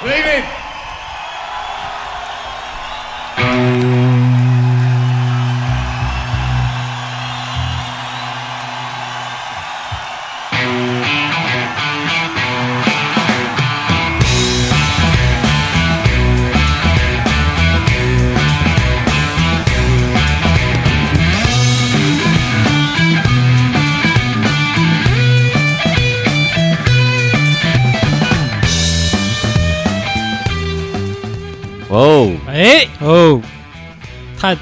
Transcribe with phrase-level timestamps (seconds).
[0.00, 0.59] Good evening.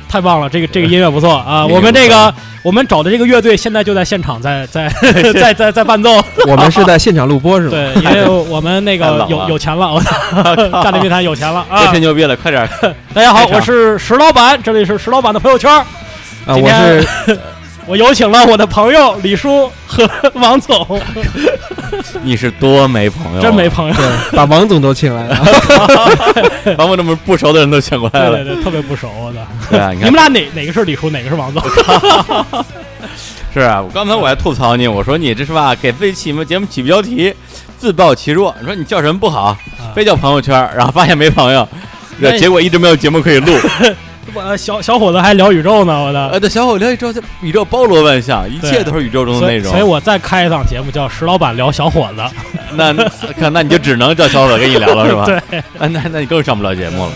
[0.08, 1.66] 太太棒了，这个这个音乐不错啊！
[1.66, 4.88] 我们这个我们找的这个乐队现在就在现场在在
[5.34, 7.70] 在在在伴奏，我们是在现场录播是吗？
[7.70, 10.00] 对，因为我们那个有有钱了，我
[10.82, 11.86] 干这乐坛有钱了别啊！
[11.90, 12.68] 吹牛逼了，快点！
[13.14, 15.70] 大家好，我是石老板，这里是石老板的朋友圈。
[15.70, 17.38] 啊，我是
[17.86, 19.70] 我有请了我的朋友李叔
[20.06, 21.00] 和 王总，
[22.22, 23.94] 你是多没朋友啊，真没朋友，
[24.32, 25.36] 把王总都请来了。
[26.76, 28.36] 把我这么不熟的人都请过来了。
[28.36, 29.46] 对对对，特别不熟的。
[29.70, 31.62] 对啊，你看你们俩哪哪个是李叔，哪个是王总？
[33.52, 37.34] 是啊，我刚才我还吐槽你，我说你这是吧，给自己起么节目起标题，
[37.78, 38.54] 自暴其弱。
[38.60, 39.56] 你说你叫什么不好，
[39.94, 41.66] 非叫朋友圈，然后发现没朋友，
[42.18, 43.52] 那结果一直没有节目可以录。
[44.34, 46.28] 我小小伙子还聊宇宙呢，我的。
[46.28, 49.82] 呃，这小伙聊宇宙，这宇宙包罗万象，一切都是宇宙中的内容所以。
[49.82, 52.22] 我再开一档节目叫石老板聊小伙子。
[52.74, 52.92] 那
[53.38, 55.24] 看，那你就只能叫小伙子跟你聊了是吧？
[55.50, 57.12] 对，那那那你更上不了节目了。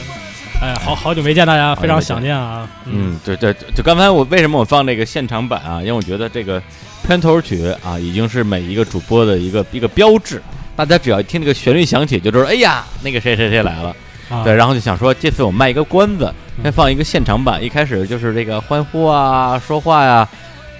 [0.60, 2.68] 哎，好好久没见大家，非常想念啊。
[2.86, 5.80] 嗯，对对，就刚才我为什么我放这个现场版啊？
[5.80, 6.62] 因为我觉得这个
[7.06, 10.40] 片头曲啊，已经是每一个主播的一个一个标志。
[10.74, 13.94] 大家只要一听这个旋律响起，就知道哎呀，那个谁谁谁来了。
[14.30, 17.62] 啊对，然后就想说，这次我卖一个关子，嗯先放一个现场版。
[17.62, 20.28] 一开始就是这个欢呼啊、说话呀、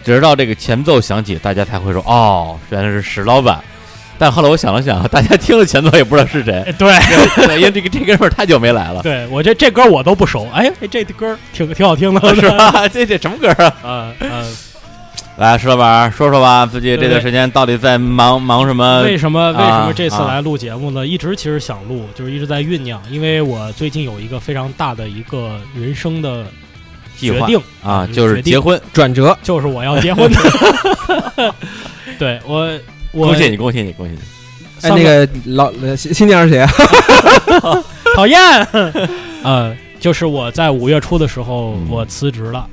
[0.05, 3.59] 直到这个前奏响起，大家才会说哦，原来是石老板。
[4.19, 6.93] 但后来我想了想， 大家听了前奏也不知道是谁，哎对
[7.47, 10.47] 对，因为这个这哥们儿太久没来了，对，我这这歌我都不熟。
[10.55, 12.87] 哎，哎这歌挺挺好听的， 是吧？
[12.89, 13.75] 这这什么歌啊？
[13.83, 14.47] 呃呃，
[15.43, 19.03] 来，石老板说说吧，自己这段时间到底在忙忙什么？
[19.03, 21.05] 为什么为什啊么这次啊来录节目呢？
[21.05, 26.47] 一直其实想录，就是一直在酝酿，因为我最近有一个非常大的一个人生的
[27.17, 28.81] 计划决定啊，嗯就是结婚。
[28.93, 30.31] 转折，就是我要结婚。
[32.21, 32.79] 对我
[33.11, 34.89] 我恭喜你，恭喜你，恭喜你！
[34.89, 36.71] 哎，那个老呃新新娘是谁啊？
[38.15, 38.39] 讨厌，
[39.43, 42.65] 呃，就是我在五月初的时候，嗯我辞职了，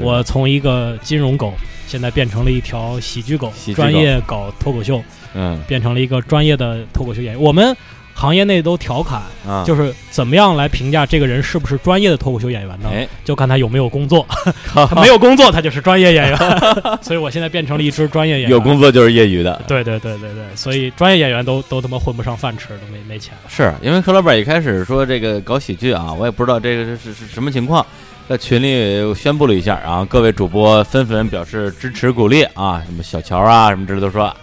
[0.00, 1.52] 我从一个金融狗，
[1.86, 5.02] 现在变成了一条喜剧狗，剧狗专业搞脱口秀，
[5.34, 7.42] 嗯变成了一个专业的脱口秀演员。
[7.42, 7.76] 我们
[8.16, 12.88] 行业内都调侃，啊，就是怎么样来评价这个人是不是专业的脱口秀演员呢？
[12.92, 14.24] 哎，就看他有没有工作，
[14.72, 16.38] 他没有工作，他就是专业演员。
[17.02, 18.50] 所以我现在变成了一只专业演员。
[18.50, 23.34] 有工作就是业余的，对对对对对，所以专业演员都都他妈混不上饭吃，都没没钱。
[23.48, 27.84] 是因为柯老板一开始说这个搞喜剧啊，我也不知道这个是是是什么情况，
[28.28, 34.34] 在群里宣布了一下，然后各位主播纷纷表示支持鼓励啊，什么小乔啊什么之类都说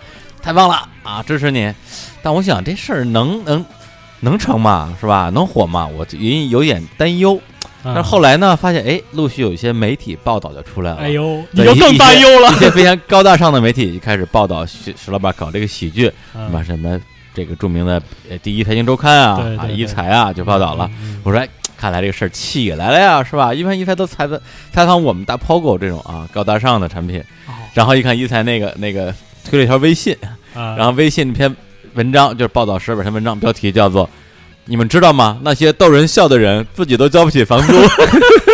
[0.42, 1.74] 太棒了啊，支持你。
[2.22, 3.66] 但我想这事儿能能
[4.20, 4.96] 能成吗？
[5.02, 5.32] 是吧？
[5.34, 5.88] 能火吗？
[5.88, 7.42] 我隐隐有点担忧。
[7.84, 10.98] 但是后来呢，发现哎，陆续有一些媒体报道就出来了。
[10.98, 12.56] 哎呦，对你就更担忧了一。
[12.60, 17.02] 些非常高大上的媒体就开始报道徐徐老板搞这个喜剧，什么嗯什么
[17.34, 18.00] 这个著名的
[18.30, 20.88] 呃第一财经周刊啊啊一财啊就报道了。
[21.02, 21.50] 嗯我说哎，
[21.82, 23.52] 看来这个事儿起来了呀，是吧？
[23.52, 24.40] 一般一财都采访
[24.72, 29.12] 采访我们大 POGO 这种啊高大上的产品，哦然后一看一财那个那个
[29.44, 30.16] 推了一条微信，
[30.54, 31.56] 啊然后微信那篇
[31.96, 34.08] 文章就是报道十本篇文章，标题叫做。
[34.66, 35.40] 你们知道吗？
[35.42, 37.74] 那些逗人笑的人自己都交不起房租。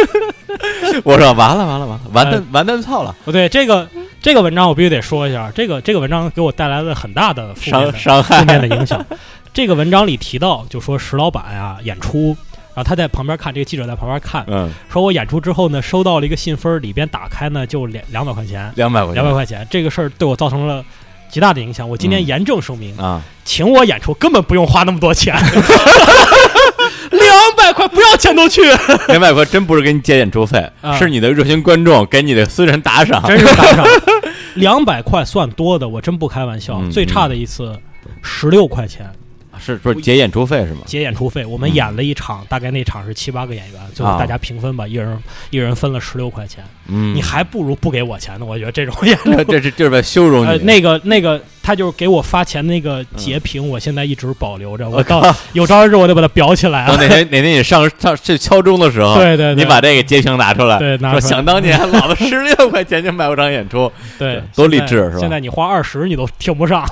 [1.04, 3.88] 我说完了完了完了，完蛋完蛋操了，不对，这个
[4.22, 9.06] 这个文章我必须得说一下，这个这个文章给我带来了很大的伤伤害负面的影响。
[9.54, 12.36] 这个文章里提到，就说石老板啊演出，
[12.78, 20.86] 然后他在旁边看，这个记者在旁边看，嗯，说我演出之后呢，收到了一个信封，里边打开呢就两两百块钱，两百块钱，两百块钱，这个事儿对我造成了
[21.28, 21.90] 极大的影响。
[21.90, 22.28] 我今天嗯。
[22.28, 25.34] 严正声明，啊，请我演出根本不用花那么多钱，
[27.10, 28.62] 两百块不要钱都去，
[29.10, 30.96] 两百块真不是给你结演出费，啊。
[31.00, 33.26] 是你的热心观众给你的私人打赏。
[33.28, 33.84] 真是打赏。
[34.54, 36.78] 两百块算多的，我真不开玩笑。
[36.80, 37.76] 嗯最差的一次，
[38.22, 39.12] 十六块钱
[39.60, 40.82] 是不是结演出费是吗？
[40.86, 41.46] 结演出费。
[41.46, 45.18] 我们嗯演了一场，大概那场是七八个演员，最后啊大家平分吧，一人
[45.50, 46.64] 一人分了十六块钱。
[46.88, 48.46] 嗯，你还不如不给我钱呢。
[48.46, 50.50] 我觉得这种演出这这是就是在羞辱你。
[50.50, 54.90] 呃，那个那个，他就是给我发钱那个截屏，我现在一直保留着。
[54.90, 56.86] 我 我到有朝一日我得把它裱起来。
[56.88, 66.88] 哪天哪天你上上去敲钟的时候， 对对对，你把这个截屏拿出来，对拿出来说想当年 老子十六块钱就买过场演出，对多励志是吧现在你花二十你都听不上。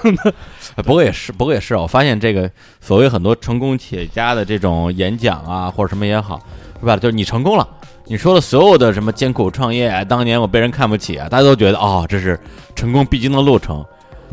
[0.76, 2.50] 哎不过也是，不过也是啊，我发现这个
[2.82, 6.40] 所谓很多成功企业家的这种演讲啊，或者什么也好，
[6.80, 6.98] 是吧？
[6.98, 7.68] 就是你成功了，
[8.06, 12.40] 你说的所有的什么艰苦创业啊，当年我被人看不起啊，大家都觉得哦，这是
[12.76, 13.84] 成功必经的路程。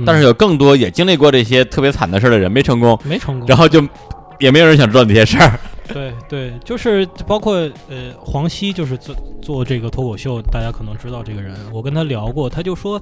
[0.07, 3.87] 但是有更多也经历过这些特别惨的事儿的人没成功，没成功，然后就
[4.41, 5.61] 也没有人想知道那些事儿。
[5.93, 7.55] 对对，就是包括
[7.91, 13.01] 呃黄西，就是做做这个脱口秀，大家可能知道这个人，我跟他聊过，他就说，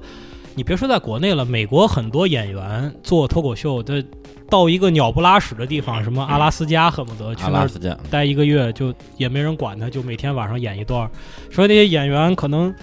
[0.55, 4.03] 你别说在国内了，美国很多演员做脱口秀，他
[4.49, 11.09] 到一个鸟不拉屎的地方，什么阿拉斯加，恨不得去那儿待一个月，就也没人管他，就每天晚上演一段儿。
[11.49, 12.73] 说那些演员可能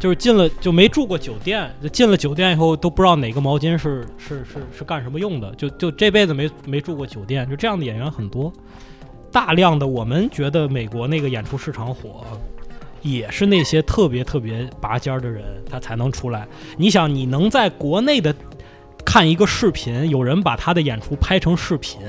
[0.00, 8.52] 就是进了就没住过酒店，就进了酒店以后都不知道哪个毛巾是是是是干什么用的，就就这辈子没没住过酒店，就这样的演员很多。
[9.30, 12.24] 大量的我们觉得美国那个演出市场火，
[13.02, 16.46] 也是那些特别特别拔尖儿的人他才能出来。
[16.76, 18.34] 你想，你能在国内的
[19.04, 22.00] 看一个视频，有人把他的演出拍成视频，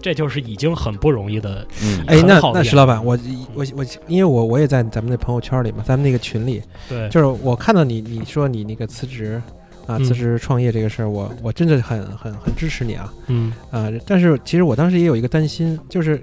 [0.00, 1.66] 这就是已经很不容易的。
[1.82, 3.18] 嗯，哎，那好那石老板，我
[3.54, 9.40] 我我，因为我我也在咱们那朋友圈里嘛，咱们那个群里，对，就是我看到你你说你那个辞职
[9.86, 13.88] 啊，嗯辞职创业这个事儿，我我真的很很很支持你啊嗯啊！
[14.06, 16.22] 但是其实我当时也有一个担心，就是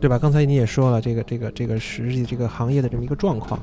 [0.00, 0.18] 对吧？
[0.18, 3.60] 刚才你也说了，这个这个这个实际这个行业的这么一个状况，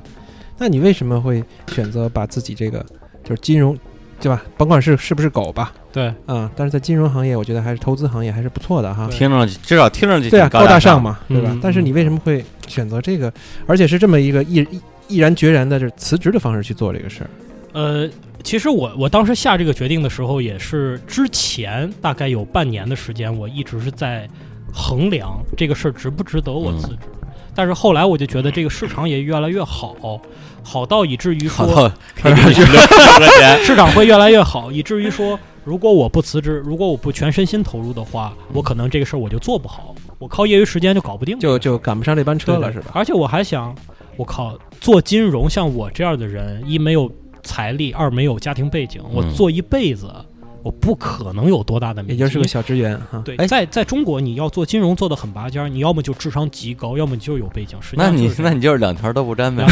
[0.58, 2.84] 那你为什么会选择把自己这个
[3.22, 3.76] 就是金融，
[4.20, 4.42] 对吧？
[4.56, 9.08] 甭管是是不是狗吧，对，啊，但是在金融行业，我觉得还是投资行业还是不错的哈。
[9.10, 11.02] 听上去至少听上去对啊，高大上。
[11.02, 11.50] 嘛，对吧？
[11.52, 13.32] 嗯但是你为什么会选择这个，
[13.66, 17.30] 而且是这么一个毅毅毅然决然的，就是辞职的方式去做这个事儿？
[17.72, 18.08] 呃，
[18.42, 24.28] 其实我我当时下这个决定的时候，也是之前大概有半年的时间，我一直是在
[24.74, 26.98] 衡量这个事儿值不值得我辞职。
[27.54, 29.94] 但是后来我就觉得这个市场也越来越好，
[30.64, 31.88] 好到以至于说
[33.64, 42.90] 市场会越来越好，以至于说如果我不辞职，如果我不全身心投入的话，我可能这个事儿我就做不好，我靠业余时间就搞不定，就就赶不上这班车了，是吧？
[42.92, 43.72] 而且我还想，
[44.16, 47.08] 我靠，做金融像我这样的人，一没有
[47.44, 50.12] 财力，二没有家庭背景，我嗯做一辈子，
[50.64, 52.18] 我不可能有多大的名气。
[52.18, 53.20] 也就是个小职员哈。
[53.22, 57.76] 对，哎，在在中国，你要做金融做的很拔尖儿，你要么就智商极高，要么你就有背景。
[57.82, 59.62] 实际那你上就是这样那你就是两条都不沾呗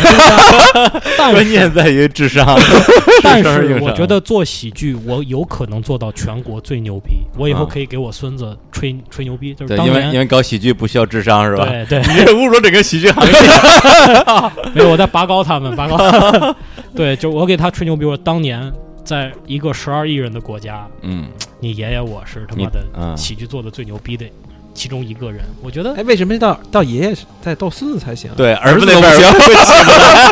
[1.17, 2.47] 关键在于智商，
[3.25, 7.23] 但是我觉得做喜剧，我有可能做到全国最牛逼。
[7.38, 11.65] 我以后啊可以给我孙子吹吹牛逼，就是对，当年因为因为搞喜剧不需要智商是吧？
[11.65, 13.33] 对对， 你这侮辱整个喜剧行业。
[14.75, 16.55] 没有，我在拔高他们，拔高。
[16.95, 18.71] 对，就我给他吹牛逼，我当年
[19.12, 21.26] 在一个十二亿人的国家，嗯，
[21.61, 24.25] 你爷爷我是他妈的嗯喜剧做的最牛逼的
[24.73, 25.43] 其中一个人。
[25.62, 28.31] 我觉得哎，为什么到到爷爷再逗孙子才行？
[28.35, 29.55] 对，儿子那边儿会起
[29.85, 30.25] 不来，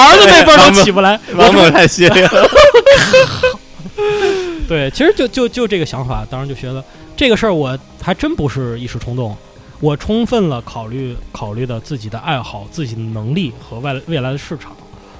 [0.00, 1.20] 儿子那辈儿都起不来。
[1.36, 2.30] 王总太犀利了。
[4.66, 6.82] 对，其实就就就这个想法，当时就觉得
[7.14, 9.36] 这个事儿我还真不是一时冲动，
[9.80, 14.74] 我充分了考虑考虑的自己的爱好、自己的能力和未来未来的市场，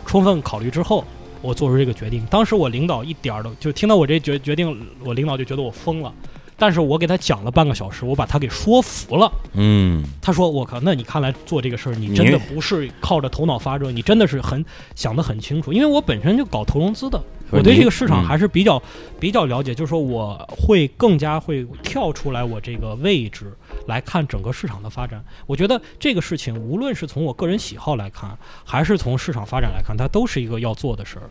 [0.06, 1.04] 充分考虑之后，
[1.40, 2.26] 我做出这个决定。
[2.30, 6.12] 当时我领导一点儿都就听到我这决决定，我领导就觉得我疯了。
[6.58, 9.32] 但是我给他讲了半个小时，我把他给说服了。
[9.52, 14.64] 嗯，他说：“我靠，那你看来做这个事儿，你真的不是靠着头脑发热，你真的是很
[14.96, 15.72] 想得很清楚。
[15.72, 18.82] 因为我本身就搞投融资的，我对这个市场还是比较、
[19.20, 23.52] 比较了解，就是说我会更加会跳出来我这个位置
[23.86, 25.24] 来看整个市场的发展。
[25.46, 31.30] 我觉得这个事情，无论是从我个人喜好来看，还是从市场发展来看，它都是一个要做的事儿。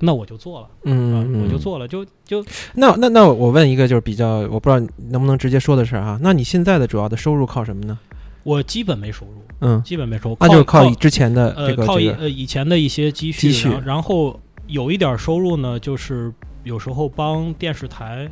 [0.00, 6.18] 那我就做了，嗯，我就做了，就就那那那我问一个就是比较，我不知道能不能直接说的事儿哈。
[6.20, 7.98] 那你现在的主要的收入靠什么呢？
[8.42, 16.30] 我基本没收入，嗯，基本没收入，那就是靠靠之前的呃这个靠以呃以前的一些积蓄，积蓄然后有一点收入呢，就是
[16.64, 18.28] 有时候帮电视台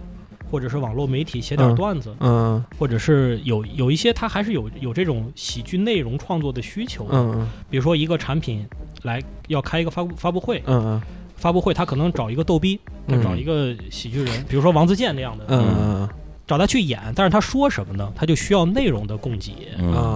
[0.51, 8.67] 或者是网络媒体写点嗯段子，嗯或者是有有一些他还是有有这种喜剧内容创作的需求的，嗯比如说一个产品
[9.05, 11.03] 来要开一个发布发布会，嗯嗯
[11.43, 16.09] 发布会他可能找一个逗逼，嗯找一个喜剧人，比如说王自健那样的，嗯嗯
[16.47, 18.09] 找他去演，但是他说什么呢？
[18.15, 19.53] 他就需要内容的供给。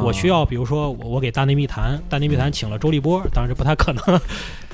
[0.05, 4.21] 我需要，比如说我我给大内密谈，大内密谈请了周立波，当然这不太可能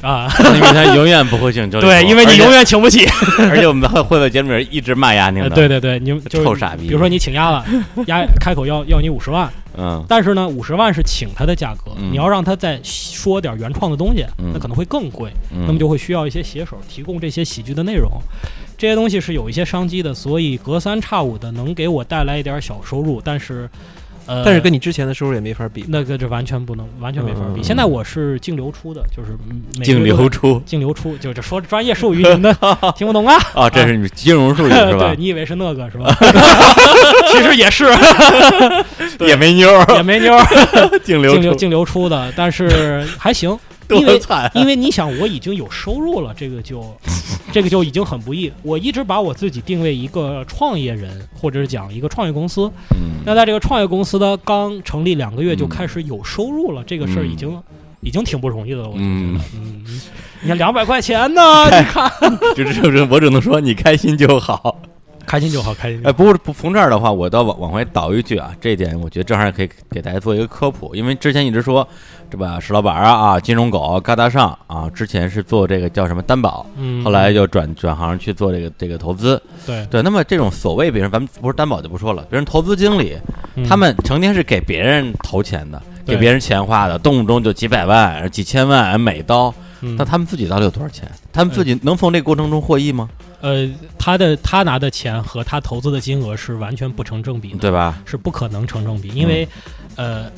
[0.02, 0.30] 啊。
[0.54, 3.06] 因为他永远不会请周立波对，因为你永，远请不起。
[3.50, 7.64] 而且我们会会在节目里一直骂丫宁呃的，对对对，你就是臭傻逼比如说你请丫了，
[8.08, 10.04] 丫开口要要你五十万，嗯。
[10.08, 12.12] 但是呢，五十万是请他的价格，嗯。
[12.12, 14.52] 你要让他再说点原创的东西，嗯。
[14.52, 18.10] 那可能会更贵，嗯，那么就会需要一些写手提供这些喜剧的内容，
[18.76, 23.68] 这些东西是有一些商机的，所以隔三差五的能给我带来一点小收入，但是，
[24.26, 25.84] 呃，但是跟你之前的收入也没法比。
[25.88, 27.60] 那个这完全不能，完全没法比。
[27.60, 32.54] 嗯现在我是净流出的，就是嗯净流出净流出，就这说专业术语， 你们的
[32.96, 33.36] 听不懂啊？
[33.54, 35.16] 啊，这是你金融术语是吧 对？
[35.16, 36.14] 你以为是那个是吧？
[37.32, 37.86] 其实也是，
[39.20, 40.36] 也没妞，也没妞，
[41.04, 43.58] 净流出，净流净流出的，但是还行，
[43.90, 44.20] 因为！
[44.54, 46.80] 因为你想，我已经有收入了，这个就
[47.52, 48.50] 这个就已经很不易。
[48.62, 52.70] 我一直把我自己定位一个创业人，或者是讲一个创业公司。
[52.92, 57.56] 嗯那在这个创业公司呢刚成立两个月就开始有收入了，这个事儿已经、
[58.00, 58.88] 已经挺不容易的了。
[58.88, 60.00] 我就觉嗯得，嗯，
[60.40, 62.10] 你看两百块钱呢， 你看，
[62.56, 64.76] 就这这，我只能说你开心就好。
[65.32, 71.88] 开心就好，开心就哎，不过不从这儿的话，我倒往往回倒一句啊，这一点我觉得正好也可以给大家做一个科普，因为之前一直说，
[72.30, 79.42] 这吧石老板啊啊，金融狗嘎达上啊，之前是做这个叫什么担保，嗯，后来就转转行去做这个这个投资。
[79.64, 83.16] 对，对，那么这种所谓，比如咱们不是担保就不说了，别人投资经理，
[83.54, 91.10] 嗯他们成天是给别人投钱的，给别人钱花的，动不动就几百万、几千万美刀，嗯那他们自己到底有多少钱？
[91.32, 93.08] 他们自己能从这个过程中获益吗？
[93.42, 93.68] 呃，
[93.98, 97.58] 他的他拿的钱和他投资的金额是完全不成正比的。
[97.58, 98.00] 对吧？
[98.06, 99.46] 是不可能成正比，因为，
[99.96, 100.30] 呃，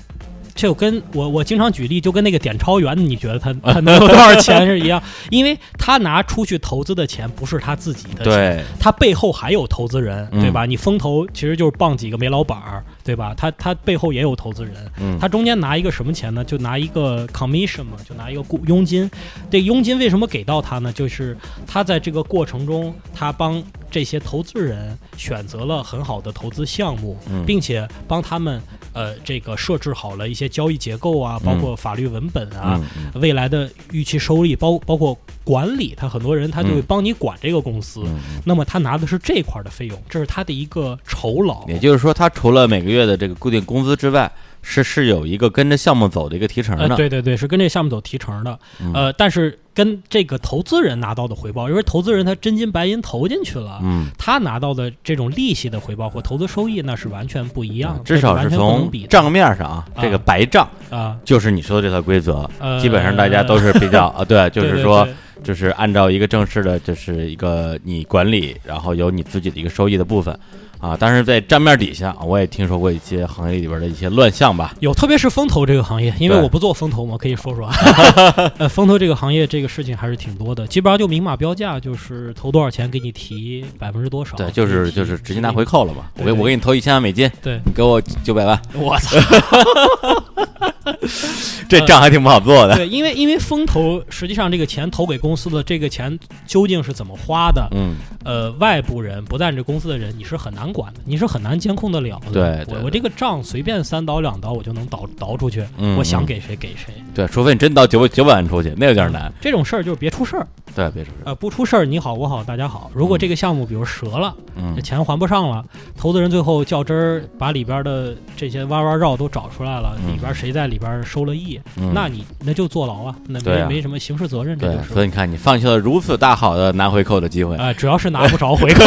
[0.54, 5.02] 这就跟我我经常举例，就跟那个点钞员，你觉得他 他能有多少钱是一样？
[5.30, 10.64] 因为他拿出去投资的钱不是他自己的钱，对，他背后还有投资人，嗯对吧？
[10.64, 13.34] 你风投其实就是傍几个煤老板儿，对吧？
[13.36, 16.44] 他他背后也有投资人，嗯，他中间拿一个什么钱呢？
[16.44, 19.10] 就拿一个 commission 嘛，就拿一个雇佣金。
[19.50, 20.92] 这佣金为什么给到他呢？
[20.92, 28.60] 就是他在这个过程中，他帮这些投资人选择了很好的投资项目，嗯并且帮他们
[28.94, 32.80] 呃这个设置好了一些交易结构啊，包括法律文本啊，
[33.16, 38.02] 未来的预期收益，包包括管理，他很多人他就会嗯帮你管这个公司。
[38.46, 41.66] 那么他拿的是这块儿的费用，这是他的一个酬劳。
[41.68, 44.30] 也就是说，他除了每个月的这个固定工资之外，
[44.62, 46.96] 是是有一个跟着项目走的一个提成呃，的。
[46.96, 48.58] 对对对，是跟这项目走提成的。
[48.80, 61.16] 嗯呃，但是跟这个投资人拿到的回报，因为投资人他真金白银投进去了，嗯，他拿到的这种利息的回报或投资收益，那是完全不一样的，至少是从账面上啊，啊这个白账啊。
[61.24, 65.14] 就是你说的这套规则，呃，基本上大家都是比较 啊，对，就对对是说对。
[65.42, 70.38] 就是按照一个正式的，就是一个你管理，然后有你自己的一个收益的部分
[70.84, 70.96] 啊。
[70.98, 74.72] 但是在站面底下，我也听说过一些行业里边的一些乱象吧。
[74.80, 77.74] 有，特别是风投这个行业，因为我不做风投嘛，可以说说啊。
[78.58, 84.36] 呃，风投这个行业这个事情还是挺多的，基本上就明码标价，就是投多少钱给你提百分之多少。
[84.36, 85.64] 对，就是就是直接拿回。
[85.64, 86.04] 扣了嘛。
[86.18, 89.16] 我给我给你投一千万美金，对，你给我九百万，我操！
[91.68, 92.76] 这账还挺不好做的。
[92.76, 102.32] 对，因为因为风投实际上这个钱投给公司的这个钱究竟是怎么花的，嗯，呃，外部人不在你这公司的人，你是很难管的，你是很难监控得了的。
[102.32, 106.94] 对对我我这个账随便三刀两刀我就能倒倒出去，嗯嗯我想给谁给谁。
[107.14, 109.32] 对，除非你真到九九百万出去，那有点难。
[109.40, 112.90] 这种事儿就是别出事儿，对，别出事儿，呃，不出事儿，你好我好大家好。
[112.94, 115.64] 如果这个项目比如折了，嗯这钱还不上了，
[115.96, 124.94] 投资人最后较真儿，把里边的这些弯弯绕都找出来了，嗯里边谁在里边收了益，嗯那你那就坐牢啊，那没没什么刑事责任，这对就，是。
[124.94, 128.84] 所以你看，你放弃了如此大好的拿回扣的机会，啊、主要是拿不着回扣，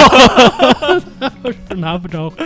[1.69, 2.31] 是 拿不着。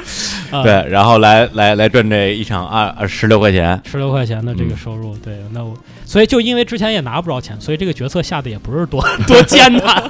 [0.51, 5.73] 啊、对，，然后来来来赚这一场二二十六块钱，十六块钱的这个收入，对，那我
[6.11, 10.03] 所以就因为之前也拿不着钱，所以这个决策下的也不是多 多艰难。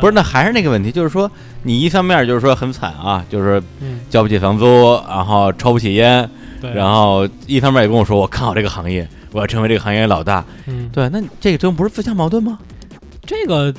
[0.00, 0.12] 不是？
[0.14, 1.30] 那还是那个问题，就是说，
[1.62, 6.26] 你一方面就是说很惨啊，就是嗯，交不起房租，然后抽不起烟，
[6.58, 10.42] 对，然后一方面也跟我说我看好这个行业，我要成为这个行业老大。
[10.64, 12.58] 嗯，对，那你这个真不是自相矛盾吗？
[13.26, 13.70] 这个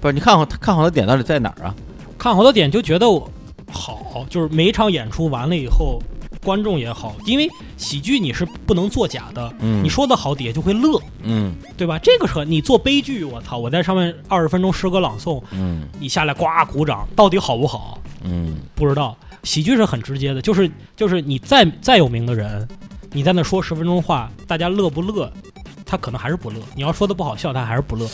[0.00, 1.74] 不是，你看好看好的点到底在哪儿啊？
[2.18, 3.30] 看好的点就觉得我
[3.70, 6.02] 好，就是每一场演出完了以后，
[6.48, 11.98] 观众也好，因为喜剧你是不能作假的，嗯，你说的好，底下就会乐，嗯对吧？
[11.98, 18.00] 这个时候你做悲剧，我操，我在上面二十分钟诗歌朗诵，嗯你下来呱鼓掌，到底好不好？
[18.24, 19.14] 嗯不知道。
[19.42, 22.66] 喜剧是很直接的，就是就是你再再有名的人，
[23.12, 25.30] 你在那说十分钟话，大家乐不乐？
[25.84, 26.56] 他可能还是不乐。
[26.74, 28.08] 你要说的不好笑，他还是不乐。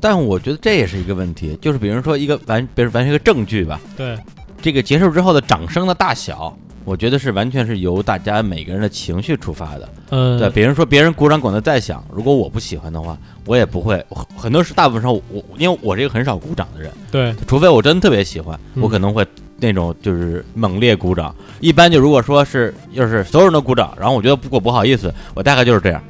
[0.00, 4.16] 但我觉得这也是一个问题，就是比如说一个完，比如完成一个正剧吧，对，
[4.62, 9.88] 这个结束之后的掌声的大小，我觉得是完全是由大家每个人的情绪出发的。
[10.10, 14.04] 嗯，对，别人说别人鼓掌鼓得再响，如果我不喜欢的话，我也不会。
[14.36, 19.26] 很多是大部分时候我因为我是一个很少鼓掌的人，对，除非我真的特别喜欢，嗯我可能会
[19.58, 21.34] 那种就是猛烈鼓掌。
[21.60, 26.02] 一般就如果说是要是所有人都鼓掌，然后我觉得不过不好意思，我大概就是这样，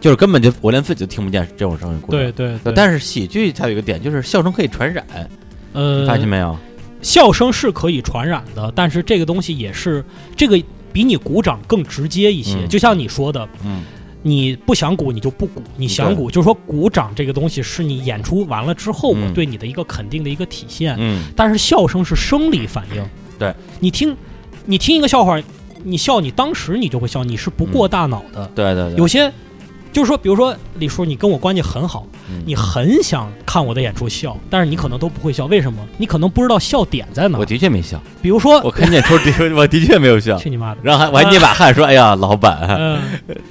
[0.00, 2.20] 就是根本就我连自己都听不见这种声音鼓掌。
[2.20, 5.04] 对对对，但是喜剧它有一个点，就是笑声可以传染，
[5.72, 6.56] 呃，发现没有？
[7.06, 10.04] 笑声是可以传染的，但是这个东西也是
[10.36, 10.60] 这个
[10.92, 12.56] 比你鼓掌更直接一些。
[12.64, 12.68] 嗯。
[12.68, 13.82] 就像你说的，嗯。
[14.22, 19.32] 你不想鼓你就不鼓，你想鼓就是说鼓掌这个东西是你演出完了之后我嗯。
[19.32, 20.96] 对你的一个肯定的一个体现。
[20.98, 21.22] 嗯。
[21.36, 23.04] 但是笑声是生理反应，
[23.38, 23.54] 对。
[23.78, 24.16] 你听
[24.64, 25.40] 你听一个笑话，
[25.84, 28.50] 你笑你当时你就会笑，你是不过大脑的。
[28.52, 29.32] 对对对，有些
[29.96, 35.78] 就是说，比如说李叔，你跟我关系很好，嗯你很想看我的演出笑，但是你可能都不会笑，为什么？
[35.96, 37.46] 你可能不知道笑点在哪我。
[37.46, 40.80] 的确没笑，比如说，我看演出的我的确没有笑，去你妈的！
[40.82, 43.00] 然后还我还捏把汗说：“哎呀，老板。”嗯，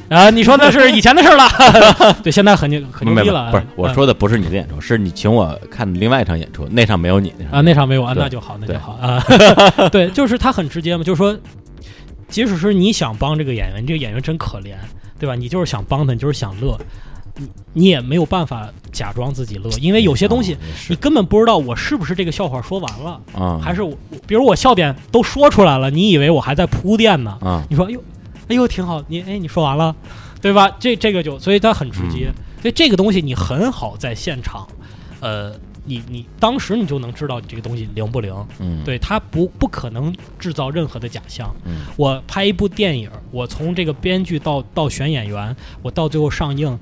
[0.10, 3.50] 啊，你说那是以前的事儿了， 对，现在很牛很牛逼了。
[3.50, 9.20] 不是，我嗯说的不是你的演出，是你请我看的另外一场演出，那场没有你啊，那场没有啊，那就好，那就好啊。
[9.90, 11.36] 对，就是他很直接嘛，就是说，
[12.28, 14.75] 即使是你想帮这个演员，你这个演员真可怜，
[15.19, 15.36] 对吧？
[15.36, 16.77] 你就是想帮他，你就是想乐，
[17.38, 20.57] 你你也没有办法假装自己乐，因为有些东西
[20.89, 27.38] 你根本不知道我是不是这个笑话说完了，啊，还是我，比如我笑点都说出来了，你以为我还在铺垫呢？
[27.41, 28.03] 啊，你说，哎呦，
[28.50, 29.95] 哎呦，挺好，你哎，你说完了，
[30.41, 30.69] 对吧？
[30.79, 34.67] 这这个就，所以它很直接，嗯所以这个东西你很好在现场，
[35.19, 35.51] 呃，
[35.86, 41.56] 你你当时你就能知道你这个东西灵不灵，嗯，，对，它不不可能制造任何的假象。
[41.65, 46.77] 嗯我拍一部电影，我从这个编剧到到选演员，我到最后上映，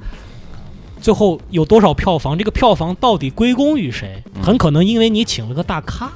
[1.01, 2.37] 最后有多少票房？
[2.37, 4.23] 这个票房到底归功于谁？
[4.35, 6.11] 嗯很可能因为你请了个大咖，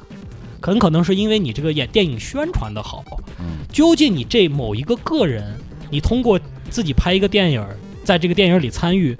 [0.60, 3.04] 很可能是因为你这个演电影宣传的好。
[3.38, 5.56] 嗯究竟你这某一个个人，
[5.90, 6.40] 你通过
[6.70, 7.64] 自己拍一个电影，
[8.02, 9.16] 在这个电影里参与，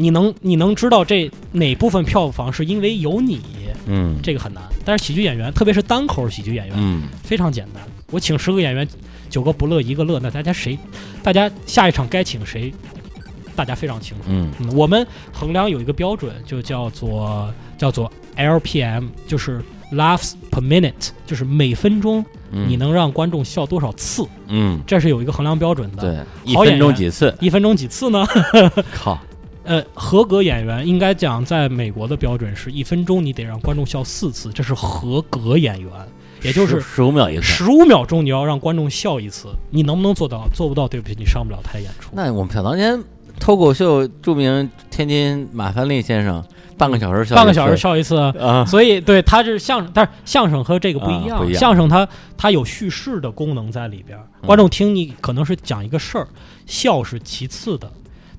[0.00, 3.40] 你能你能知道这哪部分票房是因为有你？
[3.86, 4.62] 嗯，这个很难。
[4.84, 7.82] 但是喜剧演员，特别是单口喜剧演员，嗯非常简单。
[8.10, 8.88] 我请十个演员，
[9.28, 10.78] 九个不乐，一个乐，那大家谁，
[11.22, 12.72] 大家下一场该请谁，
[13.54, 14.24] 大家非常清楚。
[14.28, 27.34] 嗯嗯，我们衡量有一个标准，就叫做叫做 LPM，就是 laughs per minute，就是每分钟嗯，你能让观众笑多少次，嗯，这是有一个衡量标准的。，对，一分好演员钟几次？
[27.40, 28.26] 一分钟几次呢？
[28.92, 29.18] 靠，
[29.62, 35.90] 呃，合格演员应该讲，在美国的标准是一分钟你得让观众笑四次，这是合格演员，
[36.42, 37.42] 也就是十五秒一次。
[37.42, 40.48] 十五秒钟你要让观众笑一次，你能不能做到？
[40.54, 42.10] 做不到，对不起，你上不了台演出。
[42.12, 43.02] 那我们想当年
[43.38, 46.42] 脱口秀著名天津马三立先生，
[46.78, 56.26] 半个小时笑，半个小时笑一次，啊，所以对他是相声，但是相声和这个不一样，啊一样相声它它有叙事的功能在里边观众听你可能是讲一个事儿，
[56.66, 57.90] 笑是其次的。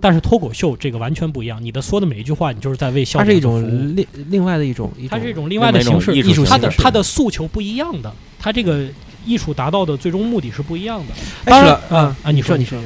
[0.02, 8.86] 但是脱口秀这个完全不一样，你的说的每一句话，你就是在为笑它是一种另另外的一种一它是一种种另外的形式，艺术它的形式它的诉求不一样的，它这个
[9.26, 11.14] 艺术达到的最终目的是不一样的。
[11.46, 12.80] 哎当然啊啊，你说你说，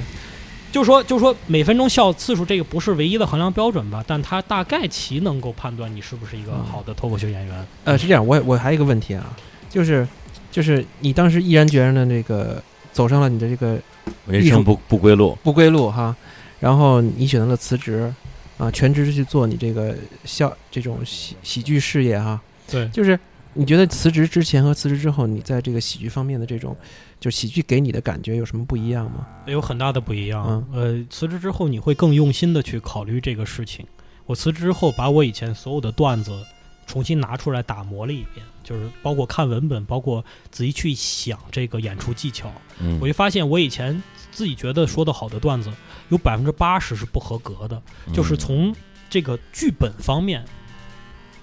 [0.72, 7.66] 就是说，就是说，每分钟笑次数这个不是唯一的衡量标准吧，但它大概其能够判断你是不是一个好的脱口秀演员。
[7.86, 9.34] 呃，是这样，我我还有一个问题啊，
[9.70, 10.06] 就是
[10.52, 13.78] 就是你当时毅然决然的那个走上了你的这个
[14.28, 15.38] 人生不不归路。
[15.44, 16.14] 不归路哈，
[16.66, 18.12] 然后你选择了辞职
[18.58, 23.20] 啊，全职去做你这个笑这种喜喜剧事业哈，对，就是
[23.54, 26.76] 你觉得辞职之前和辞职之后，你在这个喜剧方面的这种，
[27.20, 29.28] 就喜剧给你的感觉有什么不一样吗？
[29.46, 30.44] 有很大的不一样。
[30.48, 33.86] 嗯呃，辞职之后你会更用心的去考虑这个事情。
[34.26, 36.32] 我辞职之后，把我以前所有的段子
[36.88, 42.52] 重新拿出来打磨了一遍，就是包括看文本，包括仔细去想这个演出技巧。
[42.80, 44.02] 嗯我就发现，我以前
[44.36, 45.72] 自己觉得说的好的段子，
[46.10, 47.82] 有百分之八十是不合格的，
[48.14, 48.76] 就是从
[49.10, 50.44] 这个剧本方面，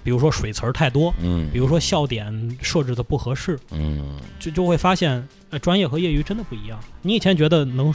[0.03, 6.79] 比如说水词儿太多，嗯比如说笑点设置的不合适，嗯就就会发现，呃，专业和业余真的不一样。
[7.01, 7.91] 你以前觉得能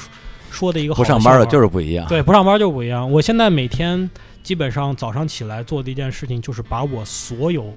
[0.50, 2.08] 说的一个好不上班的就是不一样。
[2.08, 3.08] 对，不上班就不一样。
[3.08, 4.11] 我现在每天
[4.42, 7.72] 基本上早上起来做的一件事情，就是把我所有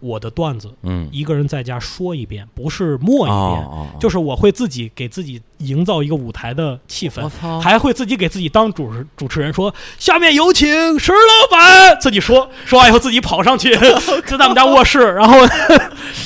[0.00, 3.34] 我的段子嗯，一个人在家说一遍，不是默一遍，
[3.64, 7.28] 哦哦，就是是我会自己给自己营造一个舞台的气氛
[7.60, 13.76] 还会自己给自己当主持主持人说，下面有请石老板，自己说， 说完以后自己跑上去，
[14.26, 15.36] 就在我们家卧室，然后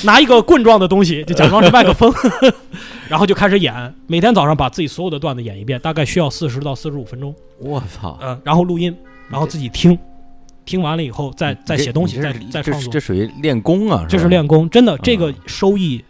[0.05, 2.13] 拿一个棍状的东西，就假装是麦克风，
[3.09, 3.73] 然后就开始演。
[4.07, 8.95] 每天早上把自己所有的段子演一遍，大概需要四十到四十五分钟，我操，嗯，然后录音，
[9.29, 9.97] 然后自己听，
[10.65, 16.03] 听完了以后再再写东西，再再创作这，属于练功啊，吧这是练功，真的，这个收益。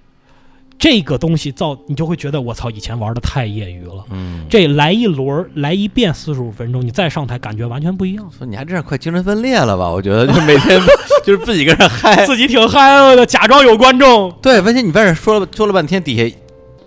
[0.79, 4.03] 这个东西造你就会觉得我操，以前玩的太业余了。
[4.09, 8.29] 嗯，这来一轮儿来一遍四十五分钟，你再上台感觉完全不一样。
[8.37, 9.87] 说你还这样快精神分裂了吧？
[9.93, 10.77] 我觉得就每天
[11.23, 12.25] 就是自己跟人嗨。
[12.25, 14.29] 自己挺嗨的，假装有观众。
[14.41, 16.35] 对，而且你在这说了说了半天，底下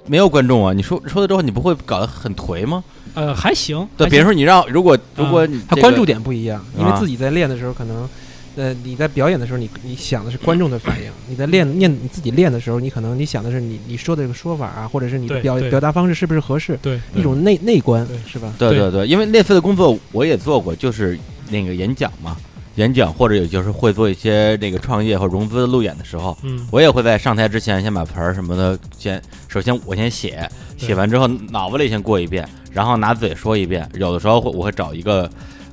[0.07, 0.75] 没有观众啊！
[0.75, 2.85] 你说说了之后，你不会搞得很颓吗？
[3.17, 3.89] 呃，还行。
[3.97, 6.97] 对，比如说你让如果如果你这个他关注点不一样，因为啊。
[7.01, 8.09] 自己在练的时候，可能，
[8.57, 18.17] 呃，你在表演的时候，你你想的是观众的反应； 你在练练你自己练的时候，你可能你想的是你你说的这个说法啊，或者是你的表表达方式是不是合适，对一种内内观对。
[18.31, 18.53] 是吧？
[18.59, 18.91] 对对对。
[18.93, 21.19] 对，因为类似的工作我也做过，就是
[21.51, 22.37] 那个演讲嘛，
[22.77, 33.89] 演讲或者也就是会做一些那个创业和融资路演的时候，嗯，我也会在上台之前先把词儿什么的先，首先我先写，写完之后脑子里先过一遍，然后拿嘴说一遍。
[33.95, 35.29] 有的时候会我会找一个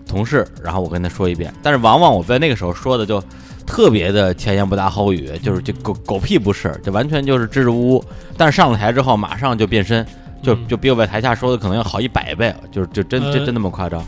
[0.07, 3.21] 同事，然后我跟他说一遍，但是往往我在那个时候说的就
[3.67, 8.03] 特别的前言不搭后语，就是就狗狗屁不是，就完全就是支支吾吾。
[8.37, 10.05] 但是上了台之后马上就变身，
[10.41, 14.03] 就嗯就比我在台下说的可能要好一百倍，就是就真呃真真那么夸张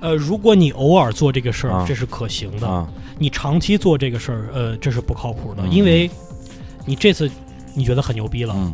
[0.00, 2.86] 呃，如果你偶尔做这个事儿，啊这是可行的；啊！
[3.18, 6.08] 你长期做这个事儿，呃，这是不靠谱的，嗯因为
[6.86, 7.28] 你这次
[7.74, 8.72] 你觉得很牛逼了，嗯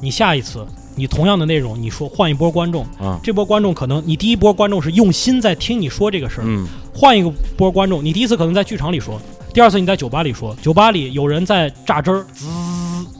[0.00, 9.20] 你下一次你同样的内容，你说换一波观众，啊这波观众可能你第一波观众是用心在听你说这个事儿，嗯换一个波观众，你第一次可能在剧场里说，
[9.54, 12.46] 第二次你在酒吧里说，酒吧里有人在榨汁儿，滋，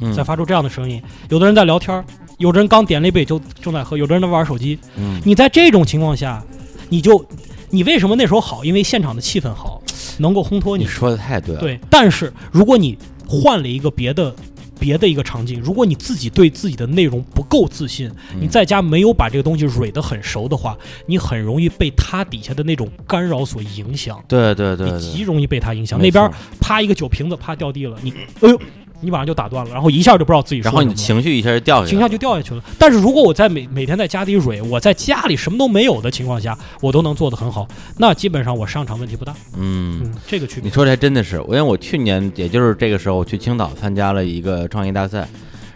[0.00, 2.04] 嗯在发出这样的声音，有的人在聊天儿，
[2.36, 4.78] 有的人刚点了一杯就正在喝，有的人在玩手机。
[4.96, 6.44] 嗯你在这种情况下，
[6.90, 7.24] 你就
[7.70, 8.62] 你为什么那时候好？
[8.64, 9.80] 因为现场的气氛好，
[10.18, 10.84] 能够烘托你。
[10.84, 14.34] 你说的太对了，对，但是如果你换了一个别的。
[14.82, 24.20] 别的一个场景，如果你自己对自己的内容不够自信，嗯你在家没有把这个东西蕊得很熟的话，你很容易被他底下的那种干扰所影响。
[24.26, 26.00] 对对对你极，容易被他影响。
[26.00, 26.28] 那边
[26.60, 28.60] 啪一个酒瓶子啪掉地了，你哎呦，
[29.02, 32.62] 你马上就打断了，然后一下就不知道自己说然后你情绪一下就掉下去了，情绪就掉下去了。
[32.78, 39.34] 但是如果我在每每天在家里蕊，我在家里什么都没有的情况下，我都能做得很好，那基本上我上场问题不大。
[39.58, 39.82] 嗯。
[39.82, 40.64] 嗯，这个区别。
[40.64, 45.26] 你说这还真的是，因为我去年也就是这个时候，我去青岛参加了一个创业大赛，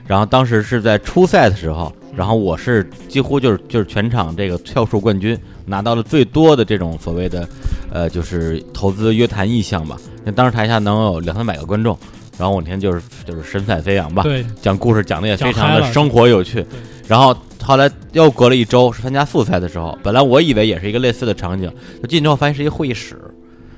[0.06, 7.48] 然后当时是在初赛的时候，然后我是几乎就是就是全场这个票数冠军，拿到了最多的这种所谓的，
[7.90, 9.98] 呃，就是投资约谈意向吧。
[10.24, 11.98] 那当时台下能有两三百个观众，
[12.38, 16.64] 然后我那天就是就是神采飞扬吧，对，讲故事讲的也非常的生活有趣。
[17.08, 21.70] 然后后来又隔了一周，是参加复赛的时候，本来我以为也是一个类似的场景，
[22.02, 23.16] 就进去之后发现是一个会议室，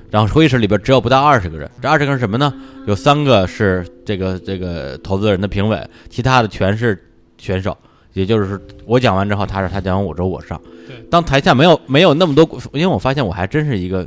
[0.09, 2.53] 然后会议室里边只有不到二十个人，这二十个人是什么呢？
[2.87, 7.01] 有三个是这个这个投资人的评委，其他的全是
[7.37, 7.77] 选手。
[8.13, 10.95] 也就是我讲完之后，他是他讲完我之后我上对。
[11.11, 12.43] 当台下没有没有那么多，
[12.73, 14.05] 因为我发现我还真是一个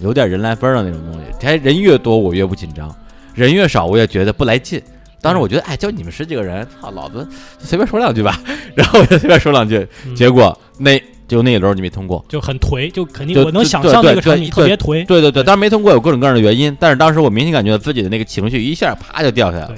[0.00, 1.38] 有点人来疯的那种东西。
[1.38, 2.90] 台人越多我越不紧张，
[3.34, 4.82] 人越少我也觉得不来劲。
[5.20, 7.26] 当时我觉得，哎，就你们十几个人，操，老子
[7.58, 8.40] 随便说两句吧。
[8.74, 12.24] 然后我就随便说两句，嗯结果那就那一轮你没通过。
[12.28, 15.06] 就很颓，就肯定我能想象那个场景对特别颓。
[15.06, 19.76] 对对对，当然没通过有各种各样的原因，但是当时我明显感觉自己的那个情绪一下啪就掉下来了，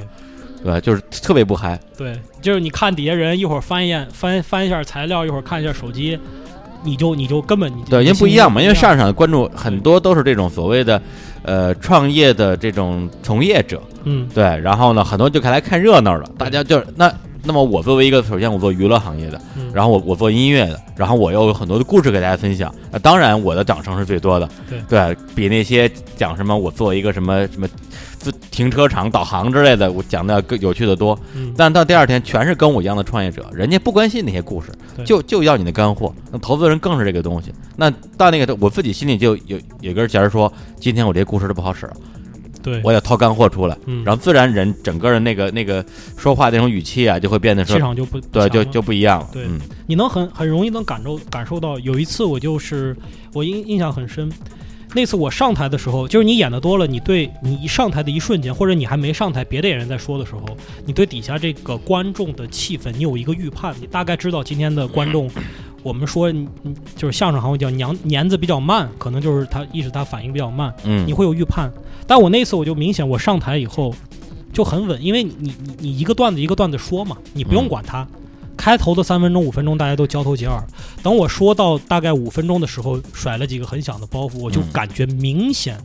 [0.65, 1.79] 对，就是特别不嗨。
[1.97, 6.19] 对，就是你看底下人一会儿翻一眼翻翻一下材料，一会儿看一下手机，
[6.85, 11.01] 你就你就根本你对，因为不一样嘛，因为上上场的关注很多都是这种所谓的，
[11.43, 14.29] 呃，创业的这种从业者，嗯。
[14.35, 17.13] 对，然后呢，很多就看来看热闹了，大家就那
[17.45, 24.49] 那么我作为一个，首先我做娱乐行业的，嗯然后我我做音乐的，然后我又有很多的故事给大家分享，那当然我的掌声是最多的，
[24.89, 27.69] 对比那些讲什么我做一个什么什么
[28.19, 31.19] 自停车场导航之类的，我讲的更有趣的多。
[31.35, 34.69] 嗯但到第二天，全是跟我一样的创业者，人家不关心那些故事，
[35.05, 36.15] 就就要你的干货。
[36.33, 37.53] 那投资人更是这个东西。
[37.77, 41.93] 那到那个我自己心里就有有根弦儿说，今天我这故事都不好使了，
[42.65, 43.79] 对，我得掏干货出来。
[43.87, 45.85] 嗯然后自然人整个人那个那个
[46.17, 49.29] 说话那种语气啊，就会变得说，气场就不对，就就不一样了。
[49.33, 51.79] 对嗯你能很很容易能感受感受到。
[51.81, 52.97] 有一次我就是
[53.35, 54.33] 我印印象很深，
[54.95, 65.31] 那次我上台的时候，就是你演的多了，你对你一上台的一瞬间，或者你还没上台，别的演员在说的时候，你对底下这个观众的气氛，你有一个预判，你大概知道今天的观众。
[65.85, 66.33] 我们说，
[66.97, 71.71] 就是相声行会叫娘年子比较慢，可能就是他意识他反应比较慢，嗯，你会有预判。
[72.07, 73.95] 但我那次我就明显，我上台以后
[74.53, 78.09] 就很稳，因为你你你你一个段子一个段子说嘛，你不用嗯管它。
[78.57, 80.65] 开头的三分钟、五分钟大家都交头接耳，
[81.03, 85.77] 等我说到大概五分钟的时候，甩了几个很响的包袱，我就嗯感觉明显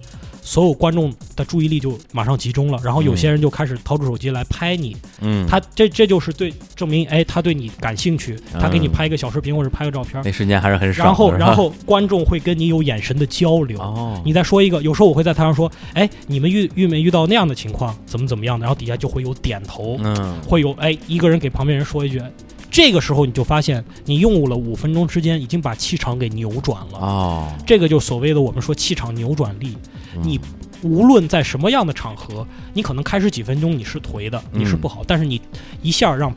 [0.41, 8.91] 所有观众的注意力就马上集中了，然后有些人就开始掏出手机来拍你，嗯，他这这就是对证明，哎，他对你感兴趣，他给你嗯。
[8.99, 10.91] 拍一个小视频或者拍个照片，那瞬间还是很。
[10.93, 13.79] 然后然后观众会跟你有眼神的交流。
[13.79, 20.35] 哦，你再说一个，有时候我会在台上说，哎，你们遇遇没遇到那样的情况，怎么怎么样的，然后底下就会有点头，嗯。
[20.47, 22.21] 会有哎一个人给旁边人说一句，
[22.69, 29.77] 这个时候你就发现你用了五分钟之间已经把气场给扭转了，哦，这个就所谓的我们说气场扭转力。
[30.15, 30.21] 嗯。
[30.23, 30.39] 你
[30.81, 34.61] 无论在什么样的场合，你可能开始几分钟你是颓的，嗯。
[34.61, 35.41] 你是不好，但是你
[35.81, 36.33] 一下让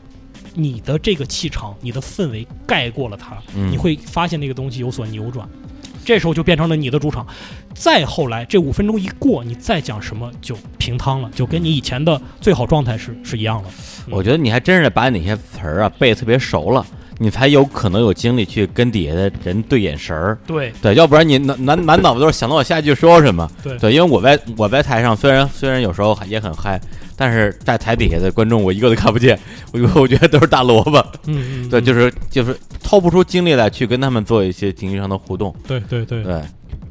[0.53, 3.71] 你的这个气场、你的氛围盖过了它，嗯。
[3.71, 5.47] 你会发现那个东西有所扭转。
[6.05, 7.25] 这时候就变成了你的主场，
[7.73, 13.69] 再后来这五分钟一过，你再讲什么就平汤了，就跟你以前的最好状态是是一样的。
[14.09, 16.85] 我觉得你还真是把哪些词儿啊背得特别熟了，
[17.19, 20.37] 你才有可能有精力去跟底下的人对眼神儿。
[20.45, 23.49] 对对，要不然你满满满脑子都是想到我下一句说什么。
[23.63, 26.79] 对对，因为我在我在台上，虽然虽然有时候也很嗨，
[27.15, 29.37] 但是在台底下的观众我一个都看不见，
[29.71, 30.97] 我 我觉得都是大萝卜。
[31.27, 35.55] 嗯嗯，对，嗯就是就是掏不出精力来去跟他们做一些情绪上的互动。
[35.67, 36.41] 对对对，对，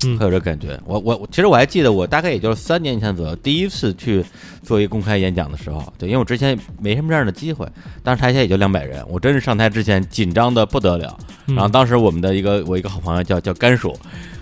[0.07, 0.19] 嗯。
[0.19, 0.79] 会有这感觉。
[0.85, 4.25] 我我我其实我还记得，我大概也就是三年前左右，第一次去
[4.63, 7.67] 做一个公开演讲的时候，对，因为我之前没什么这样的机会，
[8.03, 11.17] 当时台下也就两百人，我真是上台之前紧张的不得了。
[11.47, 11.55] 嗯。
[11.55, 13.97] 然后当时我们的一个我一个好朋友叫叫甘叔，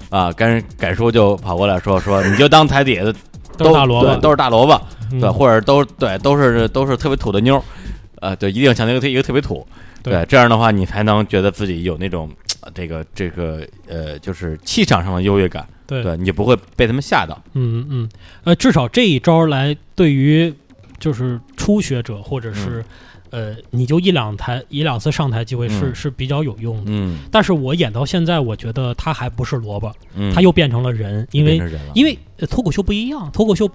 [0.08, 3.14] 啊，甘甘叔就跑过来说说，你就当台底下的
[3.56, 4.06] 都是大萝卜。
[4.06, 4.80] 对，都是大萝卜，
[5.12, 5.20] 嗯。
[5.20, 7.62] 对，或者都对都是都是特别土的妞儿，
[8.20, 9.66] 呃，对，一定想那个一个特别土，
[10.02, 10.14] 对。
[10.14, 15.66] 对，这样的话你才能觉得自己有那种呃这个这个呃，就是气场上的优越感。
[15.86, 17.36] 对对你就不会被他们吓到。
[17.54, 18.08] 嗯嗯，
[18.44, 20.54] 呃，至少这一招来对于
[21.00, 22.84] 就是初学者或者是、
[23.30, 26.84] 呃，你就一两台一两次上台机会是、嗯是比较有用的。
[26.86, 31.60] 嗯但是我演到现在，我觉得他还不是萝卜，嗯，他又变成了人，因为
[31.92, 33.68] 因为呃脱口秀不一样，脱口秀。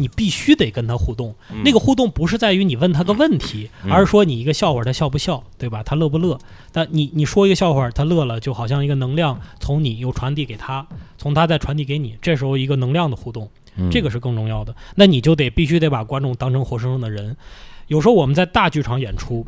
[0.00, 5.82] 你必须得跟他互动，嗯那个互动不是在于你问他个问题，嗯而是说你一个笑话他笑不笑，对吧？
[5.82, 6.38] 他乐不乐？
[6.72, 10.86] 但你你说一个笑话他乐了，就好像一个能量从你又传递给他，
[11.18, 13.48] 从他再传递给你，这时候一个能量的互动。
[13.76, 14.74] 嗯这个是更重要的。
[14.96, 17.36] 那你就得必须得把观众当成活生生的人。
[17.86, 19.46] 有时候我们在大剧场演出，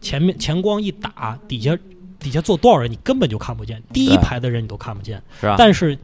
[0.00, 1.78] 前面前光一打，底下
[2.18, 5.22] 底下坐多少人你根本就看不见，第一排的人你都看不见。
[5.40, 5.54] 是吧？
[5.56, 5.96] 但是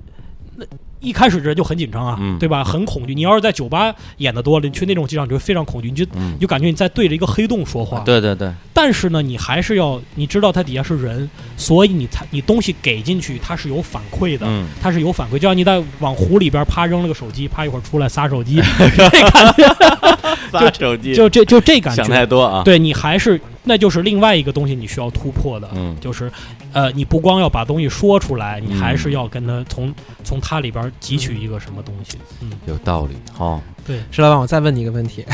[0.55, 0.65] 那
[1.01, 2.65] 一开始人就很紧张啊，嗯对吧？
[2.65, 3.15] 很恐惧。
[3.15, 8.01] 你要是在酒吧演的多了，你去那种机场你就会非常恐惧，你就嗯你，就感觉你在对着一个黑洞说话。
[8.01, 14.47] 对对对，但是呢，你还是要你知道它底下是人，所以你才你东西给进去，它是有反馈的。
[14.49, 22.63] 嗯，它是有反馈，就像你在往湖里边啪扔了个手机，啪一会儿出来撒手机， 这感觉撒手机就这就这感想觉，太多啊。
[22.65, 25.95] 对你还是那就是另外一个东西你需要突破的，嗯。
[26.01, 26.31] 就是
[26.73, 33.61] 呃，你不光要把东西说出来，你嗯还是要跟他从从他里边汲取一个什么东西，嗯，有道理哈。
[33.85, 35.25] 对，石老板，我再问你一个问题，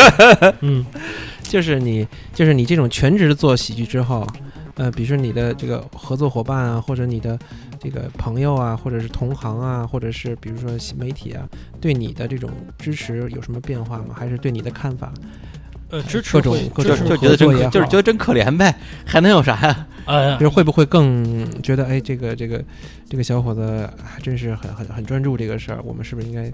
[0.60, 0.84] 嗯。
[1.42, 4.26] 就是你就是你这种全职做喜剧之后，
[4.74, 7.38] 呃，比如说你的这个合作伙伴啊，或者你的
[7.80, 11.48] 这个朋友啊，或者是同行啊，或者是比如说新媒体啊，
[11.80, 14.14] 对你的这种支持有什么变化吗？
[14.14, 15.10] 还是对你的看法？
[15.90, 18.74] 呃，支持各种会各种支持就就觉得真就是觉得真可怜呗，
[19.06, 19.86] 还能有啥呀？
[20.08, 22.62] 呃比如会不会更觉得，哎，这个这个
[23.10, 26.44] 这个小伙子还真是很很很专注这个事儿，我们是不是应该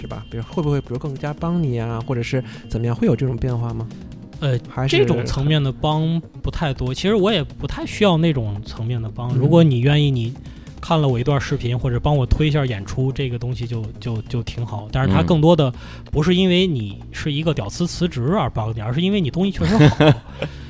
[0.00, 0.24] 是吧？
[0.30, 3.86] 比如会不会比如更加帮你啊，或者是怎么样，会有这种变化吗？
[4.40, 4.58] 呃。
[4.68, 9.30] 还是这种层面的帮不太多，其实我也不太需要那种层面的帮。
[9.32, 10.32] 嗯如果你愿意，你
[10.82, 14.88] 看了我一段视频，或者帮我推一下演出，这个东西就就就挺好。
[14.92, 15.72] 但是它嗯更多的
[16.10, 20.06] 不是因为你是一个屌丝辞职而帮你，而是因为你东西确实好。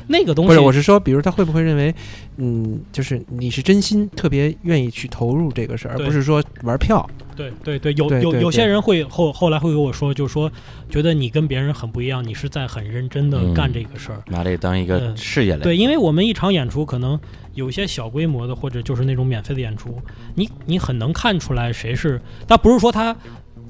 [0.08, 1.94] 那个东西不是，我是说，比如他会不会认为，
[2.36, 7.08] 嗯，就是你是真心特别愿意去投入这个事儿，而不是说玩票。
[7.34, 10.50] 对对对，有有有些人会后后来会跟我说，就是说
[10.90, 14.22] 觉得你跟别人很不一样，你是在很认真的嗯干这个事儿。
[14.26, 15.62] 拿这当一个嗯事业来。
[15.62, 17.18] 对，因为我们一场演出可能
[17.54, 20.00] 有些小规模的，或者就是那种免费的演出，
[20.34, 23.16] 你你很能看出来谁是，但不是说他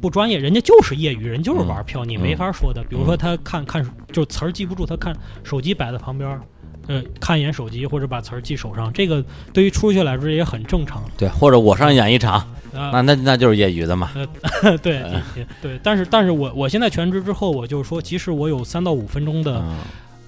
[0.00, 2.82] 不专业，人家就是业余，人就是玩票，你没法说的。
[2.88, 6.40] 比如说他看看就词儿记不住，他看手机摆在旁边儿。
[6.88, 12.40] 呃，看一眼手机或者把词儿记手上，这个对于初学来说也很正常对，或者我上演一场，
[12.74, 12.90] 啊。
[12.90, 14.10] 那那那就是业余的嘛。
[14.82, 19.78] 对嗯 对对，但是但是我我现在全职之后，我就是说，即使我有三到五分钟的嗯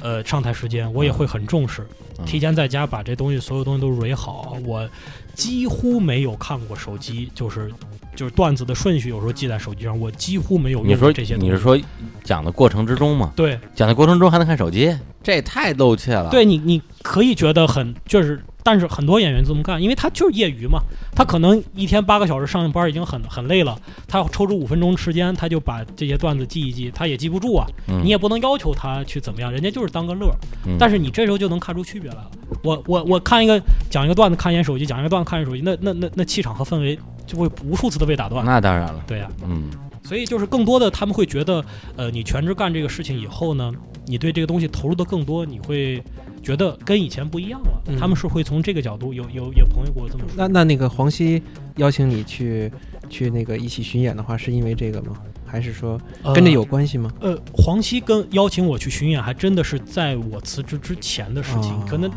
[0.05, 1.83] 呃上台时间，我也会很重视，
[2.19, 4.57] 嗯提前在家把这东西所有东西都蕊好。
[4.67, 4.89] 我
[5.35, 7.71] 几乎没有看过手机，就是
[8.15, 11.51] 就是段子的顺序有时候记在手机上，我几乎没有用你说这些东西。
[11.51, 11.79] 你是说
[12.23, 13.33] 讲的过程之中吗？
[13.35, 20.81] 对讲的过程中还能看手机，这也太露怯了。，对，你你可以觉得很就是但是很多演员这么干，因为他就是业余嘛，
[21.15, 27.67] 他可能一天八个小时上班已经很很累了，他要抽出五分钟时间，他就把这些段子记一记，他也记不住啊。
[27.89, 30.37] 嗯你也不能要求他去怎么样，人家就是当个乐儿。
[30.67, 32.31] 嗯但是你这时候就能看出区别来了。
[32.63, 38.45] 我我我看一个讲一个段子，看一眼手机，讲一个段子，看手机，那那那那气场和氛围就会无数次的被打断。
[38.45, 39.71] 那当然了，对呀、嗯
[40.07, 41.65] 所以就是更多的他们会觉得，
[41.97, 43.73] 呃，你全职干这个事情以后呢，
[44.05, 46.05] 你对这个东西投入的更多，你会
[46.43, 47.83] 觉得跟以前不一样了。
[47.87, 50.35] 嗯他们是会从这个角度，有有有朋友给我这么说。
[50.37, 51.43] 那那那个黄西
[51.77, 52.71] 邀请你去
[53.09, 55.17] 去那个一起巡演的话，是因为这个吗？
[55.47, 55.99] 还是说
[56.35, 57.11] 跟这有关系吗？
[57.21, 62.11] 呃，黄西跟邀请我去巡演，还真的是在我辞职之前的事情，哦可能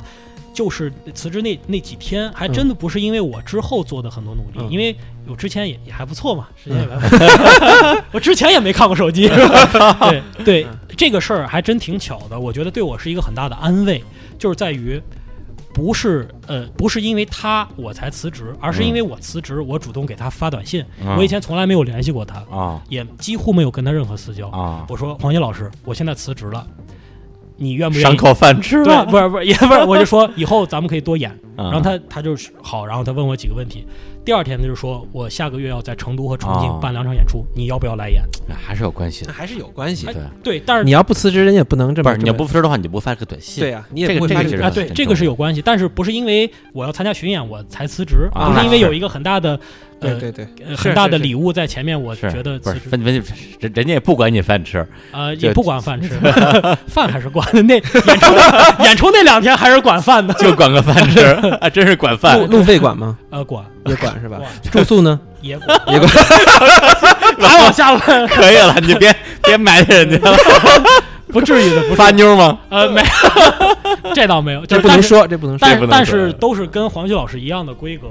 [0.57, 4.95] 就是辞职那那几天，还真的不是因为我之后做的很多努力，嗯因为
[5.27, 14.03] 我之前也也还不错嘛，时间也还不错我之前也没看过手机， 对 对，嗯这个事儿还真挺巧的，我觉得对我是一个很大的安慰，
[14.39, 14.99] 就是在于。
[15.73, 20.83] 不是呃，不是因为他我才辞职，而是因为我辞职，我主动给他发短信。
[20.99, 24.49] 嗯我以前从来没有联系过他，啊也几乎没有跟他任何私交。
[24.49, 26.65] 啊，我说黄杰老师，我现在辞职了，
[27.57, 28.03] 你愿不愿意？
[28.03, 31.29] 赏口饭吃对，了，不是不是也不是， 我就说以后咱们可以多演。
[31.55, 33.83] 然然后他他就是好，然后他问我几个问题。
[34.23, 38.21] 第二天他就说我下个月要在成都和重庆哦办两场演出，你要不要来演？
[38.55, 39.31] 还是有关系的。
[39.31, 40.29] 那还是有关系哎的。
[40.43, 43.63] 对，对，但是你要不辞职，人家也不能这么不是你要不辞职的话，你就不发这个短信。
[43.63, 49.59] 对呀，你也不会发个啊，对，这个是有关系，但是不是因为我要参加巡演我才辞职，啊不是因为有一个很大的呃
[49.99, 53.23] 对对对，很大的礼物在前面，我是觉得不是分分人
[53.73, 56.09] 人家也不管你饭吃，呃也不管饭吃，
[56.87, 57.61] 饭还是管的。
[57.63, 61.21] 那演出演出那两天还是管饭的， 就管个饭吃，
[61.59, 62.39] 啊，真是管饭。
[62.47, 63.17] 路费管吗？
[63.31, 64.39] 呃管也管是吧？
[64.71, 65.19] 住宿呢？
[65.41, 66.09] 也管，也管。
[67.39, 70.37] 还往下问，可以了，你别别埋汰人家了。
[71.31, 72.57] 不至于的，不发妞吗？
[72.69, 73.03] 呃没，
[74.15, 75.67] 这倒没有，这不能说，这不能说。
[75.67, 78.07] 但但是都是跟黄旭老师一样的规格，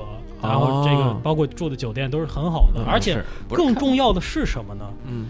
[0.49, 4.85] 然后这个哦包括住的酒店都是很好的，而且更重要的是什么呢？
[5.09, 5.27] 嗯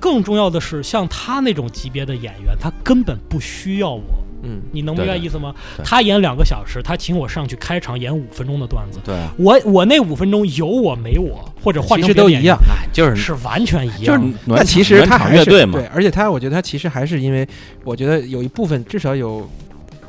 [0.00, 4.04] 更重要的是，像他那种级别的演员，他根本不需要我。
[4.44, 5.52] 嗯你能明白意思吗？
[5.82, 14.22] 他演两个小时，他请我上去开场演五分钟的段子，对啊，我我那五分钟有我没我，或者换其成别的演员实都一样，哎，就是是完全一就是样。
[14.44, 17.44] 暖但其实他还是乐队嘛对，，而且他，我觉得他其实还是因为，
[17.82, 19.50] 我觉得有一部分至少有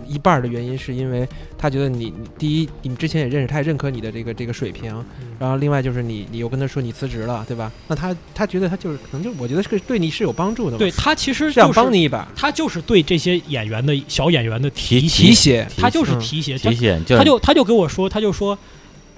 [0.10, 4.92] 一半的原因，是因为他觉得你，你第一，你们之前也认识，他也认可你的这个这个水平，
[5.22, 5.28] 嗯。
[5.38, 7.72] 然后另外就是你，你又跟他说你辞职了，对吧？
[7.88, 16.20] 那他他觉得他就是可能就我觉得是个对你是有帮助的，对他其实是想就是帮你一把，他就是对这些演员的小演员的提提提携，他就是嗯。
[16.20, 18.58] 提携，提携，他就他就给我说，他就说，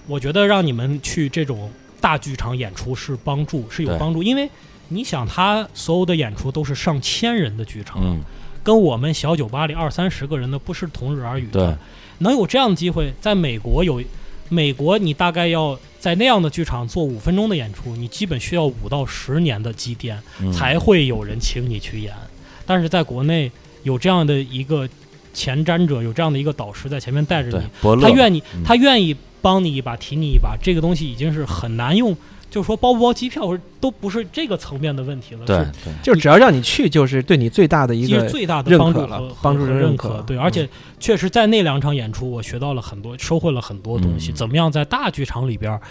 [0.07, 4.49] 我觉得让你们去这种大剧场演出是帮助，是有帮助，因为
[4.89, 8.19] 你想，他所有的演出都是上千人的剧场，嗯，
[8.63, 11.77] 跟我们小酒吧里二三十个人的不是同日而语对的。，
[12.19, 14.01] 能有这样的机会，在美国有，
[14.49, 22.13] 美国你大概要在那样的剧场做五分钟的演出，你基本需要五到十年的积淀，嗯才会有人请你去演。
[22.65, 23.51] 但是在国内
[23.83, 24.87] 有这样的一个
[25.33, 32.15] 前瞻者，有这样的一个导师在前面带着你，他愿意嗯他愿意帮你一把，提你一把，这个东西已经是很难用，
[32.51, 35.65] 就是说包不包机票，或者都不是这个层面的问题了，对
[36.03, 40.21] 就是只要让你去，就是对你最大的一个最大的认帮助了帮助和认可。
[40.27, 40.67] 对，而且
[40.99, 44.31] 确实在那两场演出，我学到了很多，收获了很多东西。
[44.31, 45.81] 嗯怎么样在大剧场里边儿，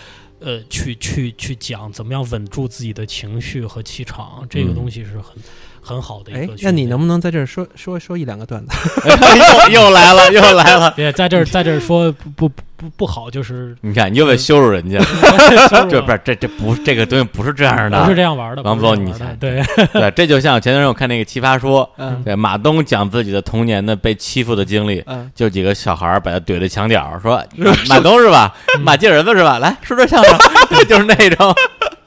[0.41, 5.35] 呃，去去去讲怎么样稳住自己的情绪和气场，这个嗯东西是很
[5.83, 8.75] 很好的一哎个。，那你能不能在这儿说说说一两个段子？
[9.71, 10.91] 又又来了，又来了。
[10.97, 14.99] 别在这儿在这儿说不不不不不好，就是你看，你又得羞辱人家，
[15.69, 19.63] 这这不是这这不这个东西不是这样的，不是这样玩的，王总你对，
[19.93, 28.55] 对，这就像前段时间我看那个《奇葩说》，嗯对马东讲自己的童年的被欺负的经历，嗯，就几个小孩儿把他怼在墙角，说马马东是吧？
[28.77, 29.59] 嗯马进儿子是吧？
[29.59, 30.39] 来说说相声，
[30.71, 31.55] 对就是那种，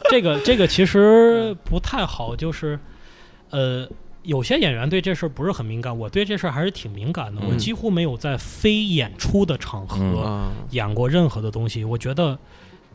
[0.10, 2.80] 这个这个其实不太好，就是
[3.54, 3.88] 呃，
[4.24, 7.40] 有些演员对这事儿不是很敏感，我对这事儿还是挺敏感的。
[7.44, 7.50] 嗯。
[7.50, 10.12] 我几乎没有在非演出的场嗯。
[10.14, 12.38] 合啊，演过任何的东西，我觉得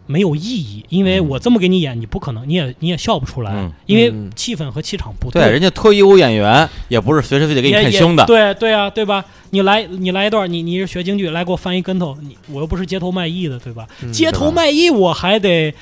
[0.06, 1.28] 没有意义，因为嗯。
[1.28, 3.72] 我这么给你演，你不可能，你也你也笑不出来，嗯。
[3.86, 4.30] 因为嗯。
[4.34, 9.24] 气氛和气场不对，人家脱衣舞演员也不是随时随地给你看胸的，对对啊，对吧？
[9.50, 13.86] 你来你来一段，你你是学京剧，来给我翻一跟头，你我又不是街头卖艺的，对吧？
[14.02, 14.12] 嗯。
[14.12, 15.74] 街头卖艺我还得呃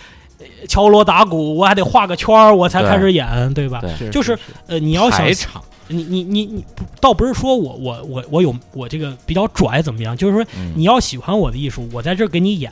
[0.69, 3.81] 敲锣打鼓，我还得画个圈儿，我才开始演，对吧？
[3.81, 10.73] 对，是就是呃，你要想排场，你你你你不倒不是说我我我我有我这个比较拽怎么样，就是说嗯。
[10.77, 12.71] 你要喜欢我的艺术，我在这儿给你演，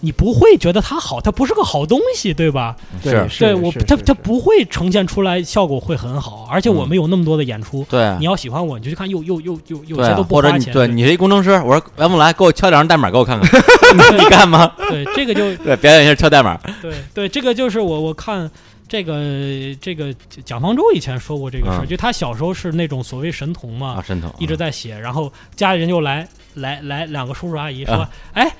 [0.00, 2.76] 你不会觉得它好，它不是个好东西，对吧？
[3.02, 3.44] 对，是。
[3.44, 6.88] 对我，它它不会呈现出来效果会很好，而且我嗯。
[6.88, 8.02] 们有那么多的演出，对。
[8.02, 13.50] 啊你要喜欢我，你就去看，又又又又有对啊些都不或者花钱，你对你是一工程师，我说来不来给我敲两张代码给我看看，
[14.16, 14.72] 你干吗？
[14.88, 18.48] 对这个就 对，表演一下敲代码，对对，这个就是我我看
[18.86, 19.20] 这个
[19.80, 21.88] 这个蒋方舟以前说过这个事儿，嗯。
[21.88, 28.10] 就他小时候是那种所谓神童嘛，啊，神童一直在写，然后家里人就来来来两个叔叔阿姨说，啊。
[28.34, 28.52] 哎。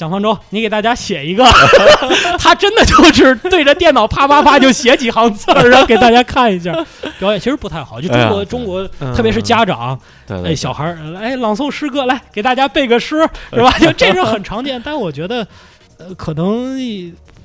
[0.00, 1.44] 蒋方舟，你给大家写一个，
[2.40, 6.72] 他真的就是对着电脑啪啪啪就写几行字儿，然后给大家看一下。
[7.18, 10.00] 表演其实不太好，就中国、哎中国，嗯特别是家长，
[10.42, 13.70] 哎，小孩儿，哎，朗诵诗歌，来给大家背个诗，是吧？
[13.78, 15.46] 就 这种很常见，但我觉得，
[15.98, 16.74] 呃，可能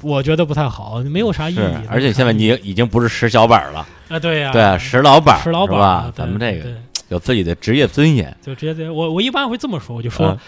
[0.01, 6.69] 我觉得不太好，没有啥意义。，而且现在你已经不是石小板了，啊，对呀、对啊，石老板，石老板咱们这个
[7.09, 10.39] 有自己的职业尊严，就直接这我我一般会这么说，我就说、嗯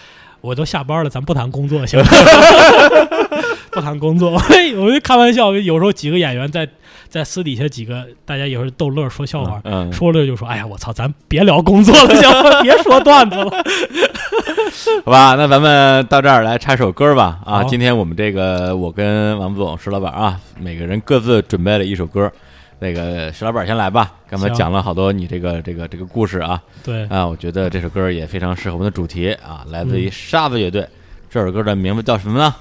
[0.41, 2.07] 我都下班了，咱不谈工作行吗？
[3.71, 4.31] 不谈工作，
[4.77, 6.67] 我就开玩笑，有时候几个演员在
[7.07, 9.61] 在私底下几个大家有时候逗乐说笑话。
[9.65, 12.61] 嗯，说了就说，哎呀，我操，咱别聊工作了，行吗？
[12.63, 13.51] 别说段子了。
[15.05, 17.39] 好吧，那咱们到这儿来插首歌吧。
[17.45, 22.31] 啊，今天我们这个我跟王总、石老板啊，每个人各自准备了一首歌。
[22.79, 30.87] 那个石老板先来吧，刚才讲了好多你这个这个这个故事啊对，啊，我觉得这首歌也非常适合我们的主题啊，来自于嗯沙子乐队。
[31.29, 32.55] 这首歌的名字叫什么呢？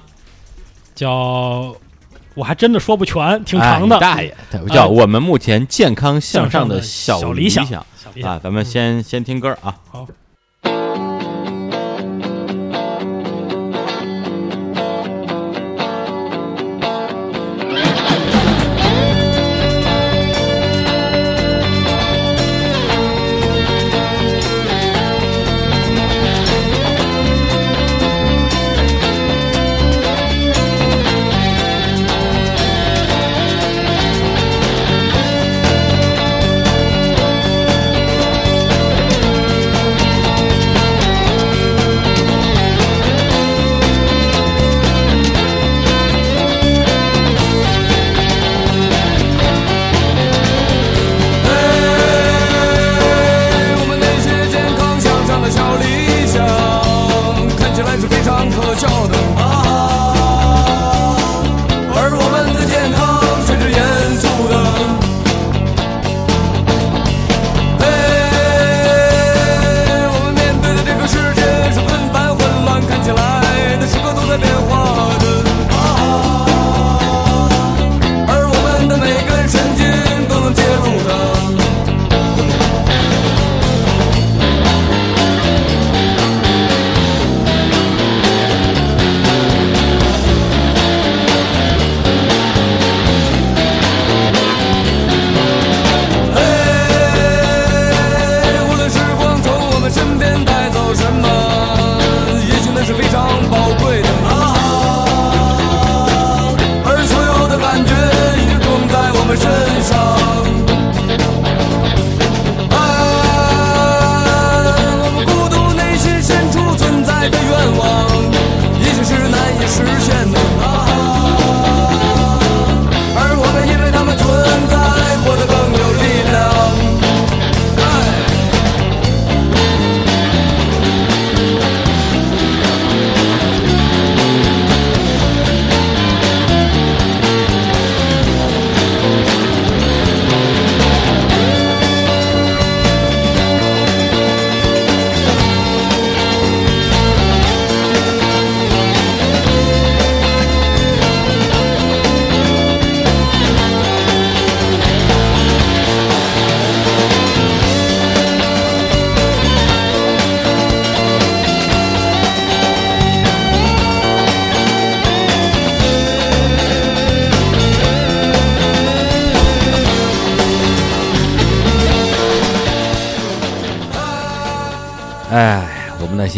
[0.95, 1.75] 叫
[2.33, 3.95] 我还真的说不全，挺哎长的。
[3.95, 7.65] 你大爷，对叫哎我们目前健康向上的小理想
[8.23, 9.75] 啊，咱们先先听歌啊。
[9.89, 10.07] 好。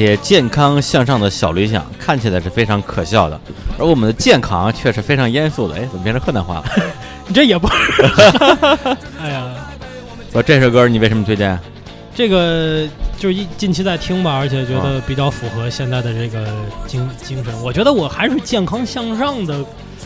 [0.06, 3.40] 些健康向上的小理想看起来是非常可笑的，
[3.78, 5.76] 而我们的健康却是非常严肃的。
[5.76, 6.64] 哎，怎么变成河南话了？
[7.28, 7.68] 你 这也不，
[9.22, 9.44] 哎呀，
[10.32, 11.60] 我这首歌你为什么推荐？
[12.16, 12.88] 这个
[13.18, 16.48] 就是一近期在听吧，而且觉啊得比较符合现在的这个
[16.88, 17.54] 精精神。
[17.62, 19.56] 我觉得我还是健康向上的，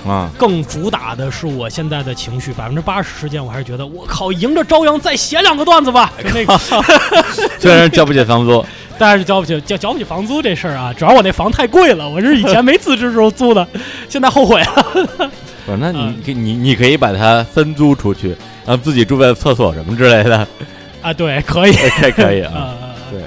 [0.08, 2.52] 啊，更主打的是我现在的情绪。
[2.54, 6.58] 百分之八十时间，我还是觉得我靠，迎着朝阳再写两个段子吧，就那个。
[7.60, 8.64] 虽然交不起房租，
[8.98, 13.68] 但是交不起交交不起房租这事儿啊，主要我那房太贵了，我是以前没辞职时候租的，
[14.08, 15.30] 现在后悔了。
[15.66, 18.30] 不是，那你嗯你你可以把它分租出去，
[18.66, 20.48] 然后自己住在厕所什么之类的，
[21.02, 22.54] 啊，对，可以这可以啊。
[22.54, 22.76] 啊，
[23.10, 23.20] 对，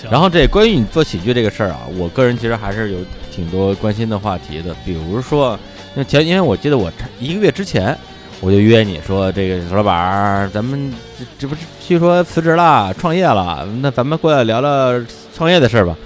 [0.00, 2.98] 行然后这关于你做喜剧这个事儿啊，我个人其实还是有
[3.30, 5.58] 挺多关心的话题的，比如说，
[5.94, 7.96] 那前因为我记得我一个月之前
[8.42, 15.00] 我就约你说这个老板儿，咱们这这不是据说辞职了，创业了，那咱们过来聊聊
[15.32, 15.96] 创业的事儿吧。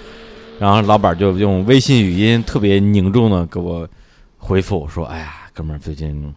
[0.59, 3.89] 然后老板就用微信语音特别凝重的给我
[4.37, 6.31] 回复说：“哎呀，哥们儿，最近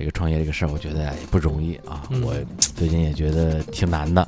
[0.00, 2.32] 这个创业这个事儿，我觉得也不容易啊，嗯我
[2.74, 4.26] 最近也觉得挺难的，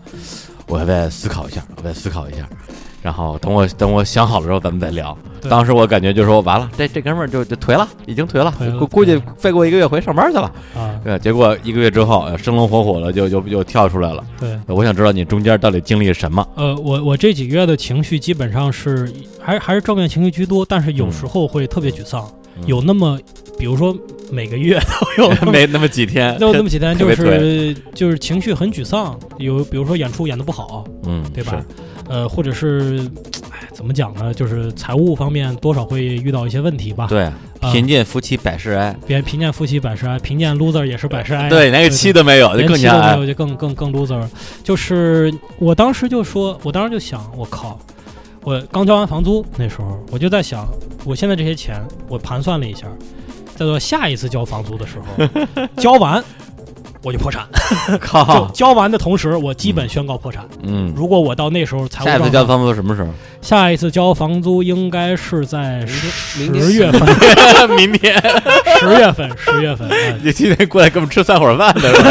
[0.67, 2.47] 我还在思考一下，我再思考一下。
[3.01, 5.17] 然后等我等我想好了之后，咱们再聊。
[5.49, 10.53] 当时我感觉就说完了，这这哥们儿就就颓了，已经颓了，了估估计再过一个月回上班去了。
[10.77, 14.23] 啊，对，结果一个月之后，呃生龙活虎了，就就就跳出来了。
[14.39, 14.59] 对。
[14.67, 16.47] 我想知道你中间到底经历了什么？
[16.55, 19.11] 呃，我我这几个月的情绪基本上是
[19.41, 23.19] 还还是正面情绪居多，但是有时候会特别沮丧，嗯有那么
[23.63, 23.97] 比如说
[24.29, 24.77] 每个月
[25.17, 31.65] 都有 那么没那么几天，都有那么几天，就是就是情绪很沮丧，有比如说演出演的不好，嗯，对吧？
[32.09, 33.09] 呃，或者是
[33.53, 34.35] 哎怎么讲呢？
[34.35, 37.07] 就是财务方面多少会遇到一些问题吧。
[37.09, 38.97] 对，啊贫贱夫妻百事哀。
[39.07, 41.49] 别贫贱夫妻百事哀，贫贱 loser 也是百事哀啊。
[41.49, 44.21] 对，连个妻都没有，就连更都没有，就更更更 loser。
[44.65, 47.79] 就是我当时就说，我当时就想，我靠，
[48.43, 50.67] 我刚交完房租那时候，我就在想，
[51.05, 52.89] 我现在这些钱，我盘算了一下，
[53.57, 56.23] 在做下一次交房租的时候， 交完
[57.03, 57.47] 我就破产。
[57.91, 60.47] 就，交完的同时，我基本宣告破产。
[60.63, 63.09] 嗯，如果我到那时候财务下一次交房租什么时候？
[63.41, 66.09] 下一次交房租应该是在十
[66.45, 67.01] 十月份，
[67.75, 68.15] 明天，
[68.79, 69.89] 十月份，十月份。
[69.89, 72.11] 哎你今天过来给我们吃散伙饭的是吧？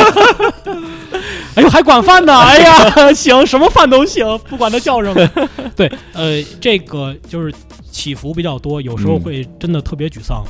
[1.56, 2.38] 哎呦，还管饭呢！
[2.38, 5.48] 哎呀，行，什么饭都行，不管他叫什么。
[5.76, 7.54] 对，呃，这个就是
[7.92, 10.44] 起伏比较多，有时候嗯会真的特别沮丧。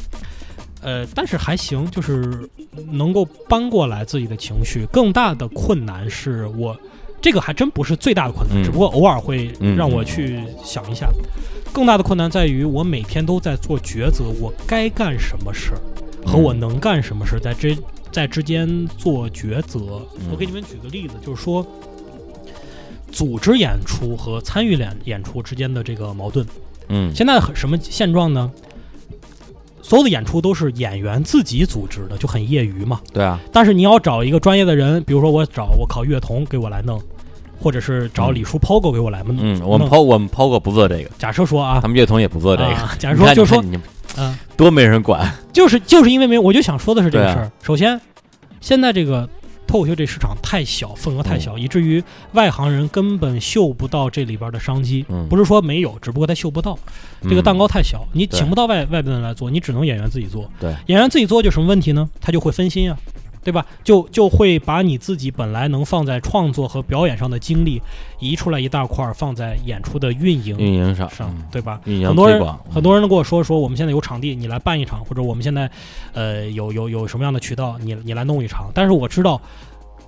[0.82, 2.50] 呃，但是还行，就是
[2.92, 4.86] 能够搬过来自己的情绪。
[4.92, 6.76] 更大的困难是我，
[7.22, 11.10] 这个还真不是最大的困难，嗯只不过偶尔会嗯让我去想一下。
[11.72, 15.80] 更大的困难在于我每天都在做抉择，我该干什么事儿
[16.26, 17.78] 和嗯我能干什么事儿，在这
[18.12, 20.02] 在之间做抉择。
[20.20, 21.66] 嗯我给你们举个例子，就是说，
[23.12, 26.46] 组织演出和参与演演出之间的这个矛盾。
[26.90, 28.52] 嗯，现在很什么现状呢？
[29.92, 33.02] 所有的演出都是演员自己组织的，就很业余嘛。
[33.12, 36.98] 对啊，但是你要找一个专业的人，比如说我找我考乐童给我来弄，
[37.60, 39.36] 或者是找李叔 POGO 给我来弄。
[39.38, 42.70] 嗯，我们弄 PO 我们 POGO 不做这个，假设说啊他，们乐童也不做这个。
[42.70, 43.62] 啊 假设说就说
[44.18, 45.30] 嗯、多没人管。
[45.52, 47.52] 就是就是因为没有，我就想说的是这个事儿。
[47.62, 48.00] 首先，
[48.62, 49.28] 现在这个
[49.72, 52.04] 脱口秀这市场太小，份额太小，以至于
[52.34, 55.06] 外行人根本嗅不到这里边的商机。
[55.08, 56.78] 嗯，不是说没有，只不过他嗅不到。
[57.24, 60.52] 这个蛋糕太小，你请不到外外边的人来做，你只能演员自己做。
[60.60, 62.10] 对，演员自己做就什么问题呢？
[62.20, 62.98] 他就会分心啊，
[63.44, 63.66] 对吧？
[63.84, 67.82] 就就会把你自己本来能放在创作和表演上的精力
[68.20, 71.80] 移出来一大块儿，放在演出的运营运营上上，嗯对吧？
[71.86, 75.70] 很多人很多人都跟我说说，我们现在有场地，你来办一场，或者我们现在
[76.14, 78.70] 呃有有有什么样的渠道，你你来弄一场。
[78.74, 79.42] 但是我知道。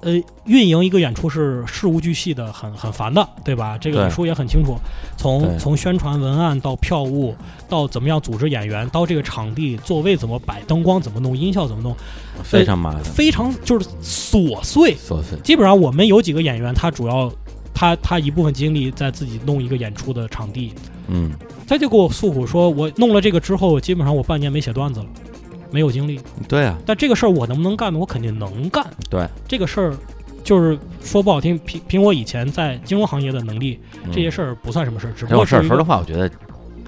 [0.06, 0.12] 呃，
[0.44, 3.78] 运营一个演出是事无巨细的，很很烦的，对吧？
[3.78, 4.76] 这个对李叔也很清楚，
[5.16, 7.34] 从从宣传文案到票务，
[7.70, 11.96] 到怎么样组织演员，到这个场地座位怎么摆，灯光怎么弄，音效怎么弄，
[12.42, 14.96] 非常麻烦，非常就是琐碎。
[14.96, 15.38] 琐碎。
[15.44, 17.32] 基本上我们有几个演员，他主要
[17.74, 20.74] 他他一部分精力在自己弄一个演出的场地，
[21.08, 21.32] 嗯，
[21.68, 25.06] 他就给我诉苦说，我弄了这个之后，基本上我半年没写段子了，
[25.72, 26.20] 没有精力。
[26.48, 28.00] 对啊，但这个事儿我能不能干呢？
[28.00, 28.86] 我肯定能干。
[29.10, 29.98] 对，这个事儿
[30.44, 33.80] 就是说不好听，凭凭我以前在金融行业的能力，
[34.12, 36.30] 这些事儿不算什么事儿，只不过事儿，说实话，我觉得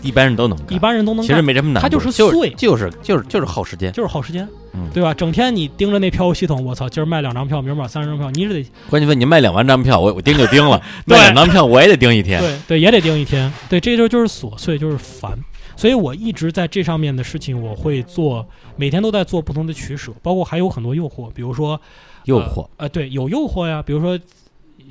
[0.05, 3.91] 一般人都能干，一般人都能其实，没什么难就是就碎就是就是就是耗时间。
[3.91, 5.13] 就是耗时间，嗯对吧？
[5.13, 12.39] 整天你盯着那票务系统，我操，今儿卖两张票，明儿买三十张票，你是得关键问你卖两万张票，我我盯就盯了， 对卖两张票我也得盯一天。
[12.39, 13.51] 对对，也得盯一天。
[13.69, 15.37] 对，这就就是琐碎，就是烦。
[15.77, 18.47] 所以我一直在这上面的事情，我会做，
[18.77, 21.79] 每天都在做不同的取舍，包括还有很多诱惑，比如说
[22.23, 24.17] 诱惑，呃，对，有诱惑呀，比如说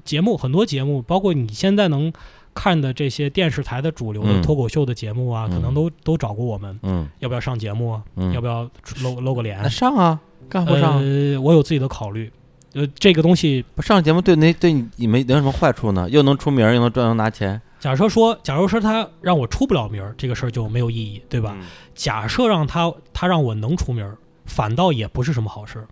[0.05, 2.13] 节目，很多节目，包括你现在能
[2.55, 8.03] 看的这些电视台的主流的嗯脱口秀的节目啊，可能嗯都都找过我们，嗯要不要上节目啊？
[8.17, 8.69] 嗯，要不要
[9.03, 9.69] 露露个脸那？
[9.69, 10.21] 上啊？
[10.49, 10.99] 干不上？
[11.03, 12.31] 呃，我有自己的考虑。
[12.75, 16.11] 呃，这个东西，不上节目对那对你你没有什么坏处呢？
[16.11, 21.55] 又能出名，又能赚，又能拿钱，假设说，假如说他让我出不了名儿，这个事儿就没有意义，对吧？
[21.57, 21.65] 嗯？
[21.95, 25.87] 假设让他他让我能出名儿，反倒也不是什么好事儿。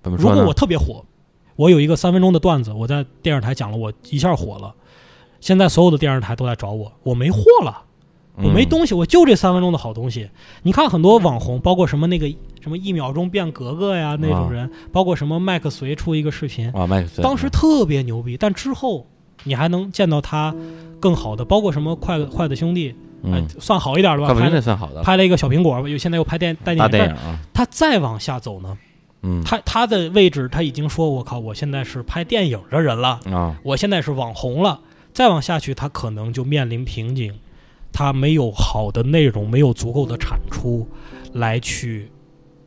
[0.00, 0.30] 怎么说？
[0.30, 1.04] 如果我特别火，
[1.56, 4.72] 我有一个三分钟的段子，我在电视台讲了，我一下火了，
[5.40, 7.82] 现在所有的电视台都在找我，我没货了。
[8.40, 10.30] 我没嗯东西，我就这三分钟的好东西。
[10.62, 12.28] 你看很多网红，包括什么那个
[12.60, 19.04] 什么一秒钟变格格呀那种人，包括什么麦克随出一个视频，啊，麦克斯当时特别牛逼，但之后
[19.42, 20.54] 你还能见到他
[21.00, 22.94] 更好的，包括什么快筷子兄弟，
[23.58, 24.94] 算好一点的吧，算好的。
[24.94, 28.78] 了，拍了一个小苹果，又现在又拍电带大电影，但电影啊，他再往下走呢，
[29.22, 29.42] 嗯。
[29.42, 34.78] 他他的位置他已经说，我靠，我现在是拍电影的人了，啊，我现在是网红了，
[35.18, 37.34] 再往下去，他可能就面临瓶颈，
[37.92, 40.86] 他没有好的内容，没有足够的产出
[41.32, 42.08] 来去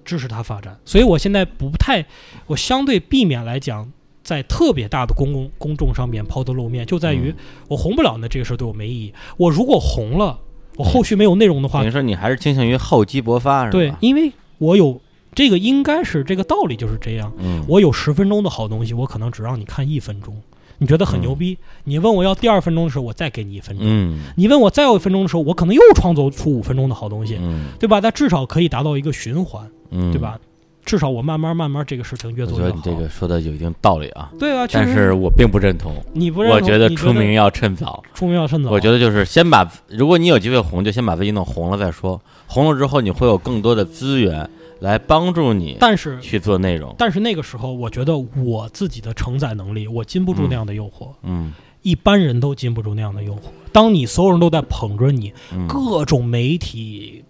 [0.04, 2.06] 支持他发展，所以我现在不太，
[2.48, 3.90] 我相对避免来讲，
[4.22, 7.36] 在特别大的公共公众上面抛头露面，就在于嗯
[7.70, 9.14] 我红不了，那这个事儿对我没意义。
[9.38, 10.38] 我如果红了，
[10.76, 13.72] 我后续没有内容的话等于，说你还是倾向于厚积薄发，是吧？
[13.72, 15.00] 对，，因为我有
[15.34, 17.32] 这个应该是这个道理就是这样。
[17.38, 20.42] 嗯，我有十分钟的好东西，我可能只让你看一分钟，
[20.82, 21.56] 你觉得很牛逼。
[21.84, 23.86] 你问我要第二分钟的时候，我再给你一分钟。
[23.88, 28.02] 嗯你问我再要一分钟的时候，我可能又创作出五分钟的好东西，嗯对吧？
[28.02, 30.20] 但至少可以达到一个循环，嗯，对？
[30.20, 30.40] 吧？
[30.84, 32.72] 至少我慢慢慢慢这个事情越做越好。
[32.72, 38.04] 觉得你这个说的有一定道理啊，对啊，但是我并不认同，你不认同我觉得出名要趁早。
[38.16, 38.72] 出名要趁早。
[38.72, 42.20] 我觉得就是先把，如果你有机会红，就先把自己弄红了再说。
[42.48, 44.50] 红了之后，你会有更多的资源
[44.82, 46.94] 来帮助你但是去做内容。
[46.98, 51.14] 但是那个时候，我觉得我自己的承载能力，我禁不住那样的诱惑。
[51.24, 51.54] 嗯
[51.84, 53.40] 一般人都禁不住那样的诱惑。
[53.72, 57.24] 当你所有人都在捧着你，嗯，各种媒体、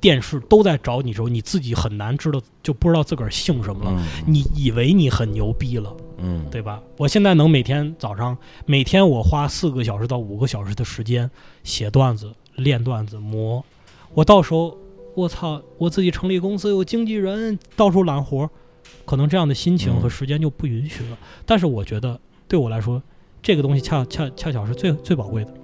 [0.00, 3.90] 电视都在找你的时候，你自己很难知道，就不知道自个儿姓什么了。
[3.98, 6.82] 嗯你以为你很牛逼了，嗯对吧？
[6.98, 8.36] 我现在能每天早上，
[8.66, 11.30] 每天我花四个小时到五个小时的时间
[11.64, 13.64] 写段子、练段子、磨。
[14.12, 14.76] 我到时候，
[15.16, 18.50] 我操，我自己成立公司，有经纪人，到处揽活儿，
[19.06, 21.16] 可能这样的心情嗯和时间就不允许了。
[21.46, 23.02] 但是我觉得，对我来说，
[23.42, 25.54] 这个东西恰恰恰巧是最最宝贵的。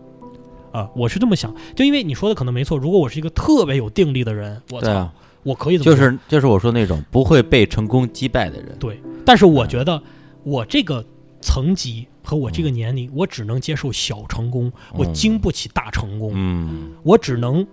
[0.73, 2.79] 啊，我是这么想，就因为你说的可能没错。
[2.79, 8.75] 如果我是一个特别有定力的人，我操，啊，我可以这么就是就是我说那种不会被成功击败的人。
[8.81, 10.03] 对，但是我觉得
[10.45, 11.05] 我这个
[11.43, 17.67] 层级和我这个年龄，我只能接受小成功，我嗯经不起大成功，嗯我只能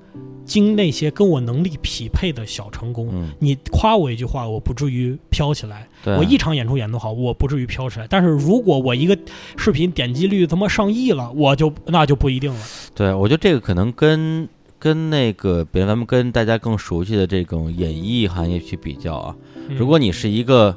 [0.46, 3.10] 经那些跟我能力匹配的小成功。
[3.12, 5.88] 嗯，你夸我一句话，我不至于飘起来；
[6.18, 8.08] 我一场演出演得好，我不至于飘起来。
[8.10, 9.18] 但是如果我一个
[9.58, 12.60] 视频点击率他妈上亿了，我就那就不一定了。
[12.96, 19.36] 对我觉得这个可能跟跟那个，比如咱们跟大家更熟悉的这种演艺行业去比较啊，
[19.68, 20.76] 嗯如果你是一个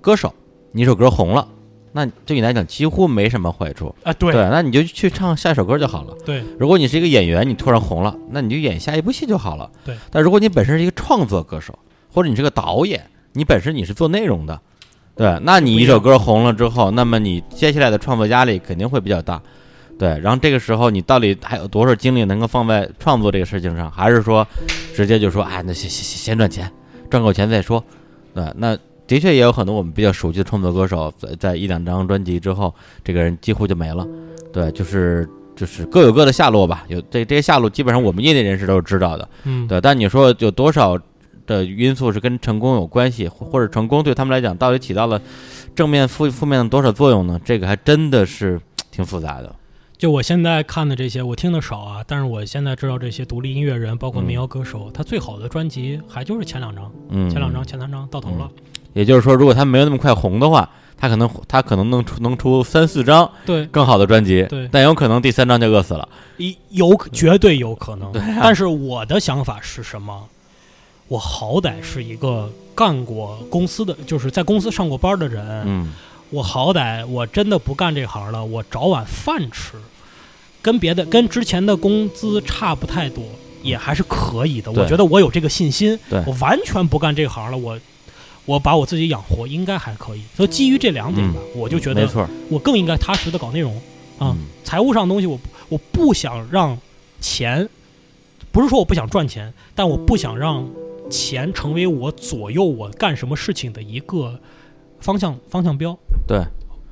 [0.00, 0.34] 歌手，
[0.72, 1.46] 你一首歌红了，
[1.96, 3.94] 那对你来讲几乎没什么坏处。
[4.04, 6.14] 啊，对对，那你就去唱下一首歌就好了。
[6.26, 9.70] 对如果你是一个演员，你突然红了，那你就演下一部戏就好了。
[9.82, 9.96] 对。
[10.10, 11.76] 但如果你本身是一个创作歌手，
[12.12, 14.60] 或者你是个导演，你本身你是做内容的，
[15.16, 19.40] 对，那你一首歌红了之后，那么你接下来的创作压力肯定会比较大。
[19.98, 24.46] 对，然后这个时候你到底还有多少精力能够放在创作这个事情上，还是说
[24.94, 26.70] 直接就说，哎，那先先先先赚钱，
[27.08, 27.82] 赚够钱再说。
[28.34, 28.76] 对，那
[29.06, 34.06] 的确也有很多我们比较熟悉的创作歌手，在在一两张专辑之后，这个人几乎就没了。
[34.52, 36.84] 对，就是就是各有各的下落吧。
[36.88, 39.28] 有这这些下落，基本上我们业内人士都是知道的。
[39.44, 40.98] 嗯，对，但你说有多少
[41.46, 45.20] 的因素是跟成功有关系，或或者成功对他们来讲到底起到了
[45.74, 47.40] 正面、负负面的多少作用呢？
[47.44, 49.54] 这个还真的是 挺复杂的。
[49.96, 58.50] 就我现在看的这些，我听的少啊，但是我现在知道这些独立音乐人，包括民谣歌手，他最好的专辑还就是前两张，嗯，前两张、前三张到头了。
[58.96, 60.68] 也就是说，如果他没有那么快红的话，
[60.98, 66.08] 他可能他可能能出能出三四张对，更好的专辑，对但有可能第三张就饿死了。
[66.38, 68.10] 一有绝对有可能。
[68.12, 70.24] 对啊但是我的想法是什么？
[71.08, 75.62] 我好歹是一个干过公司的，就是在公司上过班的人。
[75.66, 75.92] 嗯
[76.30, 79.74] 我好歹我真的不干这行了，我找碗饭吃，
[80.60, 83.22] 跟别的跟之前的工资差不太多，
[83.62, 84.72] 也还是可以的。
[84.72, 87.78] 我觉得我有这个信心对，我完全不干这行了，我
[88.46, 90.22] 我把我自己养活应该还可以。
[90.34, 93.76] 所以基于这两点吧，我就觉得嗯没错我更应该踏实的搞内容
[94.18, 94.32] 啊。
[94.32, 96.76] 嗯财务上的东西我不我不想让
[97.20, 97.68] 钱，
[98.50, 100.66] 不是说我不想赚钱，但我不想让
[101.10, 104.40] 钱成为我左右我干什么事情的一个
[104.98, 106.38] 方向方向标对。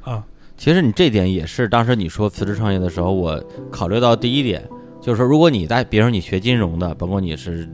[0.02, 0.24] 啊。
[0.56, 3.42] 其实你这点也是当时你说辞职创业的时候，我
[3.72, 4.62] 考虑到第一点，
[5.02, 7.68] 就是说，如果你在，比如说你学金融的，包括你是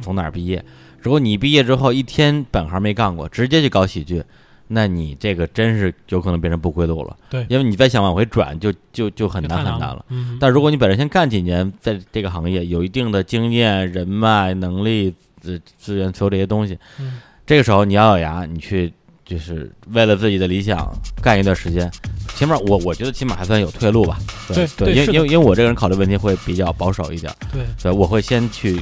[0.00, 0.64] 从哪儿毕业，
[1.02, 4.22] 如果你毕业之后一天本行没干过，直接去搞喜剧，
[4.68, 7.16] 那你这个真是有可能变成不归路了。
[7.28, 10.04] 对因为你再想往回转，就就就很难难很难了。
[10.08, 18.92] 嗯，但如果你本身先干几年，在这个行业有一定的经验、人脉、能力、资资源，所有这些东西，嗯这个时候你咬咬牙，你去
[19.32, 21.90] 就是为了自己的理想干一段时间，
[22.34, 24.18] 起码我我觉得起码还算有退路吧。
[24.46, 28.78] 对对，对因为因为因为我这个人考虑问题会比较保守一点，对对，我会先去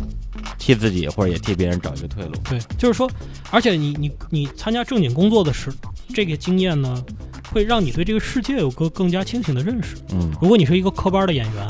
[0.59, 2.33] 替自己或者也替别人找一个退路。
[2.49, 3.09] 对，就是说，
[3.53, 5.73] 而且你你你参加正经工作的时，
[6.13, 7.01] 这个经验呢，
[7.53, 9.95] 会让你对这个世界有个更加清醒的认识。
[10.11, 11.69] 嗯如果你是一个科班的演员，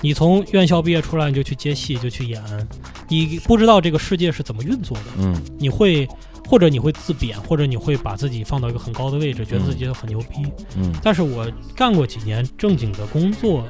[0.00, 2.42] 你从院校毕业出来你就去接戏就去演，
[3.08, 6.08] 你不知道这个世界是怎么运作的，嗯你会
[6.48, 10.44] 或者你会自贬，或者你会把自己放到一个很高的位置，觉得自己很牛逼。
[10.76, 13.64] 嗯但是我干过几年正经的工作，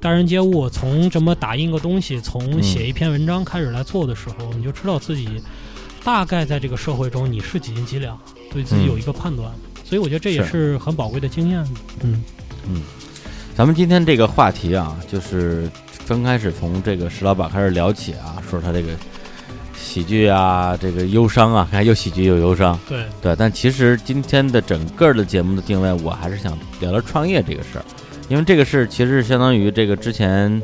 [0.00, 5.28] 待人接物，从什么打印个东西，从嗯写一篇文章开始来做的时候，你就知道自己
[6.04, 8.18] 大概在这个社会中你是几斤几两，
[8.52, 9.50] 对自己嗯有一个判断。
[9.82, 11.64] 所以我觉得这也是是很宝贵的经验。
[12.02, 12.22] 嗯
[12.68, 12.82] 嗯，
[13.54, 15.70] 咱们今天这个话题啊，就是
[16.06, 18.92] 刚开始从这个石老板开始聊起啊，说他这个
[19.96, 23.34] 喜剧啊，这个忧伤啊，看又喜剧又忧伤，对，对。
[23.34, 27.84] 但其实今天的整个的节目的定位，我还是想聊聊创业这个事儿，
[28.28, 30.60] 因为这个事其实是相当于这个之前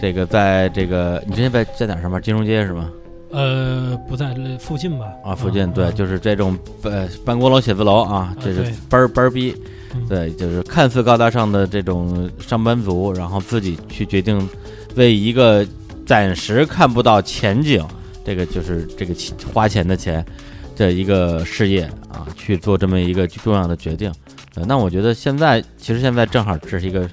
[0.00, 2.20] 这个在这个你之前在在哪儿上班？
[2.20, 2.90] 金融街是吗？
[3.30, 5.06] 呃，不在附近吧？
[5.24, 9.54] 啊，附近对，嗯就是这种呃办公楼、写字楼啊，这是班儿班儿逼，
[9.94, 14.48] 嗯对，就是看似高大上的这种上班族，然后自己去决定
[14.96, 15.64] 为一个
[16.04, 17.84] 暂时看不到前景，
[18.26, 19.14] 这个就是这个
[19.54, 20.26] 花钱的钱
[20.74, 24.12] 这一个事业啊，去做这么一个重要的决定。
[24.56, 27.08] 呃，那我觉得现在其实现在正好这是一个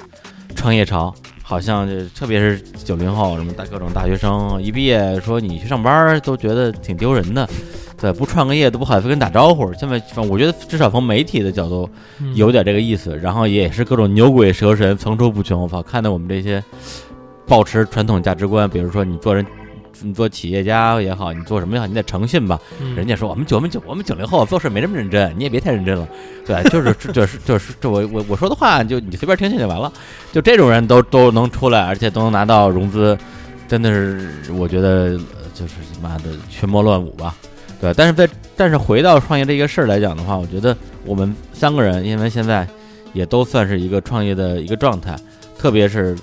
[0.55, 1.14] 创业潮。
[1.45, 7.47] 好像就特别是九零后，什么大各种大学生一毕业说你去上班都觉得挺丢人的，
[7.99, 9.72] 对，不创个业都不好意思跟人打招呼。
[9.74, 11.88] 现在反正我觉得至少从媒体的角度
[12.34, 15.61] 有点这个意思，然后也是各种牛鬼蛇神层出不穷。
[15.61, 16.64] 我操，看到我们这些
[17.45, 19.45] 抱持传统价值观，比如说你做人，
[20.02, 22.60] 你做企业家也好，你做什么也好，你得诚信吧。
[22.82, 26.08] 嗯人家说我们九我们九我们九零后做事没这么认真，你也别太认真了。
[26.46, 29.91] 对，就是 就是就是这我我我说的话就你随便听听就完了。
[30.32, 33.18] 就这种人都都能出来，而且都能拿到融资，
[33.68, 37.36] 真的是我觉得呃就是妈的群魔乱舞吧。
[37.80, 40.76] 对，但是在但是回到创业这个事儿来讲的话，我觉得
[41.06, 42.68] 我们三个人因为现在
[43.12, 45.16] 也都算是一个创业的一个状态，
[45.58, 46.16] 特别是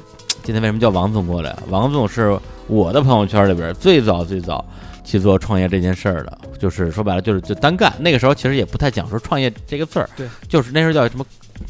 [0.42, 1.54] 今天为什么叫王总过来？
[1.68, 2.38] 王总是
[2.70, 4.64] 我的朋友圈里边最早最早
[5.04, 7.92] 去做创业这件事儿的，就是说白了就是就单干。
[7.98, 11.26] 那个时候其实也不太讲说创业这个字儿，对，就是那时候叫什么？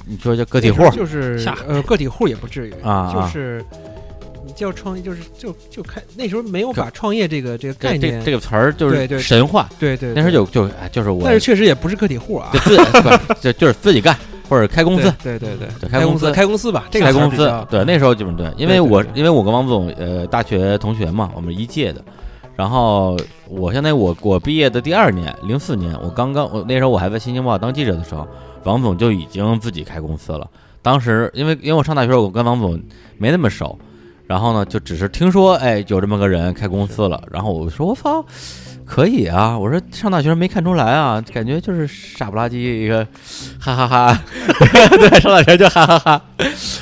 [0.07, 3.65] 你说叫个体户就是下呃个体户也不至于啊啊就是
[4.47, 9.69] 你叫创业，就是就就开那时候没有把创业这个这个概念，这个词儿就是对对神话。
[9.81, 14.17] 对对，那时候，就就哎就是我但是确实也不是个体户啊就，自不就就是自己干
[14.51, 15.11] 或者开公司。
[15.23, 22.05] 对对对开公司开公司吧，这个开公司对，那时候基本对，因为我因为我跟王总呃大学同学嘛，我们一届的，
[22.57, 23.17] 然后
[23.49, 28.27] 我相当于我我毕业的第二年，零四年，我刚刚我那时候我还在新京报当记者的时候，
[28.65, 30.51] 王总就已经自己开公司了。
[30.83, 32.79] 当时因为因为我上大学，我跟王总
[33.19, 33.79] 没那么熟，
[34.27, 38.25] 然后呢就只是听说哎有这么个人开公司了，然后我说我操。
[38.91, 43.07] 可以啊，我说上大学没看出来啊，感觉就是傻不拉几一个，
[43.61, 44.21] 哈哈哈。
[44.99, 46.21] 对，上大学就哈哈哈。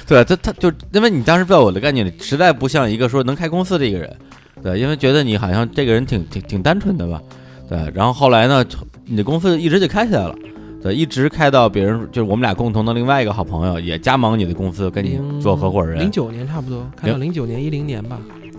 [0.07, 4.17] 对他，他就因为你当时在我的概念里，实在不像一个说能开公司的一个人，
[4.63, 7.21] 对，因为觉得你好像这个人挺挺挺单纯的吧，
[7.69, 7.79] 对。
[7.95, 8.65] 然后后来呢，
[9.05, 10.35] 你的公司一直就开起来了，
[10.83, 16.01] 对，一直开到别人就是我们俩共同的另外一个好朋友也加盟你的公司，跟你做合伙人。
[16.01, 18.19] 零，九年差不多，开到零九年一零年吧，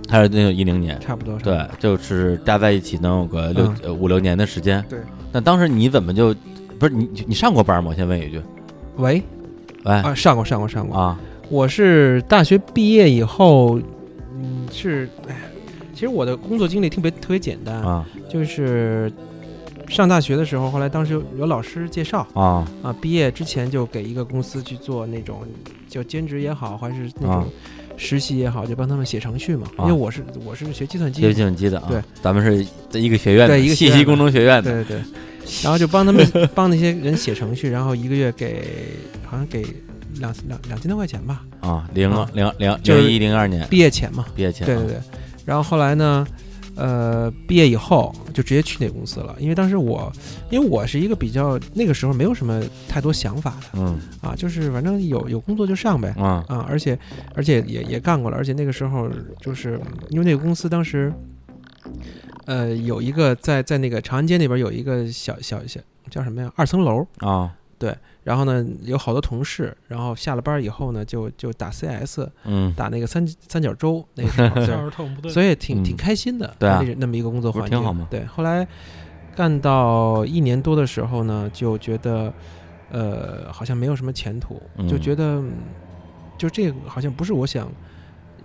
[0.10, 1.38] 他是那个一零年，差不多。
[1.39, 3.76] 对，就是加在一起能有个六、嗯。
[3.84, 4.84] 呃五六年的时间。
[4.89, 4.97] 对，
[5.32, 6.36] 那当时你怎么就
[6.80, 7.91] 不是你你上过班吗？
[7.91, 8.41] 我先问一句，
[8.97, 9.22] 喂？
[9.86, 9.93] 喂。
[9.93, 10.97] 啊，上过上过上过。
[10.97, 11.20] 啊。
[11.49, 13.80] 我是大学毕业以后，
[14.36, 15.36] 嗯，是，哎，
[15.93, 18.05] 其实我的工作经历特别特别简单，啊。
[18.28, 19.12] 就是
[19.88, 22.26] 上大学的时候，后来当时有有老师介绍。
[22.34, 22.68] 啊。
[22.82, 25.41] 啊，毕业之前就给一个公司去做那种
[25.88, 27.41] 就兼职也好，还是那啊。
[27.41, 27.51] 种
[28.00, 29.68] 实习也好，就帮他们写程序嘛。
[29.78, 35.04] 啊因为我是我是学计算机学的，计算机的啊，对，咱们是在一个学院的，对一个信息工程学院的对对对，
[35.62, 36.26] 然后就帮他们
[36.56, 38.64] 帮那些人写程序，然后一个月给
[39.26, 39.62] 好像给
[40.20, 44.26] 两两两千多块钱吧，啊，零啊零零就是零一零二年毕业前嘛。
[44.36, 44.95] 毕业前，对对对，
[45.45, 46.26] 然后后来呢，
[46.80, 50.09] 呃，毕业以后就直接去那个公司了，因为当时我，
[50.49, 53.67] 因为我是一个比较那个时候没有什么太多想法的。
[53.73, 53.99] 嗯。
[54.21, 56.15] 啊，就是反正有有工作就上呗。
[56.17, 56.45] 啊。
[56.47, 56.97] 啊，而且
[57.36, 59.09] 而且也也干过了，而且那个时候
[59.41, 59.77] 就是
[60.09, 61.11] 因为那个公司当时，
[62.45, 66.49] 呃，有一个在在那个长安街那边有一个小小小叫什么呀？
[66.55, 67.53] 二层楼，啊
[68.23, 74.89] 然后呢有好多同事，然后下了班以后呢就就打 CS 嗯，打那个三三角洲 那个
[75.30, 78.07] 所以挺嗯挺开心的，对啊那那么一个工作环境挺好吗。
[78.09, 78.67] 对，后来
[79.36, 82.32] 干到一年多的时候呢，就觉得
[82.91, 85.51] 呃好像没有什么前途，就嗯觉得嗯
[86.38, 87.71] 就这个好像不是我想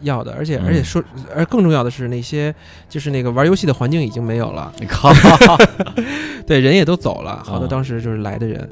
[0.01, 1.03] 要的，而且嗯而且说，
[1.35, 2.55] 而更重要的是那些
[2.89, 5.11] 就是那个玩游戏的环境已经没有了，你靠，
[6.47, 8.69] 对，人也都走了，好多啊当时就是来的人，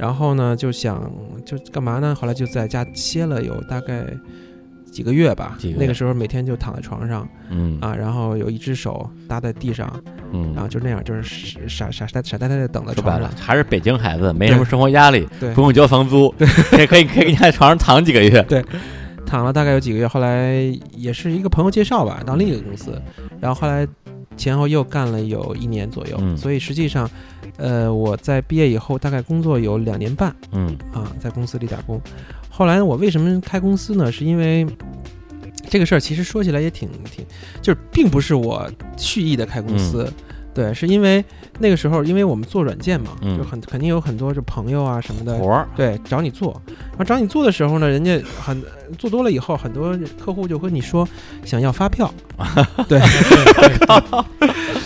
[0.00, 1.12] 然后呢就想
[1.44, 2.16] 就干嘛呢？
[2.18, 4.06] 后来就在家歇了有大概
[4.90, 5.74] 几个月吧，月。
[5.78, 7.78] 那个时候每天就躺在床上嗯。
[7.82, 10.54] 啊，然后有一只手搭在地上，嗯。
[10.54, 15.52] 然后就那样就是傻傻傻傻呆呆的等在说白床上，，了还是北京孩子，没什么生活压力，对。
[15.52, 16.34] 不用交房租，
[16.72, 18.42] 可以可以可以在床上躺几个月。
[18.44, 18.64] 对。
[19.26, 20.54] 躺了大概有几个月，后来
[20.96, 23.00] 也是一个朋友介绍吧，到另一个公司，
[23.38, 23.86] 然后后来
[24.36, 26.36] 前后又干了有一年左右，嗯。
[26.36, 27.08] 所以实际上，
[27.60, 30.76] 呃，我在毕业以后大概工作有两年半嗯。
[30.92, 32.00] 啊，在公司里打工。
[32.48, 34.10] 后来我为什么开公司呢？
[34.10, 34.66] 是因为
[35.68, 37.24] 这个事儿其实说起来也挺挺，
[37.62, 40.10] 就是并不是我蓄意的开公司。
[40.52, 41.24] 对，是因为
[41.60, 43.38] 那个时候，因为我们做软件嘛，嗯。
[43.38, 48.60] 就很肯定有很多就朋友啊什么的，活儿，对，找你做，然后找你做的时候呢，人家很
[48.98, 51.08] 做多了以后，很多客户就跟你说
[51.44, 52.12] 想要发票，
[52.88, 54.24] 对，就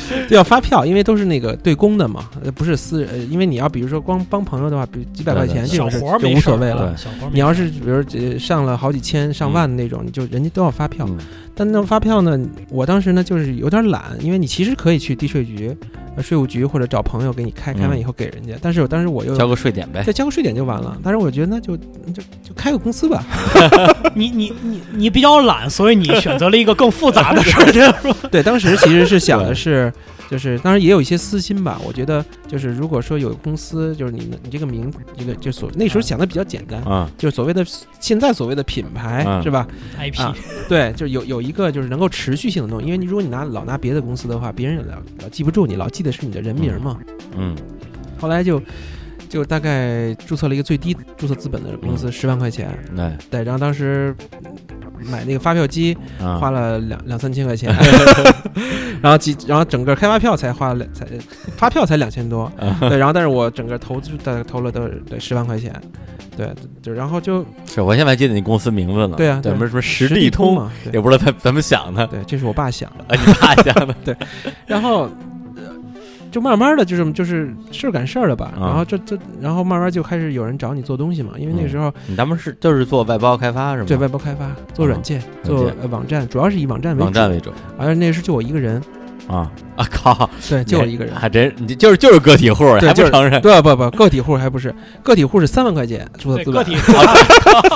[0.30, 6.94] 要发票，因为都是那个对公的嘛，呃不是私人，呃因为你要比如说光帮朋友的话，比如几百块钱这种是就无所谓了。
[7.32, 11.08] 你要是比如呃上了好几千上万的那种，你就人家都要发票。
[11.54, 12.38] 嗯但那发票呢，
[12.68, 15.74] 我当时呢就是有点懒，因为你其实可以去地税局、
[16.16, 18.54] 呃税务局或者找朋友给你开，开完以后给人家。
[18.60, 20.02] 但是我当时我又交个税点呗。
[20.04, 20.96] 再交个税点就完了。
[21.02, 23.24] 但是我觉得那就就就开个公司吧。
[24.14, 28.16] 你你你你比较懒，所以你选择了一个更复杂的事儿， 是吧？
[28.30, 29.92] 对，当时其实是想的是，
[30.34, 31.80] 就是当然也有一些私心吧。
[31.86, 37.64] 我觉得就是如果说有公司，就是你你这个名，这个就所那时候想的比较简单，啊就是所谓的
[38.00, 40.34] 现在所谓的品牌、嗯是吧？IP 啊
[40.68, 46.98] 对，就有有一个就是能够持续性的东西，因为你如果你拿老拿别的公司的话，别人老老记不住你，老记得是你的人名嘛。
[47.36, 47.54] 嗯
[48.18, 48.60] 后来就
[49.28, 52.76] 就大概注册了一个最低注册资本的公嗯司，十万块钱。
[52.96, 54.12] 对对，然后当时
[55.04, 57.74] 买那个发票机啊花了两两三千块钱，
[59.02, 61.06] 然后几然后整个开发票才花了两才
[61.56, 65.72] 发票才两千多，啊对，然后但是我整个投资大概投了都得十万块钱，
[66.36, 66.48] 对，
[66.82, 69.14] 就然后就是我现在还记得你公司名字呢。
[69.16, 72.06] 对，啊对什么什么实地地通，嘛，对也不知道他怎么想的。
[72.06, 73.94] 对，这是我爸想的，啊，你爸想的。
[74.04, 74.16] 对
[74.66, 75.08] 然后。
[76.34, 78.66] 呃就慢慢的就是就是事儿赶事儿了吧，啊。
[78.66, 83.86] 然后这这然后慢慢就开始有人找你做东西嘛，因为那个时候你咱们是就是做外包开发是吗？
[83.86, 85.82] 对外包开发做软件做软件。
[85.82, 87.52] 呃网站，主要是以网站为主，网站为主。
[87.78, 88.82] 而那时候就我一个人，
[89.26, 90.28] 啊啊靠！
[90.48, 93.40] 对，就我一个人，还真你就是就是个体户，对就是还不承认？
[93.40, 94.72] 不不不，个体户还不是
[95.02, 96.92] 个体户是三万块钱注册资本，个体户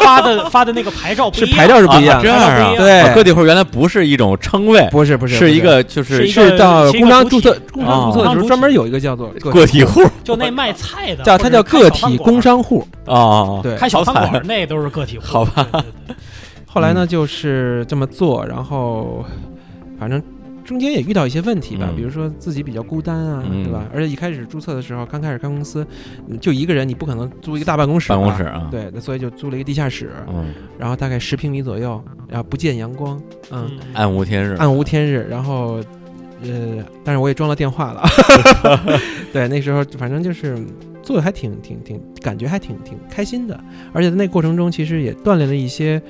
[0.00, 13.60] 发的发的那个牌照不一样是牌照是不一样，啊这样啊，对啊个体户原来不是一种称谓，不是不是是一个就是是一个是到是一个工商注册工商哦注册的时候专门有一个叫做个体户就那卖菜的，叫它叫个体工商，商户，啊。
[13.62, 13.74] 对。
[13.76, 15.24] 开小饭好馆那都是个体户。
[15.24, 16.16] 好吧对，对对
[16.66, 19.24] 后来呢就是这么做，然后
[19.98, 20.22] 反正。
[20.68, 21.96] 中间也遇到一些问题吧，嗯。
[21.96, 23.64] 比如说自己比较孤单啊，嗯。
[23.64, 23.88] 对吧？
[23.94, 25.86] 而且一开始注册的时候，刚开始开公司，
[26.28, 31.98] 嗯就一个人，你不可能租一个大办公室，办公室啊，对，那所以就租了一个地下室，嗯，然后大概十平米左右，
[32.28, 33.18] 然后不见阳光，
[33.50, 35.80] 嗯，嗯暗无天日，暗无天日，然后，
[36.42, 38.02] 呃，但是我也装了电话了，
[39.32, 40.58] 对，那时候反正就是
[41.02, 43.58] 做的还挺挺挺，感觉还挺挺开心的，
[43.94, 46.00] 而且在那个过程中其实也锻炼了一些，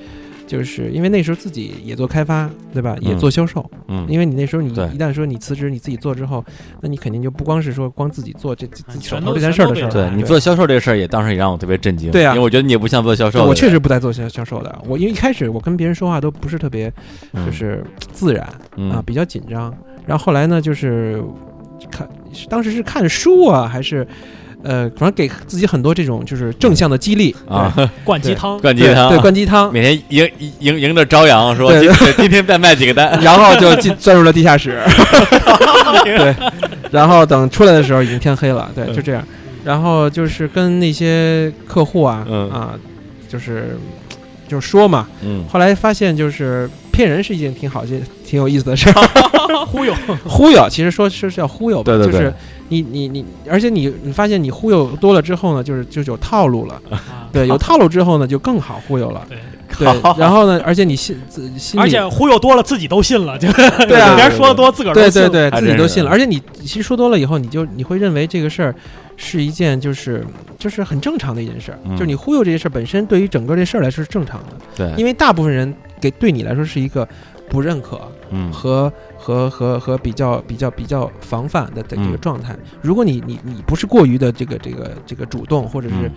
[0.49, 2.95] 就是因为那时候自己也做开发，对吧？
[3.01, 3.19] 也嗯。
[3.19, 6.43] 做销售，嗯，因为你那时候你一旦说你辞职你自己做之后，
[6.81, 16.91] 那你肯定就不光是说光自己做这这自己手头这件事儿的事儿对你做销售这个事儿也当时也让我特别震惊，对啊因为我觉得你也不像做销售的，我确实不在做销销售的，我因为一开始我跟别人说话都不是特别
[17.33, 17.45] 嗯。
[17.45, 18.89] 就是自然，嗯。
[18.91, 19.71] 啊，比较紧张。
[20.07, 21.23] 然后后来呢，就是
[21.91, 22.09] 看
[22.49, 24.07] 当时是看书啊，还是
[24.63, 30.29] 呃，反正给自己很多这种就是正向的激励啊， 灌鸡汤，灌鸡汤，对灌鸡汤，每天迎
[30.59, 34.81] 迎迎着朝阳说对今 今天再卖几个单，然后就进钻入了地下室，
[36.03, 36.35] 对，
[36.91, 39.25] 然后等出来的时候已经天黑了，对，就这样。
[39.63, 42.73] 然后就是跟那些客户啊、嗯啊，
[43.27, 43.77] 就是
[44.47, 49.65] 就是说嘛，嗯后来发现就是骗人是一件挺好、件挺有意思的事儿。
[49.65, 49.93] 忽悠，
[50.25, 52.33] 忽悠，其实说是是叫忽悠吧，对对对就是
[52.69, 57.27] 你你你，而且你你发现你忽悠多了之后呢，就是就是有套路了，啊。
[57.33, 59.23] 对，有套路之后呢，就更好忽悠了，
[59.77, 59.85] 对，
[60.17, 65.11] 然后呢，而且你信自心里，而且忽悠多了自己都信了，就对啊 别人说的多，自个儿都信。
[65.11, 68.73] 对对对，自己都信了，而且你其实说多了以后，你就你会认为这个事儿
[69.15, 70.25] 是一件就是
[70.57, 71.91] 就是很正常的一件事儿，嗯。
[71.91, 77.07] 就是你忽悠这件事儿本身对于整个这事儿来说是正常的，对，因为大部分人给对你来说是一个
[77.47, 78.01] 不认可
[78.31, 78.51] 嗯。
[78.51, 78.91] 和
[79.29, 82.57] 和和和比较比较比较防范的的这个嗯状态。
[82.81, 86.11] 如果你你你不是过于的这个这个这个主动，或者是嗯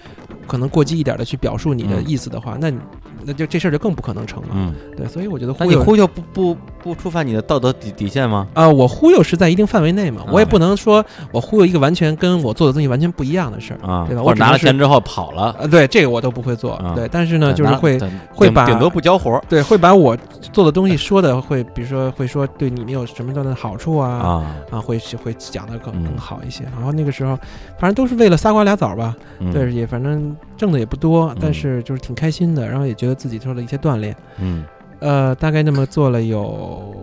[0.46, 2.78] 可能过激一点的去表述你的嗯意思的话，那你
[3.24, 4.48] 那就这事儿就更不可能成了。
[4.54, 8.48] 嗯，对，所以我觉得那你忽悠忽悠不不不触犯你的道德底底线吗？
[8.54, 13.78] 啊、我忽悠是在一定范围内嘛，我也啊不能说我忽悠一个完全跟我做的东西完全不一样的事儿。
[13.88, 16.74] 啊，对吧或者拿我只能是了钱之后跑了，啊，对，这个我都不会做。
[16.74, 20.16] 啊对，但是呢，就是会对会把顶顶多不交活儿对会把我
[20.52, 26.64] 做的东西说的会，比如说会说对你们有什么样的好处啊啊，啊，会会讲的更嗯更好一些。
[26.76, 27.36] 然后那个时候，
[27.78, 31.36] 反正都是为了仨瓜俩枣吧，嗯对，也反正挣的也不多，嗯。
[31.40, 34.14] 但是就是挺开心的，然后也觉得自己受了一些锻炼。
[34.38, 34.64] 嗯。
[35.00, 36.94] 呃，大概那么做了有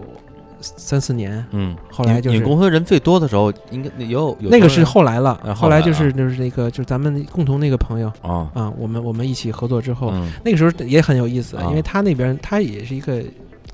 [0.62, 13.22] 三四年，嗯，后来就是你你公司人最多的时候，应该有有那个是后来了，啊后来就是就是那个就是咱们共同那个朋友啊，啊，我们我们一起合作之后，嗯，那个时候也很有意思，啊因为他那边他也是一个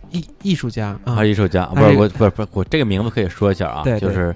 [0.09, 4.35] 艺艺术家啊啊，，艺术家，不是我不是不是我这个名字可以说一下啊，就是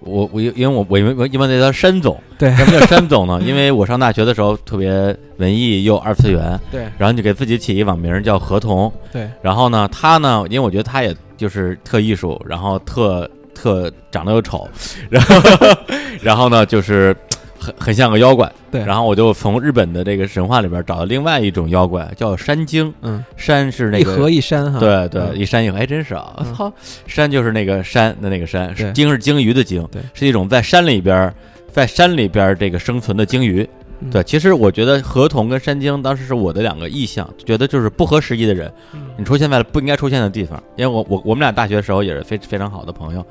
[0.00, 3.40] 我我因为我我因为那叫山总，对什么叫山总呢？
[3.44, 14.68] 因为我上大学的时候特别文艺又二次元，对然后就给自己起一网名叫合同，对然后呢，他呢，因为我觉得他也就是特艺术，然后特特长得又丑，
[15.10, 15.36] 然后
[16.22, 17.14] 然后呢，就是
[17.60, 18.50] 很很像个妖怪。
[18.70, 22.92] 对然后我就从日本的这个神话里边找到另外一种妖怪，叫山精。
[23.02, 26.46] 嗯，山是那个一个河一山哈，对对，嗯一山一河，还真是啊！
[26.56, 26.72] 操，
[27.06, 31.34] 山就是那个山的那个山，对鲸是鲸鱼的鲸，对是一种在山里边儿
[31.70, 33.68] 在山里边儿这个生存的鲸鱼。
[34.02, 40.62] 嗯对，其实我觉得河童跟山精当时是我的两个意向，觉得就是不合时宜的人，嗯你出现在了不应该出现的地方。
[40.76, 43.22] 因为我我我们俩大学的时候也是非非常好的朋友，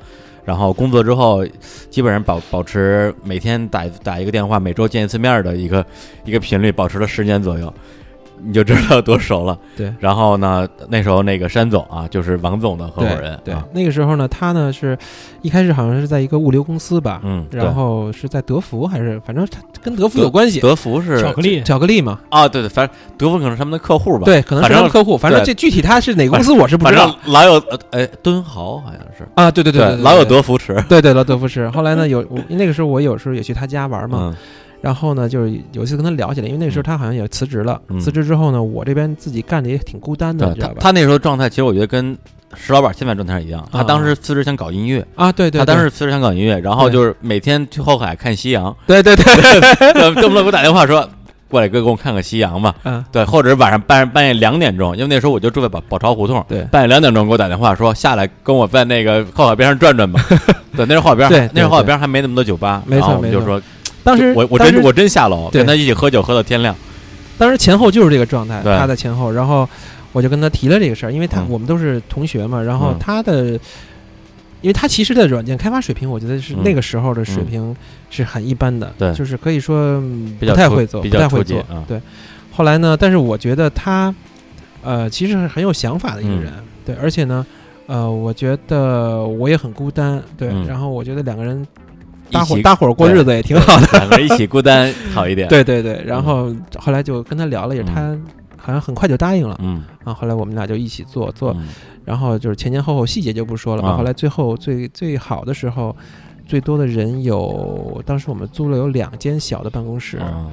[0.50, 1.46] 然后工作之后
[1.90, 5.86] 基本上保保持每天打打一个电话，每周见一次面的一个
[6.24, 7.72] 一个频率，保持了十年左右，
[8.42, 9.58] 你就知道多熟了。
[9.76, 9.92] 对。
[9.98, 14.96] 然后呢，那时候那个山总啊，就是王总的合伙人，对啊，那个时候呢，他呢是
[15.42, 27.06] 一开始好像是在一个物流公司吧，嗯，然后是在德福还是反正他跟德福有关系，德福是巧克力巧克力嘛，啊，对对，反正德福可能是他们的客户吧，，对，可能是他们客户，反正这具体他是哪个公司我是不知道。
[27.06, 30.82] 正老有呃哎敦豪好像是，啊，对对对对，老有德福池。
[30.88, 31.68] 对对老，德福吃。
[31.70, 34.36] 后来呢，有我那个时候我有时候也去他家玩嘛，嗯
[34.80, 38.00] 然后呢，就是有一次跟他聊起来，因为那时候他好像也辞职了，嗯。
[38.00, 40.74] 辞职之后呢，我这边自己干的也挺孤单的，你知道吧？
[40.78, 42.16] 他他那时候状态，其实我觉得跟
[42.54, 43.66] 石老板现在状态一样。
[43.70, 51.08] 他啊当时辞职想搞音乐，啊，对对，他当时辞职想搞音乐，然后就是每天去后海看夕阳，对对对，动不动给我打电话说。
[51.50, 52.72] 过来哥，给我看个夕阳吧。
[52.84, 56.62] 嗯，对，或者是晚上半半夜两点钟，因为那时候我就住在宝宝钞胡同，对。
[56.70, 60.24] 半夜两点钟给我打电话说下来跟我在那个后海边上转转吧。
[60.76, 61.40] 对，那时候后海边对。
[61.40, 61.50] 对。
[61.52, 63.60] 那时候后海边还没那么多酒吧，没错没错说，
[64.02, 66.74] 当时我我真我真下楼跟他一起喝酒喝到天亮。
[67.38, 68.76] 当时前后就是这个状态，对。
[68.76, 69.68] 他在前后，然后
[70.12, 71.46] 我就跟他提了这个事儿，因为他、嗯。
[71.48, 72.98] 我们都是同学嘛，然后嗯。
[72.98, 73.58] 他的。
[74.62, 76.62] 因为他其实的软件开发水平，我觉得是嗯。
[76.62, 77.74] 那个时候的水平
[78.10, 79.10] 是很一般的，对。
[79.14, 79.98] 就是可以说
[80.38, 81.58] 不太会做，不太会做。
[81.60, 81.98] 啊对，
[82.52, 84.14] 后来呢，但是我觉得他，
[84.82, 86.42] 呃，其实是很有想法的一个嗯。
[86.42, 86.52] 人，
[86.84, 87.46] 对，而且呢，
[87.86, 90.66] 呃，我觉得我也很孤单，对，嗯。
[90.66, 91.66] 然后我觉得两个人
[92.30, 95.46] 搭伙搭伙过日子也挺好的，两个人一起孤单好一点。
[95.50, 98.18] 对对对，然后后来就跟他聊了，也嗯他
[98.56, 99.58] 好像很快就答应了。
[99.62, 101.68] 嗯，啊，后来我们俩就一起做做，嗯。
[102.04, 105.94] 然后就是前前后后细节就不说了后来最后最最好的时候，
[106.46, 110.46] 最多的人有，当时我们租了有两间小的办公室，啊，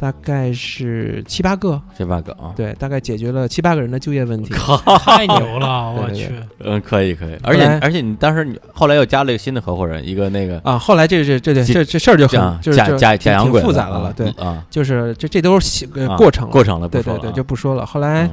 [0.00, 4.54] 大概是七八个，这 bug 啊，对，大概解决了七八个人的就业问题。
[5.04, 6.30] 太牛了， 我去！
[6.64, 15.86] 嗯，可以可以，而且而且你当时你后来又加了一个新的合伙人，一个那个啊，后来这这这这这事儿就很就是就假假洋鬼复杂的了，对，啊，就是这这都是
[16.16, 17.84] 过程了，过程了，对对对，就不说了。
[17.84, 18.30] 后来嗯。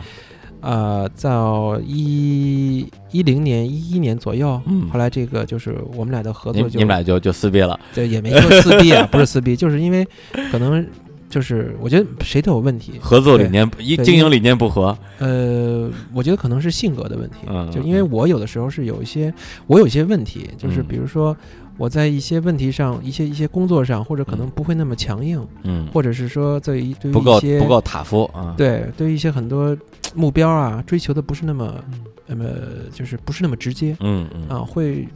[0.60, 2.80] 呃，到一
[3.12, 4.90] 一零年、一一年左右，嗯。
[4.90, 10.06] 后来这个就是我们俩的合作就你们俩就就撕逼了，对也没说撕逼啊， 不是撕逼，就是因为
[10.52, 10.84] 可能
[11.30, 19.34] 就是我觉得谁都有问题，合作理念一经营理念不合，呃，我觉得可能是性格的问题，嗯就因为我有的时候是有一些
[19.68, 20.86] 我有一些问题，就是嗯。
[20.88, 21.36] 比如说
[21.78, 29.78] 我在一些问题上、一些一些工作上，或者可能嗯不会那么强硬，嗯，或者是说在一对于不够一些不够塔夫啊，对对于一些很多
[30.16, 32.00] 目标啊追求的不是那么嗯。
[32.30, 32.44] 那么
[32.92, 34.50] 就是不是那么直接嗯嗯。
[34.50, 35.08] 啊，会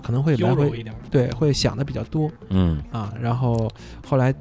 [0.00, 2.30] 可能会来回一点，对会想的比较多。
[2.50, 2.80] 嗯。
[2.92, 3.68] 啊，然后
[4.06, 4.32] 后来，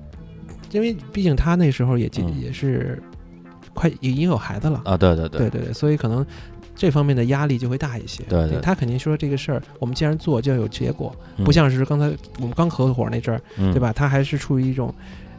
[0.72, 2.34] 因为毕竟他那时候也结嗯。
[2.42, 3.02] 也是
[3.74, 5.50] 快已经有孩子了，啊，对对对。
[5.50, 6.26] 对对，所以可能
[6.76, 8.24] 这方面的压力就会大一些。
[8.30, 8.60] 对对。
[8.62, 11.46] 他肯定说这个事儿，我们既然做就要有结果，嗯。
[11.46, 12.06] 不像是刚才
[12.40, 13.72] 我们刚合伙那阵儿，嗯。
[13.74, 13.94] 对吧？
[13.94, 14.94] 他还是处于一种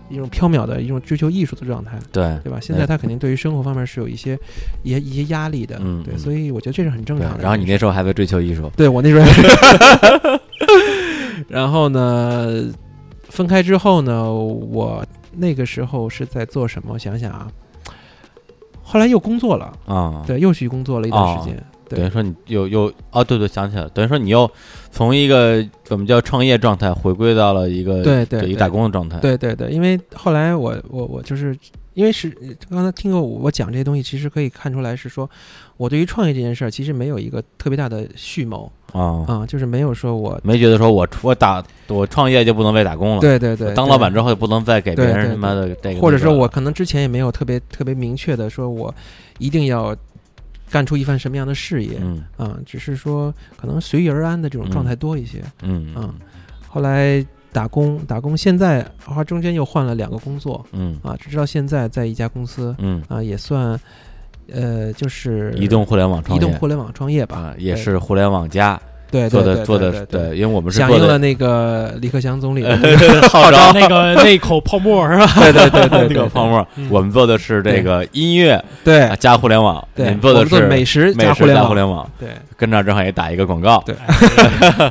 [0.08, 2.58] 一种缥缈的一种追求艺术的状态，对对吧？
[2.60, 4.38] 现在他肯定对于生活方面是有一些
[4.82, 6.04] 一些一些压力的，对，嗯。
[6.12, 7.42] 嗯所以我觉得这是很正常的。
[7.42, 9.26] 然后你那时候还在追求艺术，对我那时候，
[11.48, 12.64] 然后呢，
[13.28, 15.04] 分开之后呢，我
[15.38, 16.94] 那个时候是在做什么？
[16.94, 17.48] 我想想啊，
[18.82, 21.98] 后来又工作了，啊，对，又去工作了一段时间，对。
[21.98, 24.50] 等于说你又又哦，对对，想起来了，等于说你又
[24.90, 31.56] 从一个怎么叫创业状态回归到了一个对对对一打工的状态，对对对，因为后来我我我就是
[31.98, 32.30] 因为是
[32.70, 35.28] 刚才听过我讲这些东西，其实可以看出来是说，
[35.76, 48.94] 我对于创业这件事儿其实没有一个特别大的蓄谋啊，啊，就是没有说我没觉得说我我打我创业就不能被打工了，对对对当老板之后就不能再给别人他妈的这个，或者说我可能之前也没有特别特别明确的说我
[49.38, 49.96] 一定要
[50.70, 52.22] 干出一番什么样的事业嗯。
[52.36, 55.42] 啊，只是说可能随遇而安的这种状态多一些。
[55.62, 55.92] 嗯。
[55.96, 56.14] 嗯
[56.68, 60.98] 后来打工打工，现在啊中间又换了两个工作嗯。
[61.02, 63.78] 啊，直到现在在一家公司嗯，啊，也算
[64.52, 66.44] 呃就是移动互联网创业。
[66.44, 68.80] 移动互联网创业吧，啊，也是互联网加
[69.10, 72.62] 对做的做的对，因为我们是响应了那个李克强总理
[73.30, 73.72] 号召。
[73.72, 75.26] 那个 那口泡沫是吧？
[75.40, 79.00] 对对对对 那对个泡沫嗯，我们做的是这个音乐对。
[79.02, 82.28] 啊加互联网，你对，们做的是美食美食加互联网，对。
[82.56, 83.94] 跟这儿正好也打一个广告，对。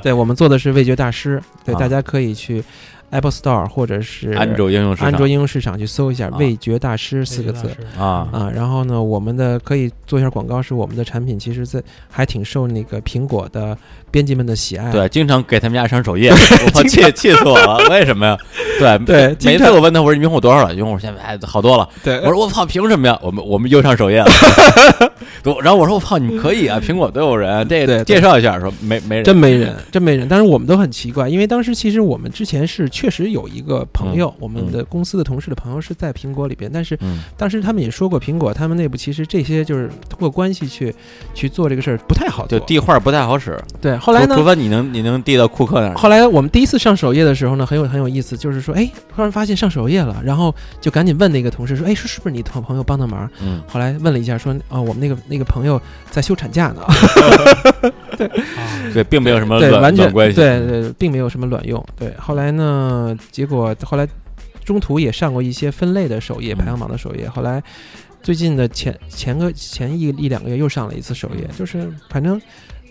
[0.02, 1.78] 对，我们做的是味觉大师，对，啊。
[1.80, 2.64] 大家可以去
[3.10, 7.70] Apple Store 或者是安卓应用市场安卓应用市场去搜一下啊“味觉大师”四个字。
[7.98, 13.78] 啊，啊，然后呢，我们的可以做一下广告，是我们的产品其实在还挺受那个苹果的
[14.12, 14.92] 编辑们的喜爱。
[14.92, 16.32] 对，经常给他们家上首页，
[16.76, 18.38] 我气气死我了，为什么呀？
[18.80, 20.76] 对对每次我问他，我说你用户多少了？
[20.76, 21.88] 用户现在哎好多了。
[22.04, 23.18] 对我说我操，凭什么呀？
[23.24, 24.30] 我们我们又上首页了。
[25.46, 30.28] 我然后我说我操，你们可以啊，苹果都有人，这个对对介绍一下，说没没人，真没人，真没人。
[30.28, 40.92] 但是我们都很奇怪，因为当时其实我们之前是确实有一个朋友，我们的公司的同事的朋友是在苹果里边，但是嗯当时他们也说过，苹果他们内部其实这些就是通过关系去
[41.36, 42.66] 去做这个事儿不太好就做。
[42.66, 43.56] 递话不太好使。
[43.80, 44.48] 对，后来呢除除？
[44.48, 45.96] 非你能你能递到库克那儿。
[45.96, 53.30] 后来我们第一次上首页的时候呢，很有很有意思，就是说，哎，突然发现上首页了，然后就赶紧问那个同事说，哎，是是不是你朋朋友帮的忙？
[53.44, 55.80] 嗯后来问了一下，说，哦，我们那个那个朋友
[56.10, 56.82] 在休产假呢，
[58.18, 58.28] 对，
[58.92, 60.36] 对，并没有什么对，卵完全卵关系。
[60.36, 61.84] 对对，并没有什么卵用。
[61.96, 62.87] 对，后来呢，
[63.32, 64.08] 结果后来
[64.64, 67.28] 中途也上过一些分类的首页，嗯排行榜的首页。
[67.30, 67.64] 后来
[68.22, 72.42] 最近的前前个前一一两个月又上了一次首页，就是反正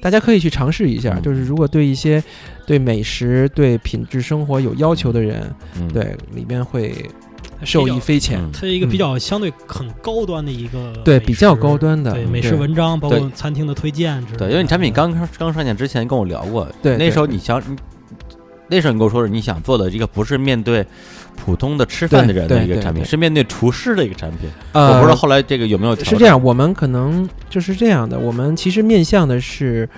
[0.01, 1.15] 大家可以去尝试一下。
[1.17, 2.23] 嗯就是如果对一些
[2.67, 6.95] 对美食、对品质生活有要求的人，嗯，对里面会
[7.65, 8.41] 受益匪浅。
[8.41, 14.39] 嗯它是一个比较相对很高端的一个对比较高端的嗯对美食文章，包括餐厅的推荐之类的。
[14.39, 17.77] 对，因为你产品刚刚刚上线之前跟我聊过，对那时候你想，你
[18.69, 20.85] 那时候你跟我说是你想做的一个不是面对
[21.37, 24.51] 普通的吃饭的人的一个产品，是面对厨师的一个产品。
[24.73, 28.19] 呃，我不知道后来这个有没有调是这样，我们可能就是这样的。
[28.19, 29.89] 我们其实面向的是，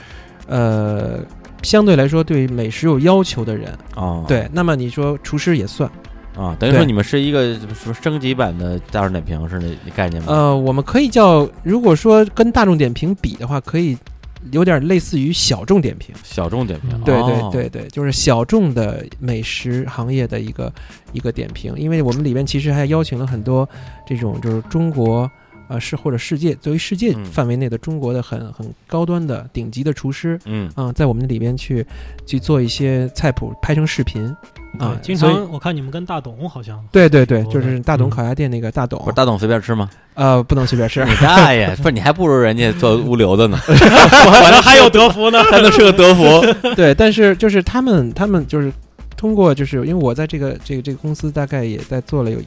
[0.47, 1.21] 呃，
[1.63, 3.73] 相对来说对美食有要求的人。
[3.95, 5.91] 啊，对，那么你说厨师也算。
[6.37, 10.33] 啊，等于说你们是一个什么升级版的大众点评是那那概念吗？
[10.33, 13.99] 呃，我们可以叫，如果说跟大众点评比的话，可以
[14.53, 16.15] 有点类似于小众点评。
[16.23, 20.73] 小众点评，嗯对哦对对对，就是小众的美食行业的一个
[21.13, 23.69] 一个点评，因为我们里面其实还邀请了很多
[24.07, 25.31] 这种就是中国。
[25.69, 31.87] 呃，是或者世界作为世界嗯范围内的中国的很很高端的顶级的厨师，嗯啊、在我们里边去
[32.27, 34.25] 去做一些菜谱，拍成视频
[34.79, 39.89] 啊对，经常我看你们跟大董好像对对对，就是大董嗯烤鸭店那个大董，不是大董随便吃吗？
[40.15, 41.05] 呃，不能随便吃。
[41.05, 41.69] 你 大爷！
[41.77, 45.41] 不是你还不如人家做物流的呢， 反正还有德芙呢。
[45.45, 46.23] 还能吃个德芙。
[46.75, 48.73] 对，但是就是他们，他们就是
[49.17, 52.47] 通过，就是因为我在这个这个这个公司大概也在做了有七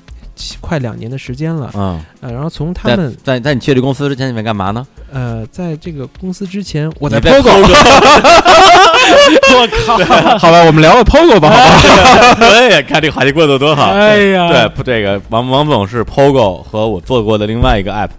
[0.60, 4.86] 快两年的时间了，嗯，呃，然后从他们在在你去这公司之前，你们干嘛呢？
[5.12, 7.50] 呃，在这个公司之前，我在在 POGO，
[9.54, 9.98] 我靠！
[10.40, 12.36] 好吧，我们聊聊 POGO 吧，好吧？
[12.40, 13.92] 对，看这个话题过得多好。
[13.92, 18.10] 哎呀，对，不，这个王王总是 POGO 和我做过的另外一个 app，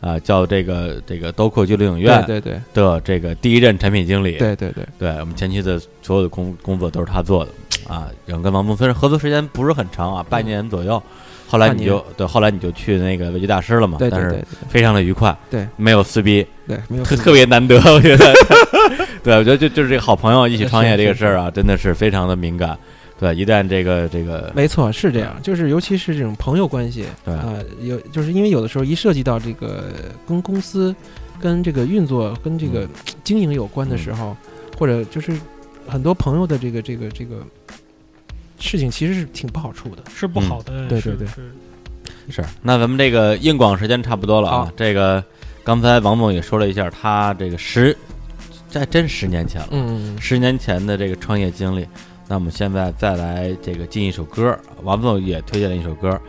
[0.00, 4.38] 啊、叫这个这个 Doco 俱乐影院对对的这个第一任产品经理。
[4.38, 7.50] 对对对对，对我们前期的所有的工工作都是他做的
[7.92, 8.06] 啊。
[8.24, 11.02] 然后跟王总虽然合作时间不是很长啊，半年左右。
[11.46, 18.34] 后来你就对，后来你就去那个味觉大师了嘛，对对对但是非常的愉快，对，没有撕逼，对，没有特特别难得， 我觉得。
[19.22, 22.78] 对，我觉得就就是这个好朋友一起创业这个事儿啊，真的是非常的敏感。
[23.18, 27.34] 对，一旦这个这个，没错，是这样，就是尤其是这种朋友关系，对。
[27.34, 29.84] 啊、有就是因为有的时候一涉及到这个
[30.28, 30.94] 跟公司、
[31.40, 32.88] 跟这个运作、跟这个嗯。
[33.24, 34.36] 经营有关的时候，
[34.78, 35.32] 或者就是
[35.88, 37.36] 很多朋友的这个这个这个
[38.58, 40.02] 事情其实是挺不好处的。
[40.14, 41.52] 是不好的，是对对对是
[42.28, 44.72] 是，那咱们这个硬广时间差不多了啊。
[44.76, 45.22] 这个
[45.62, 47.96] 刚才王总也说了一下，他这个十，
[48.68, 51.86] 这真十年前了，嗯，十年前的这个创业经历。
[52.28, 56.20] 那我们现在再来这个进一首歌，王总也推荐了一首歌，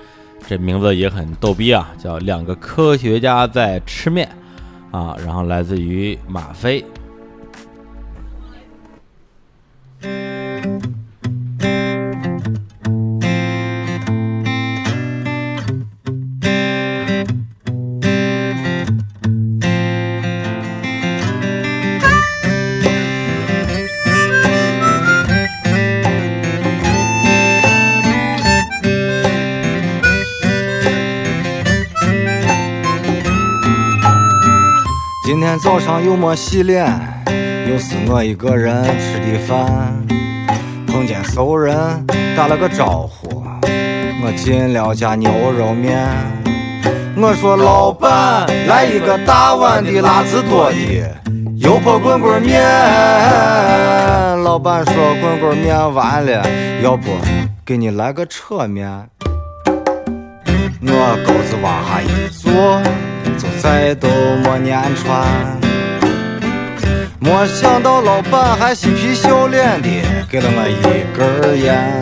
[0.45, 4.30] 这名字也很逗逼啊，叫《两个科学家在吃面》
[4.95, 6.85] 啊，然后来自于马飞。
[35.59, 36.85] 早上又没洗脸，
[37.67, 39.65] 又是我一个人吃的饭。
[40.85, 41.75] 碰见熟人
[42.35, 43.43] 打了个招呼，
[44.21, 46.07] 我进了家牛肉面。
[47.15, 50.77] 我说老板，来一个大碗的辣子多的
[51.57, 52.61] 油泼滚滚面。
[54.43, 56.45] 老板说滚滚面完了，
[56.84, 57.09] 要不
[57.65, 59.09] 给你来个扯面。
[60.79, 62.79] 我钩子往下一坐，
[63.37, 64.07] 就再都
[64.43, 65.25] 没粘穿。
[67.19, 69.89] 没想到老板还嬉皮笑脸的
[70.29, 72.01] 给了我一根烟。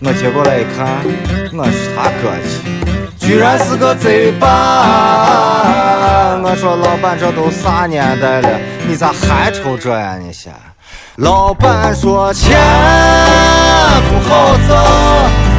[0.00, 0.86] 我接过来一看，
[1.52, 2.60] 我是他哥去，
[3.18, 4.44] 居然是个贼吧！
[6.44, 10.18] 我说老板，这都啥年代了，你咋还抽这呀？
[10.20, 10.52] 你先。
[11.16, 12.58] 老板说钱
[14.06, 14.76] 不好挣，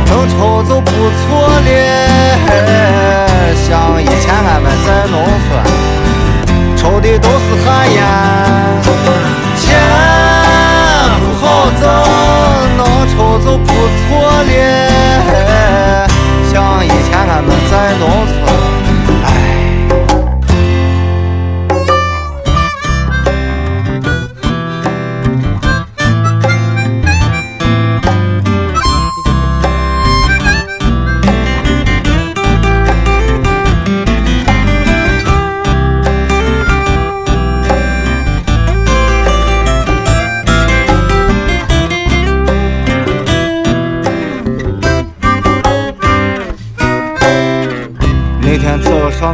[0.09, 1.69] 能抽就不错了。
[3.67, 5.15] 像以前俺们在农
[5.47, 5.49] 村
[6.77, 7.95] 抽的都是旱烟，
[9.57, 9.65] 钱
[11.19, 11.45] 不好
[11.79, 11.83] 挣，
[12.77, 14.07] 能抽就不错
[14.43, 14.47] 了。
[16.51, 16.53] 像
[16.85, 18.35] 以前俺们在农村，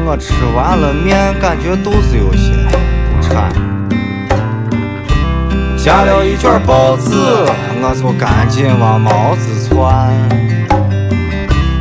[0.05, 2.51] 我吃完了面，感觉肚子有些
[3.21, 3.51] 馋，
[5.77, 7.15] 加了一卷包子，
[7.81, 10.13] 我就赶紧往毛子窜。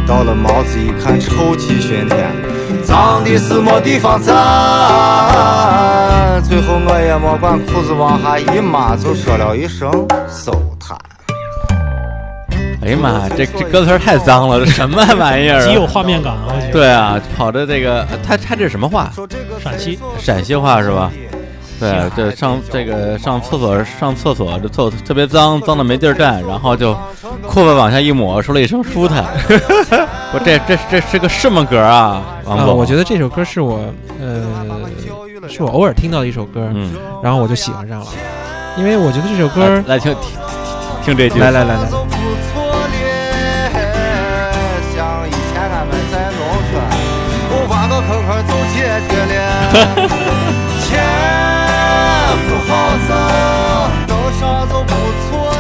[0.07, 2.31] 到了毛子一看，臭气熏天，
[2.85, 4.35] 脏的是没地方站。
[6.43, 9.91] 最后我也没管裤子往下一抹，就说了一声
[10.29, 10.53] 收。
[12.85, 15.67] 哎呀妈，这这歌词儿太脏了，这什么 玩意儿啊？
[15.67, 16.53] 极有画面感啊！
[16.73, 19.11] 对啊，跑的这个，他他这是什么话？
[19.63, 21.11] 陕西陕西话是吧？
[21.79, 26.93] 对，这上这个上厕所上厕所这厕特别脏，脏的没地儿站，然后就
[27.47, 29.25] 裤子往下一抹，说了一声舒坦。
[30.33, 32.23] 我这这这是个什么歌啊？
[32.45, 33.81] 王啊，总，我觉得这首歌是我
[34.21, 36.93] 呃，是我偶尔听到的一首歌，嗯，
[37.23, 38.07] 然后我就喜欢上了，
[38.77, 40.15] 因为我觉得这首歌来来听
[41.05, 41.89] 听听这句，来来来来
[48.15, 48.77] 我挖个坑坑就解
[49.09, 49.33] 决了。
[50.85, 50.91] 钱
[52.47, 52.71] 不好
[53.09, 53.11] 挣，
[54.07, 54.93] 能上就不
[55.25, 55.57] 错了。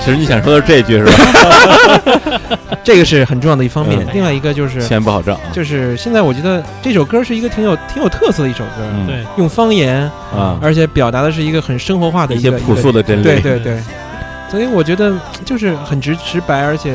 [0.00, 1.12] 其实你想说的是这句是吧？
[2.82, 4.08] 这个是很重要的一方面嗯。
[4.12, 10.02] 另外一个就是钱不好挣啊，就是现在我觉得这首歌是一个挺有挺有特色的一首歌，嗯对用方言，
[10.34, 13.80] 啊，而且表达的是一个很生活化的一些朴素的真理，对对对，
[14.50, 15.12] 所以我觉得
[15.44, 16.94] 就是很直直白，而且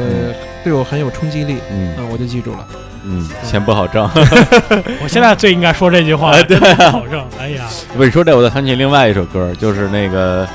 [0.64, 1.58] 对我很有冲击力。
[1.72, 2.66] 嗯嗯，我就记住了。
[3.04, 4.04] 嗯，钱不好挣。
[5.02, 6.58] 我现在最应该说这句话，对，
[6.92, 7.26] 好挣。
[7.40, 7.66] 哎呀，
[7.96, 10.48] 不说这，我再想起另外一首歌，就是那个，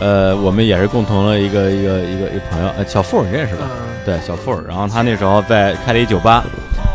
[0.00, 3.62] 呃，我们也是共同的一个一个一个一个朋友，呃，小付你认识吧？
[3.70, 4.60] 嗯对，小付。
[4.66, 6.44] 然后他那时候在开了一酒吧，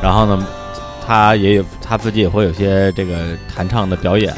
[0.02, 0.46] 然后呢，
[1.06, 3.16] 他也有他自己也会有些这个
[3.56, 4.34] 弹唱的表演。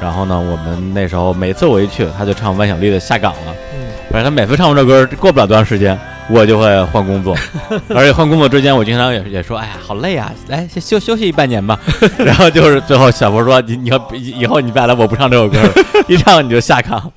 [0.00, 3.52] 然后呢，我们那时候每次我一去，他就唱万晓利的《下岗了》。
[3.74, 5.98] 嗯，反正他每次唱完这歌，过不了多长时间，
[6.28, 7.36] 我就会换工作，
[7.90, 11.78] 而且换工作之间，我经常也也说，哎呀，好累啊，来先休休息半年吧。
[12.18, 15.72] 然后就是最后小博说，你你要以以后你再来，我不唱这首歌了，
[16.08, 17.12] 一唱你就下岗。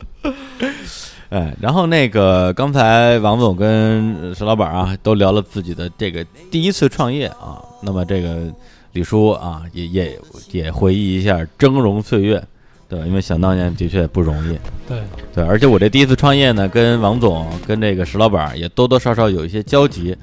[1.30, 8.36] 哎，然后那个刚才王总跟石老板啊都聊了自己的这个第一次创业啊，那么这个
[8.94, 10.20] 李叔啊也也
[10.52, 12.44] 也回忆一下峥嵘岁月。
[12.90, 14.58] 对，因为想当年的确不容易。
[14.88, 14.98] 对，
[15.36, 20.16] 对，而且我这第一次创业呢，跟王总跟这个石老板也多多少少有一些交集。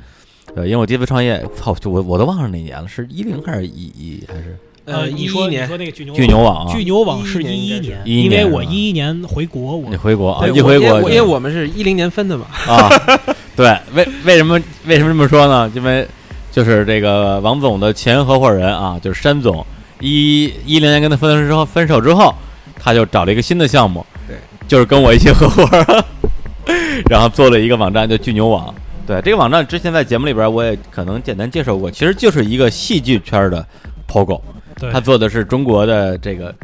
[0.55, 4.57] 对，因为我第一次创业，操，就我我都忘了哪年了，是一零还是一一还是
[4.87, 6.73] 呃，你一一年说你说那个巨牛巨牛网啊？
[6.73, 10.47] 巨牛网是11年一应该是年，因为我一一年回国，我你回国啊？
[10.47, 12.89] 一回国因为我们是一零年分的嘛，啊，
[13.55, 15.71] 对，为为什么为什么这么说呢？
[15.75, 16.07] 因为
[16.51, 19.65] 就是这个王总的前合伙人啊，就是山总，
[20.01, 22.35] 一一零年跟他分手之后，分手之后，
[22.87, 24.37] 他就找了一个新的项目，对，
[24.69, 25.69] 就是跟我一起合伙，
[27.11, 28.73] 然后做了一个网站叫巨牛网。
[29.05, 33.67] 对，这个网站之前在节目里边我也可能简单介绍过，其实就是一个戏剧圈的
[34.07, 34.41] POGO，
[34.93, 36.55] 他做的是中国的这个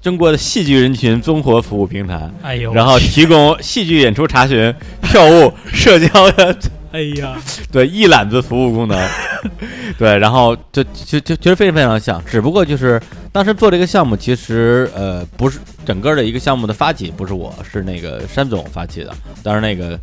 [0.00, 2.30] 中国的戏剧人群综合服务平台。
[2.42, 6.56] 哎呦，然后提供戏剧演出查询、票务、社交的
[6.94, 7.36] 哎呀，
[7.72, 9.08] 对一揽子服务功能，
[9.98, 13.00] 对，然后就就就其实非常非常像，只不过就是
[13.32, 19.98] 当时做这个项目，其实呃不是整个的一个项目的发起不是我，是那个山总发起的，当时那个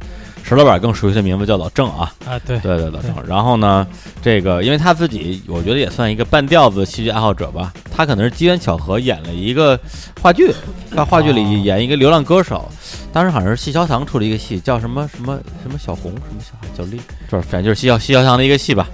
[0.50, 3.86] 石老板更熟悉的名字叫老郑啊，啊，对，对对对，然后呢，
[4.20, 7.72] 这个因为他自己，我觉得也算一个半吊子戏剧爱好者吧。
[7.96, 9.80] 他可能是机缘巧合演了一个
[10.20, 10.52] 话剧，
[10.96, 12.68] 在话剧里演一个流浪歌手。
[13.14, 17.00] 当时好像是戏小堂出了一个戏，叫什么什么什么小红，什么小小丽，
[17.30, 18.90] 就是反正就是戏小戏小堂的一个戏吧。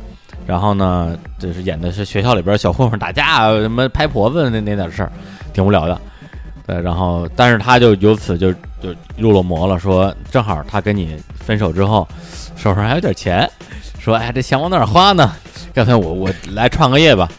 [0.45, 5.11] 然后呢，就是演的是学校里边小混混打架啊，什么拍婆子那那点事儿，
[5.53, 5.97] 挺无聊的。
[6.67, 8.53] 对，然后但是他就由此就
[8.85, 12.07] 就入了魔了，说正好他跟你分手之后，
[12.55, 13.49] 手上还有点钱，
[13.99, 15.31] 说哎呀这钱往哪儿花呢？
[15.73, 17.29] 干脆我我来创个业吧，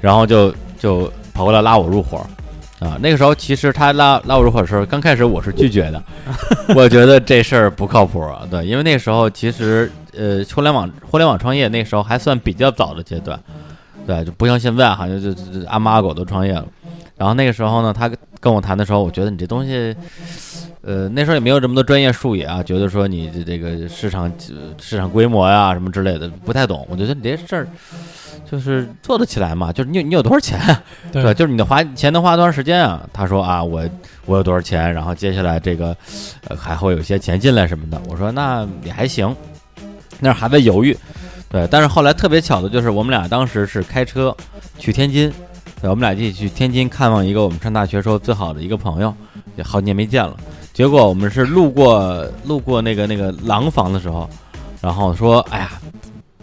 [0.00, 2.24] 然后就就跑过来拉我入伙。
[2.78, 6.02] 啊，那个时候其实他拉拉我入伙的时候，刚开始我是拒绝的，
[6.76, 8.46] 我觉得这事儿不靠谱啊。
[8.50, 13.40] 对，因为那时候其实呃，互联网互联网创业那时候还算比较早的阶段，
[14.06, 16.66] 对，就不像现在好像就就就阿猫阿狗都创业了。
[17.16, 18.10] 然后那个时候呢，他
[18.40, 19.96] 跟我谈的时候，我觉得你这东西，
[20.82, 26.86] 呃，那时候也没有这么多专业术语啊，觉得说你这这个市场呃市场规模呀、什么之类的不太懂。
[26.90, 27.66] 我觉得你这事儿
[28.48, 30.82] 就是做得起来嘛，就是你有你有多少钱啊？
[31.10, 33.02] 对吧，就是你的花钱能花多长时间啊？
[33.12, 33.82] 他说啊，我
[34.26, 35.96] 我有多少钱，然后接下来这个
[36.48, 38.00] 呃还会有一些钱进来什么的。
[38.08, 39.34] 我说那也还行，
[40.20, 40.96] 那还在犹豫。
[41.48, 44.36] 对，但是后来特别巧的就是我们俩当时是开车
[44.78, 45.32] 去天津，
[45.80, 49.12] 对，我们俩一起去天津看望一个我们上大学时候最好的一个朋友，
[49.56, 50.36] 也好几年没见了。
[50.72, 54.28] 结果我们是路过路过那个那个廊坊的时候，
[54.80, 55.70] 然后说，哎呀，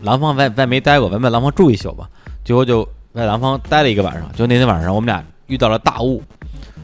[0.01, 2.09] 廊坊咱咱没待过，咱在廊坊住一宿吧。
[2.43, 6.21] 结果就在廊坊待了一个晚上，就那天晚上我们俩遇到了大雾，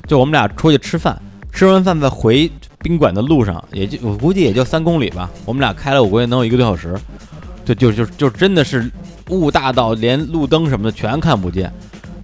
[0.08, 1.20] 就我们俩出去吃饭，
[1.52, 2.50] 吃完饭在回
[2.80, 6.96] 宾馆的路上，也就我估计也就三公里吧，我们俩开了我估计能有一个多小时，
[7.66, 8.90] 就就就就真的是
[9.30, 11.72] 雾大到连路灯什么的全看不见，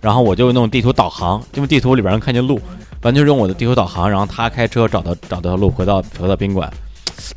[0.06, 2.61] 然后我就弄地图导航，因为地图里边能看见路，
[3.02, 6.72] 完全是用我的地图导航，然后他开车找到找到路回到回到宾馆，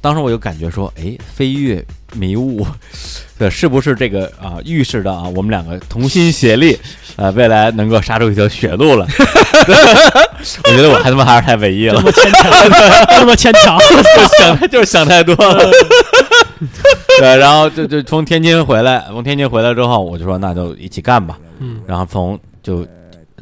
[0.02, 1.82] 当时我就感觉说，哎，飞跃
[2.12, 2.66] 迷雾，
[3.38, 6.78] 对，是不是这个啊预示着啊我们两个同心协力，
[7.16, 9.06] 呃，未来能够杀出一条血路了？
[10.64, 12.52] 我觉得我还他妈还是太文艺了这，么牵强，
[13.18, 15.70] 这么牵强， 就想就是想太多了。
[17.18, 21.38] 对，然后就就从天津回来，从天津回来之后，我就说那就一起干吧。
[21.60, 22.86] 嗯，然后从就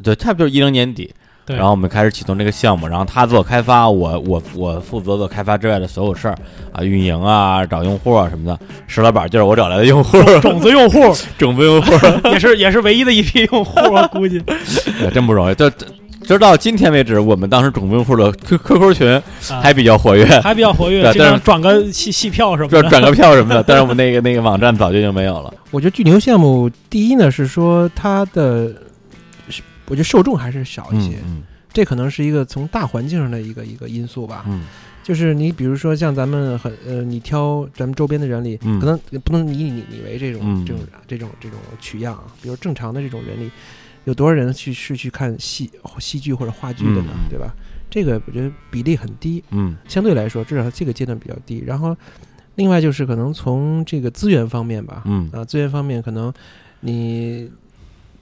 [0.03, 1.11] 就差不多一零年底，
[1.45, 6.37] 对，然后我们开始启动这个项目，然后他做开发，我我我负责做开发之外的所有事儿
[6.71, 8.59] 啊，运营啊，找用户啊什么的。
[8.85, 10.99] 石老板就是我找来的用户，种子用户
[11.37, 11.91] 种子用户，
[12.29, 14.41] 也是也是唯一的一批用户，我估计
[15.01, 15.55] 也真不容易。
[15.55, 15.69] 就
[16.21, 19.23] 直到今天为止，我们当时种子用户的 Q QQ 群啊
[19.63, 22.83] 还比较活跃，还比较活跃，对但是经常转个戏戏票什么的。
[22.89, 23.63] 转个票什么的。
[23.63, 25.53] 但是我们那个那个网站早就已经没有了。
[25.71, 28.69] 我觉得巨牛项目第一呢是说它的，
[29.87, 31.43] 我觉得受众还是少一些，嗯
[31.73, 34.43] 这可能是一个从大环境上的一个一个因素吧。
[34.47, 34.65] 嗯
[35.03, 42.25] 就是你比如说像咱们很呃，你挑咱们周边的人里，嗯可能不能以你你为这种、嗯这种这种这种取样啊。
[42.41, 43.49] 比如正常的这种人里，
[44.03, 47.11] 有多少人去是去看戏戏剧或者话剧的呢？
[47.13, 47.53] 嗯对吧？
[47.89, 51.63] 这个我觉得比例很低，嗯相对来说，至少这个阶段比较低。
[51.65, 51.95] 然后，
[52.55, 56.33] 另外就是可能从这个资源方面吧，嗯啊，资源方面可能
[56.81, 57.49] 你，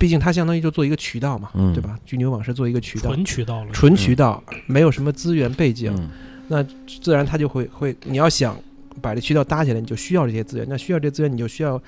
[0.06, 1.98] 毕竟它相当于就做一个渠道嘛，嗯对吧？
[2.06, 6.10] 巨牛网是做一个渠道，纯渠道了，纯渠道，没有什么资源背景，嗯
[6.48, 6.64] 那
[7.02, 8.56] 自然它就会会，你要想
[9.02, 10.68] 把这渠道搭起来，你就需要这些资源。
[10.70, 11.82] 那需要这些资源，你就需要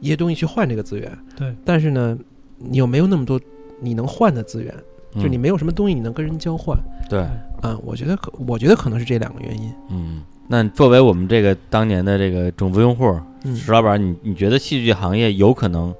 [0.00, 1.12] 一些东西去换这个资源。
[1.36, 2.18] 对，但是呢，
[2.56, 3.38] 你又没有那么多
[3.82, 4.74] 你能换的资源，
[5.14, 6.74] 嗯，就你没有什么东西你能跟人交换。
[7.10, 7.22] 对，
[7.62, 9.70] 嗯、我觉得可，我觉得可能是这两个原因。
[9.90, 10.22] 嗯。
[10.48, 13.04] 那作为我们这个当年的这个种子用户，
[13.44, 15.94] 嗯，石老板，你你觉得戏剧行业有可能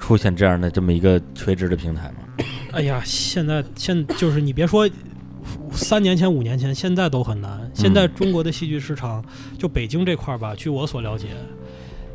[0.00, 2.44] 出现这样的这么一个垂直的平台吗？
[2.72, 4.88] 哎呀，现在现就是你别说
[5.72, 7.70] 三年前、五年前，现在都很难。
[7.74, 9.24] 现在中国的戏剧市场，
[9.58, 11.28] 就北京这块儿吧，据我所了解，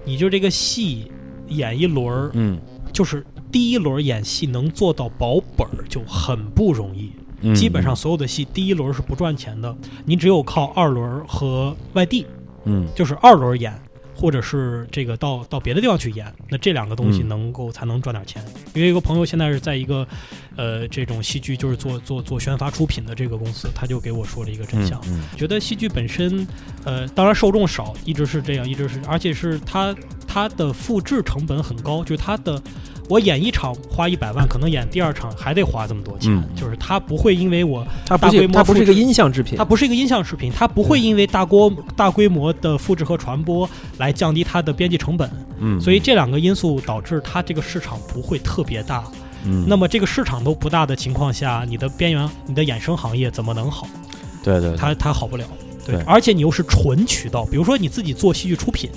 [0.03, 1.11] 你就这个戏
[1.47, 2.59] 演一轮儿，嗯
[2.91, 7.11] 就是第一轮演戏能做到保本儿就很不容易。
[7.41, 9.75] 嗯，基本上所有的戏第一轮是不赚钱的，
[10.05, 12.25] 你只有靠二轮和外地，
[12.63, 13.77] 嗯就是二轮演，
[14.15, 18.43] 或者是这个到到别的地方去演，那这两个东西嗯能够才能赚点钱。
[18.73, 20.07] 因为一个朋友现在是在一个
[20.55, 24.99] 呃这种戏剧就是做做做宣发出品的这个公司，他就给我说了一个真相。
[25.07, 26.47] 嗯觉得戏剧本身，
[26.85, 29.93] 呃，当然受众少，一直是这样，一直是，而且是它
[30.25, 32.61] 它的复制成本很高，就是它的，
[33.07, 36.43] 我演一场花一百万，可能演第二场还得花这么多钱，嗯。
[36.55, 39.57] 就是它不会因为我它不大规模是它不是一个音像制品。
[39.57, 45.29] 它，不是一个音像视频，它不会因为大规大规模的复制和传播来降低它的编辑成本，
[45.59, 49.03] 嗯，所以这两个因素导致它这个市场不会特别大。
[49.43, 53.87] 嗯，那么这个市场都不大的情况下，你的边缘、你的衍生行业怎么能好？
[54.43, 54.77] 对对，对。
[54.77, 55.45] 它它好不了。
[55.85, 56.01] 对。
[56.01, 58.89] 而且你又是纯渠道，比如说你自己做戏剧出品，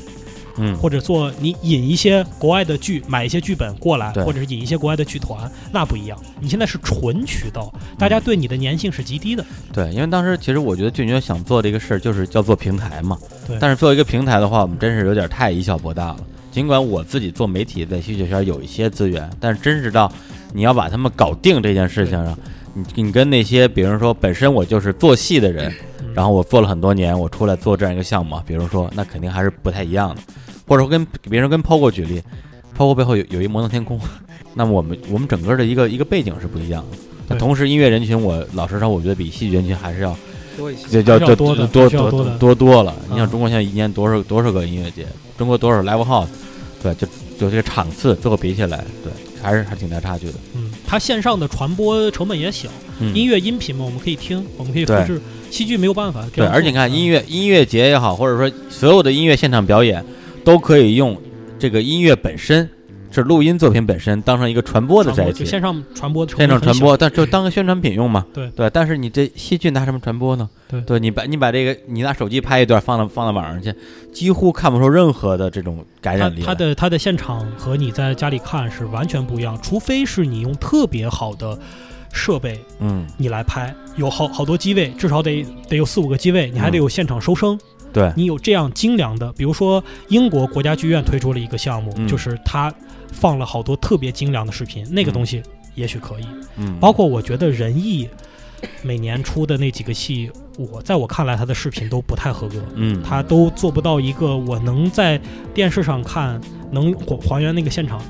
[0.58, 6.18] 嗯或者做你引一些国外的剧，买一些剧本过来，或者是引一些国外的剧团，那不一样。
[6.40, 9.44] 你现在是纯渠道，大家对你的粘性是极低的。
[9.72, 13.16] 对，因为当时其实我觉得俊杰想做的一个事儿就是叫做平台嘛。
[13.46, 16.16] 对但是做一个平台的话，我们真是有点太以小博大了。
[16.50, 20.10] 尽管我自己做媒体在戏剧圈有一些资源，但是真是到
[20.52, 22.36] 你要把他们搞定这件事情上，
[22.74, 25.70] 你你跟那些比如说本身我就是做戏的人，
[26.00, 30.22] 嗯然后我做了很多年，我出来做这样一个项目，比如说那肯定还是不太一样的。
[30.68, 32.22] 或者说跟比如说跟 POGO 举例
[32.76, 33.98] ，POGO 背后有有一摩登天空，
[34.54, 36.98] 那么我们我们整个的一个一个背景是不一样的。
[37.28, 40.16] 那同时，音乐人群，我老实说，我觉得比戏剧人群还是要
[40.56, 40.86] 多一些。
[40.90, 42.94] 这叫多的多多多多多了。
[43.08, 46.28] 你啊想中国现在一年多少多少个音乐节，中国多少 live house，
[46.82, 47.06] 对，就
[47.38, 49.12] 就这个场次最后比起来，对，
[49.42, 50.34] 还是还挺大差距的。
[50.54, 52.68] 嗯，它线上的传播成本也小，
[53.00, 55.20] 嗯，音乐音频嘛，我们可以听，我们可以复对制。
[55.50, 60.04] 戏剧没有办法对，而且你看音乐乐音乐节也好，或者说所有的音乐现场表演，
[60.48, 61.14] 都可以用
[61.58, 62.66] 这个音乐本身，
[63.10, 66.48] 是录音作品本身当成一个传播的载体，线上传播的线。
[66.48, 68.24] 上传播，但就当个宣传品用嘛。
[68.32, 70.48] 对对，但是你这戏剧拿什么传播呢？
[70.86, 73.74] 对你把你把这个你拿手机拍一段放到放到网上去，
[74.10, 76.46] 几乎看不出任何的这种感染力来。
[76.46, 81.58] 它的它的现场和你在家里看是完全不一样，除非是你用特别好的
[82.10, 87.58] 设备嗯，你来拍，有好好多机位，至少得得有四五个机位，你还得有现场收声，
[87.98, 92.06] 对，你有这样精良的，比如说英国国家剧院推出了一个项目，嗯。
[92.06, 92.72] 就是它
[93.12, 95.42] 放了好多特别精良的视频，那个嗯东西
[95.74, 96.26] 也许可以。
[96.56, 98.08] 嗯，包括我觉得仁义
[98.82, 105.20] 每年出的那几个戏，我在我看来他的视频都不太合格，嗯，他都做不到一个我能在
[105.52, 108.00] 电视上看能还还原那个现场，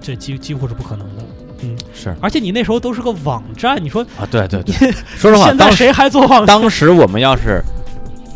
[0.00, 1.22] 这几几乎是不可能的。
[1.64, 2.14] 嗯，是。
[2.20, 6.46] 而且你那时候都是个网站，你说啊，对对对，说实话， 现在谁还做网站？
[6.46, 7.62] 当时我们要是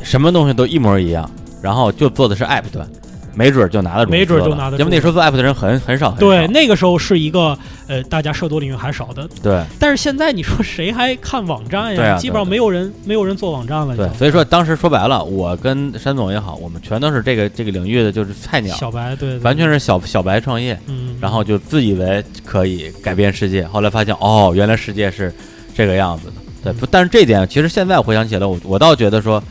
[0.07, 1.29] 什么东西都一模一样，
[1.61, 2.89] 然后就做的是 app 端，
[3.35, 7.59] 没准儿就拿得住，没准儿就拿得住因为那时候做 app 的人很很少，很对，那个时候是一个
[7.89, 9.61] 呃，大家涉足领域还少的，对。
[9.81, 11.97] 但是现在你说谁还看网站呀？
[11.97, 13.97] 对啊基本上没有人没有人做网站了。
[13.97, 19.39] 对，所以说当时说白了，我跟山总也好，我们全都是这个这个领域的就是菜鸟，小白对，对。
[19.41, 25.35] 完全是小小白创业，嗯，然后就自以为可以改变世界，后来发现哦，原来世界是
[25.75, 26.33] 这个样子的。
[26.65, 29.43] 对，不，但是这点其实现在回想起来，我我倒觉得说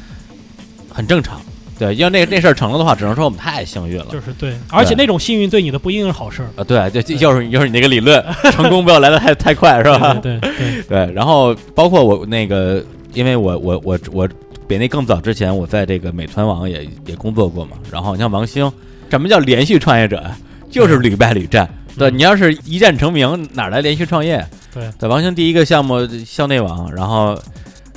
[0.95, 1.39] 很正常。
[1.77, 4.05] 对，要那那事儿成了的话，只能说我们太幸运了。
[4.09, 8.23] 就是对，而且那种幸运对你的不一定是好事儿，啊，对，就就又是就是你那个理论，
[8.53, 10.13] 成功不要来的太太快，是吧？
[10.23, 12.81] 对对对， 对，然后包括我那个，
[13.13, 14.29] 因为我我我我
[14.69, 17.71] 比那更早之前，我在这个美团网也也工作过嘛。
[17.91, 18.71] 然后你像王兴，
[19.09, 20.37] 什么叫连续创业者呀？
[20.71, 21.69] 就是屡败屡战。
[21.97, 24.45] 对嗯你要是一战成名，哪来连续创业？
[24.73, 27.37] 对在，王兴第一个项目校内网，然后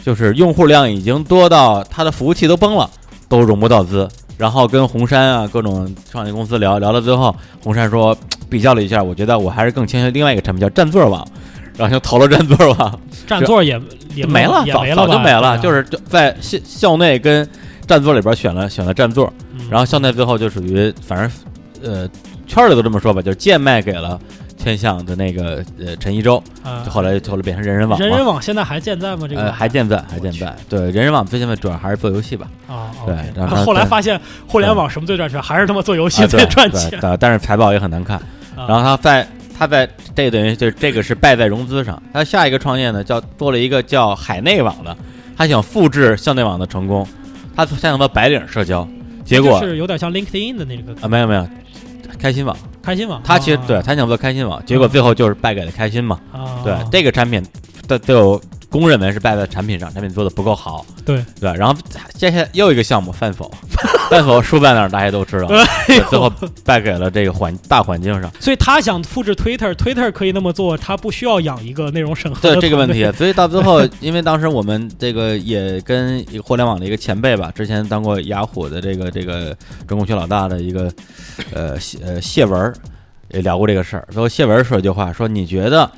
[0.02, 2.88] 就是用户量已经多到他的服务器都崩了，
[3.28, 4.08] 都融不到资。
[4.36, 8.16] 然后跟红杉啊各种创业公司聊聊到最后，红杉说
[8.48, 11.26] 比较了一下，我觉得我还是更倾向另外一个产品叫占座网，
[11.76, 13.00] 然后就投了占座网。
[13.26, 13.80] 占座也
[14.14, 17.46] 也没了，早早就没了，啊就是就在校校内跟
[17.86, 21.30] 占座里边选了选了占座，嗯然后校内最后就属于反正
[21.82, 22.08] 呃
[22.46, 24.18] 圈儿里都这么说吧，就是贱卖给了
[24.68, 28.22] 千象的那个呃陈一舟，啊就后来后来变成人人网人人。
[28.22, 29.26] 网现在还健在吗？
[29.26, 30.54] 这个呃，还健在，还健在。
[30.68, 37.00] 对，人人网最现在主要还是做游戏吧，啊，对 OK 然后对后来发现互联网什么最赚钱，还是他妈做游戏啊最赚钱。
[37.00, 38.18] 对但是财报也很难看。
[38.54, 39.26] 啊然后他在
[39.58, 42.00] 他在这个等于就是这个是败在融资上。
[42.12, 44.94] 他下一个创业呢，叫做了一个叫海内网的，
[45.34, 47.06] 他想复制校内网的成功，
[47.56, 48.86] 他想做白领社交，
[49.24, 51.48] 结果就是有点像 LinkedIn 的那个啊没有没有，
[52.18, 53.64] 开心网开心网，他其实啊。
[53.66, 56.18] 对他想做开心网，结果最后就是败给了开心嘛。
[56.32, 57.44] 啊，对这个产品，
[57.86, 58.40] 都都有
[58.70, 60.84] 公认为是败在产品上，产品做的不够好。
[61.04, 61.74] 对对，然后
[62.14, 63.50] 接下来又一个项目饭否，
[64.10, 65.48] 饭否输在哪儿大家都知道，
[65.86, 66.30] 最后
[66.64, 68.30] 败给了这个环大环境上。
[68.38, 80.92] 所以他想复制 Twitter，Twitter 可以那么做，他不需要养一个内容审核对这个问题，所以到最后， 因为当时我们这个也跟一个互联网的一个前辈吧，之前当过雅虎的这个这个中共区老大的一个
[81.54, 82.74] 呃谢呃谢文儿
[83.30, 84.06] 也聊过这个事儿。
[84.10, 85.90] 最后谢文儿说一句话，说你觉得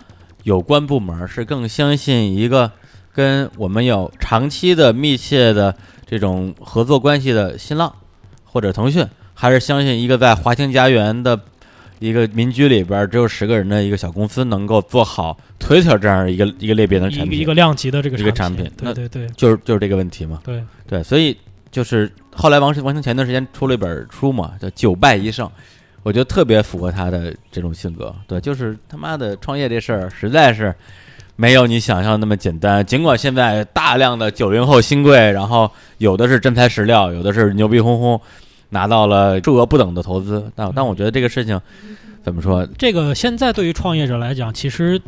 [0.42, 2.70] 有关部门是更相信一个
[3.12, 5.74] 跟我们有长期的密切的
[6.06, 7.94] 这种合作关系的新浪
[8.44, 11.38] 或者腾讯，还是相信一个在华清家园的
[11.98, 17.38] 一个民居里边儿只有十个人的一个小公司能够做好 Twitter 这样一个一个类别的产品？
[17.38, 20.40] 一个量级的这个一个产产品对对对就是就是这个问题嘛。
[20.44, 21.36] 对，对，所以
[21.70, 25.46] 就是后来王王兴前段时间出了一本书嘛，叫《九败一胜》，
[26.02, 28.14] 我觉得特别符合他的这种性格。
[28.26, 30.74] 对，就是他妈的创业这事儿实在是
[31.36, 32.84] 没有你想象那么简单。
[32.84, 38.20] 尽管现在大量的九零后新贵，然后有的是真材实料，有的是牛逼哄哄，
[38.70, 41.60] 拿到了数额不等的投资，但但我觉得这个事情
[42.22, 42.66] 怎么说？
[42.78, 45.00] 这个现在对于创业者来讲，其实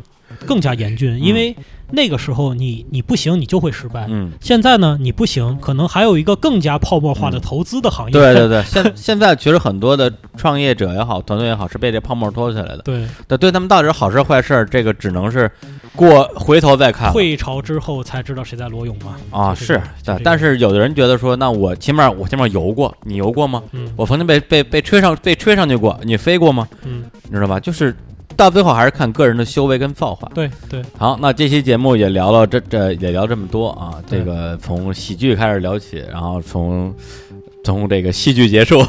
[0.45, 1.55] 更加严峻，因为
[1.91, 4.05] 那个时候你你不行，你就会失败。
[4.09, 8.11] 嗯，现在呢，你不行，可能还有一个更加泡沫化的投资的行业。
[8.11, 12.79] 对对对，现现在其实很多的创业者也好，团队也好，是被这泡沫拖起来的。
[12.79, 15.49] 对，对，对他们到底是好事坏事，这个只能是
[15.95, 19.15] 过回头再看了退潮之后才知道谁在裸泳嘛。
[19.29, 19.53] 啊。
[19.53, 23.61] 是这个对但是有的人觉得说，那我起码我起码游过，你游过吗？
[23.71, 26.67] 嗯我曾经被被被吹上被吹上去过，你飞过吗？
[26.83, 27.59] 嗯，你知道吧？
[27.59, 27.95] 就是
[28.35, 30.29] 到最后还是看个人的修为跟造化。
[30.33, 36.93] 对对，好，那这期节目也聊了这这也聊这么多啊，这个从喜剧开始聊起，然后从
[37.63, 38.83] 从这个戏剧结束，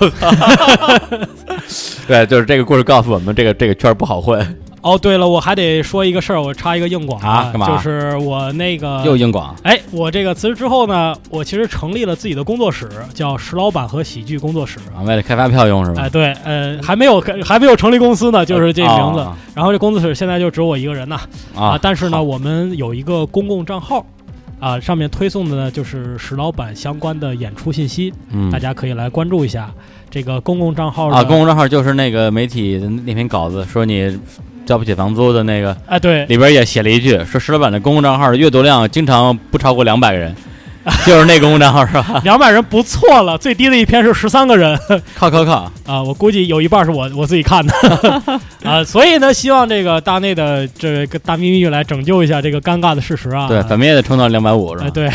[2.09, 4.41] 对，就是这个故事告诉我们，这个这个圈儿不好混，
[4.85, 14.79] 哦，对了，我还得说一个事儿，我插一个硬广啊干嘛就是我那个又硬广哎，我这个辞职之后呢，我其实成立了自己的工作室，叫石老板和喜剧工作室。
[14.95, 16.03] 啊，为了开发票用是吧？
[16.03, 19.21] 哎，对，呃，还没有还没有成立公司呢，就是这名字。
[19.21, 21.19] 啊然后这工作室现在就只有我一个人呐
[21.55, 24.05] 啊，但是呢，我们有一个公共账号。
[24.61, 29.71] 啊，上面推送的呢就是石老板相关的演出信息，嗯大家可以来关注一下。
[30.11, 34.19] 这个公共账号啊，公共账号就是那个媒体的那篇稿子，说你
[34.67, 40.35] 交不起房租的那个，哎，对，里边也写了一句，说石老板的公共账号的阅读量经常不超过两百个人，
[41.07, 42.21] 就是那公共账号是吧？
[42.25, 44.79] 两百人不错了，最低的一篇是十三个人。
[45.15, 45.71] 靠靠靠！
[45.87, 47.73] 啊，我估计有一半是我我自己看的
[48.65, 53.49] 啊，所以呢，希望这个大内的这个大咪咪来拯救一下这个尴尬的事实啊。
[53.49, 54.87] 对，怎么也得冲到两百五是吧？
[54.87, 55.11] 哎对，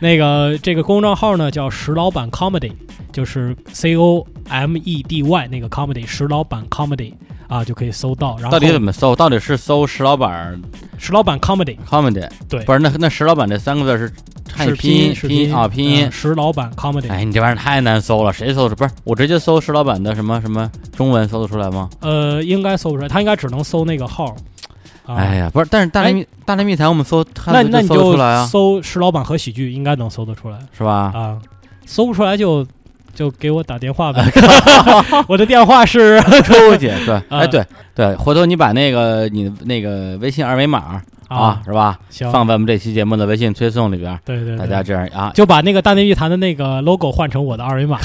[0.00, 2.72] 那个这个公众号呢叫石老板 comedy，
[3.12, 7.12] 就是 C O M E D Y 那个 comedy 石老板 comedy
[7.48, 8.36] 啊，就可以搜到。
[8.36, 9.14] 然后到底怎么搜？
[9.14, 10.60] 到底是搜石老板
[10.98, 12.28] 石老板 comedy comedy？
[12.48, 14.12] 对不是那那石老板这三个字是
[14.54, 16.12] 汉语是拼音是拼音啊拼音嗯。
[16.12, 17.10] 石老板 comedy。
[17.10, 18.74] 哎，你这玩意儿太难搜了，谁搜出？
[18.74, 21.88] 不是我直接搜石老板的什么什么中文搜得出来吗？
[22.00, 24.34] 呃，应该搜不出来，他应该只能搜那个号。
[25.06, 30.58] 啊、哎呀，不是，但是大内密大内密谈我们搜那那你搜得出来啊，搜石老板和喜剧，应该能搜得出来。
[30.72, 31.12] 是吧？
[31.14, 31.38] 啊，
[31.84, 32.66] 搜不出来就
[33.14, 34.24] 就给我打电话呗。
[35.28, 37.64] 我的电话是 出去，对，啊哎，对
[37.94, 41.98] 对，回头你把那个你那个微信二维码啊，是吧？
[42.10, 47.98] 行，放在我们这期节目的微信推送里边，对对对，大家这样啊，就把那个大内密谈的那个 logo 换成我的二维码。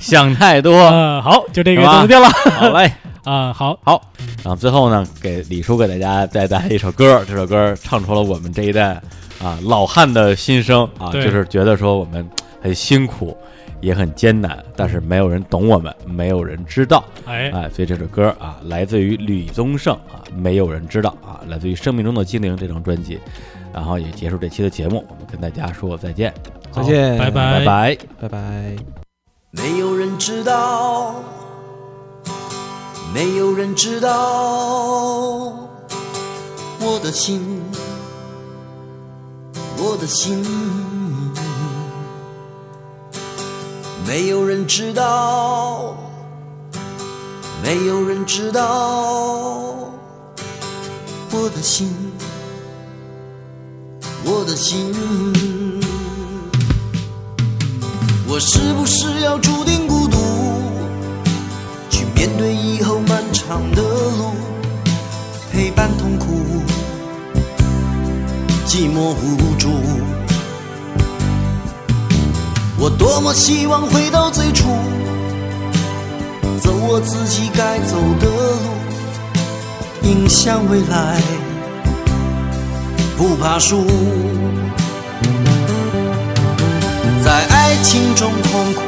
[0.00, 2.92] 想太多，嗯，好，就这个是吧怎么定了好嘞。
[3.24, 3.52] 啊？
[3.52, 4.00] 好好，
[4.42, 8.94] 然后最后呢，给李叔给大家再带来一首歌，这首歌唱出了我们这一代
[9.42, 12.26] 啊老汉的心声啊，就是觉得说我们
[12.62, 13.36] 很辛苦，
[13.80, 23.18] 也很艰难，但是没有人懂我们，没有人知道，哎，哎，所以这首歌啊，来自于吕宗盛啊，没有人知道啊，来自于《生命中的精灵》这张专辑，
[23.72, 26.34] 然后也结束这期的节目，我们跟大家说再见，
[26.72, 27.98] 好再见拜拜拜。
[28.20, 28.76] 拜拜。
[29.50, 31.14] 没有人知道，
[33.14, 34.10] 没有人知道
[36.80, 37.62] 我的心，
[39.78, 40.97] 我的心。
[44.08, 45.94] 没有人知道，
[47.62, 48.64] 没有人知道
[51.30, 51.94] 我的心，
[54.24, 54.94] 我的心。
[58.26, 60.16] 我是不是要注定孤独，
[61.90, 64.32] 去面对以后漫长的路，
[65.52, 66.26] 陪伴痛苦，
[68.66, 69.97] 寂寞无助。
[72.80, 74.68] 我多么希望回到最初，
[76.62, 81.20] 走我自己该走的路，迎向未来，
[83.16, 83.84] 不怕输。
[87.24, 88.80] 在爱情中痛苦，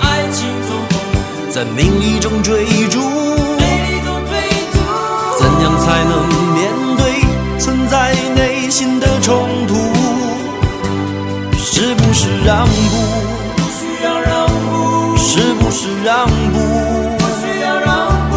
[0.00, 4.34] 爱情中痛苦，在名利中追逐，美丽中追
[4.72, 4.76] 逐，
[5.38, 7.22] 怎样才能面对
[7.60, 9.76] 存在内心的冲突？
[11.56, 13.35] 是不是让步？
[16.06, 16.70] 让步，是不是让
[17.10, 17.18] 步？
[17.18, 18.36] 不需要让步。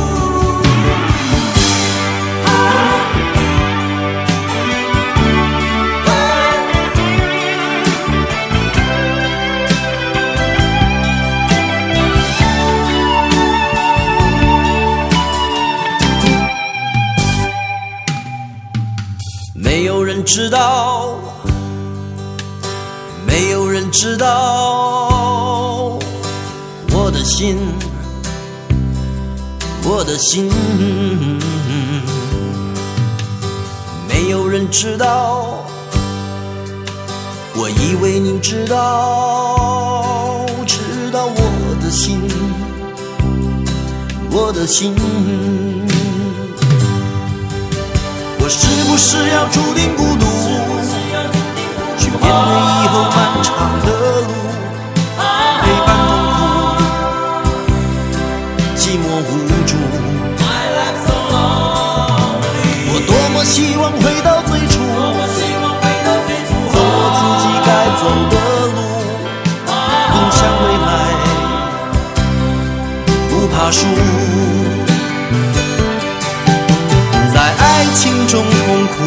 [19.54, 21.20] 没有人知道，
[23.28, 24.69] 没有人知道
[30.10, 30.50] 的心。
[34.08, 35.64] 没有人知道，
[37.54, 42.28] 我以为你知道，知道我的心，
[44.32, 44.96] 我的心。
[48.40, 50.26] 我是不是要注定孤独，
[52.00, 52.30] 去面对
[52.82, 53.59] 以后漫长
[73.60, 73.86] 未来，不怕输。
[77.34, 79.04] 在爱情中痛苦，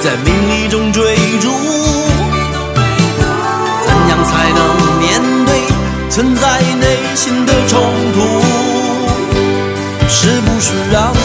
[0.00, 1.50] 在名利中追逐，
[3.84, 4.58] 怎样才能
[4.98, 5.04] 面
[5.46, 5.50] 对
[6.08, 7.80] 存在内心的冲
[8.14, 8.42] 突？
[10.08, 10.72] 是不是？
[10.90, 11.18] 让步，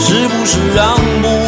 [0.00, 1.45] 是不是让步？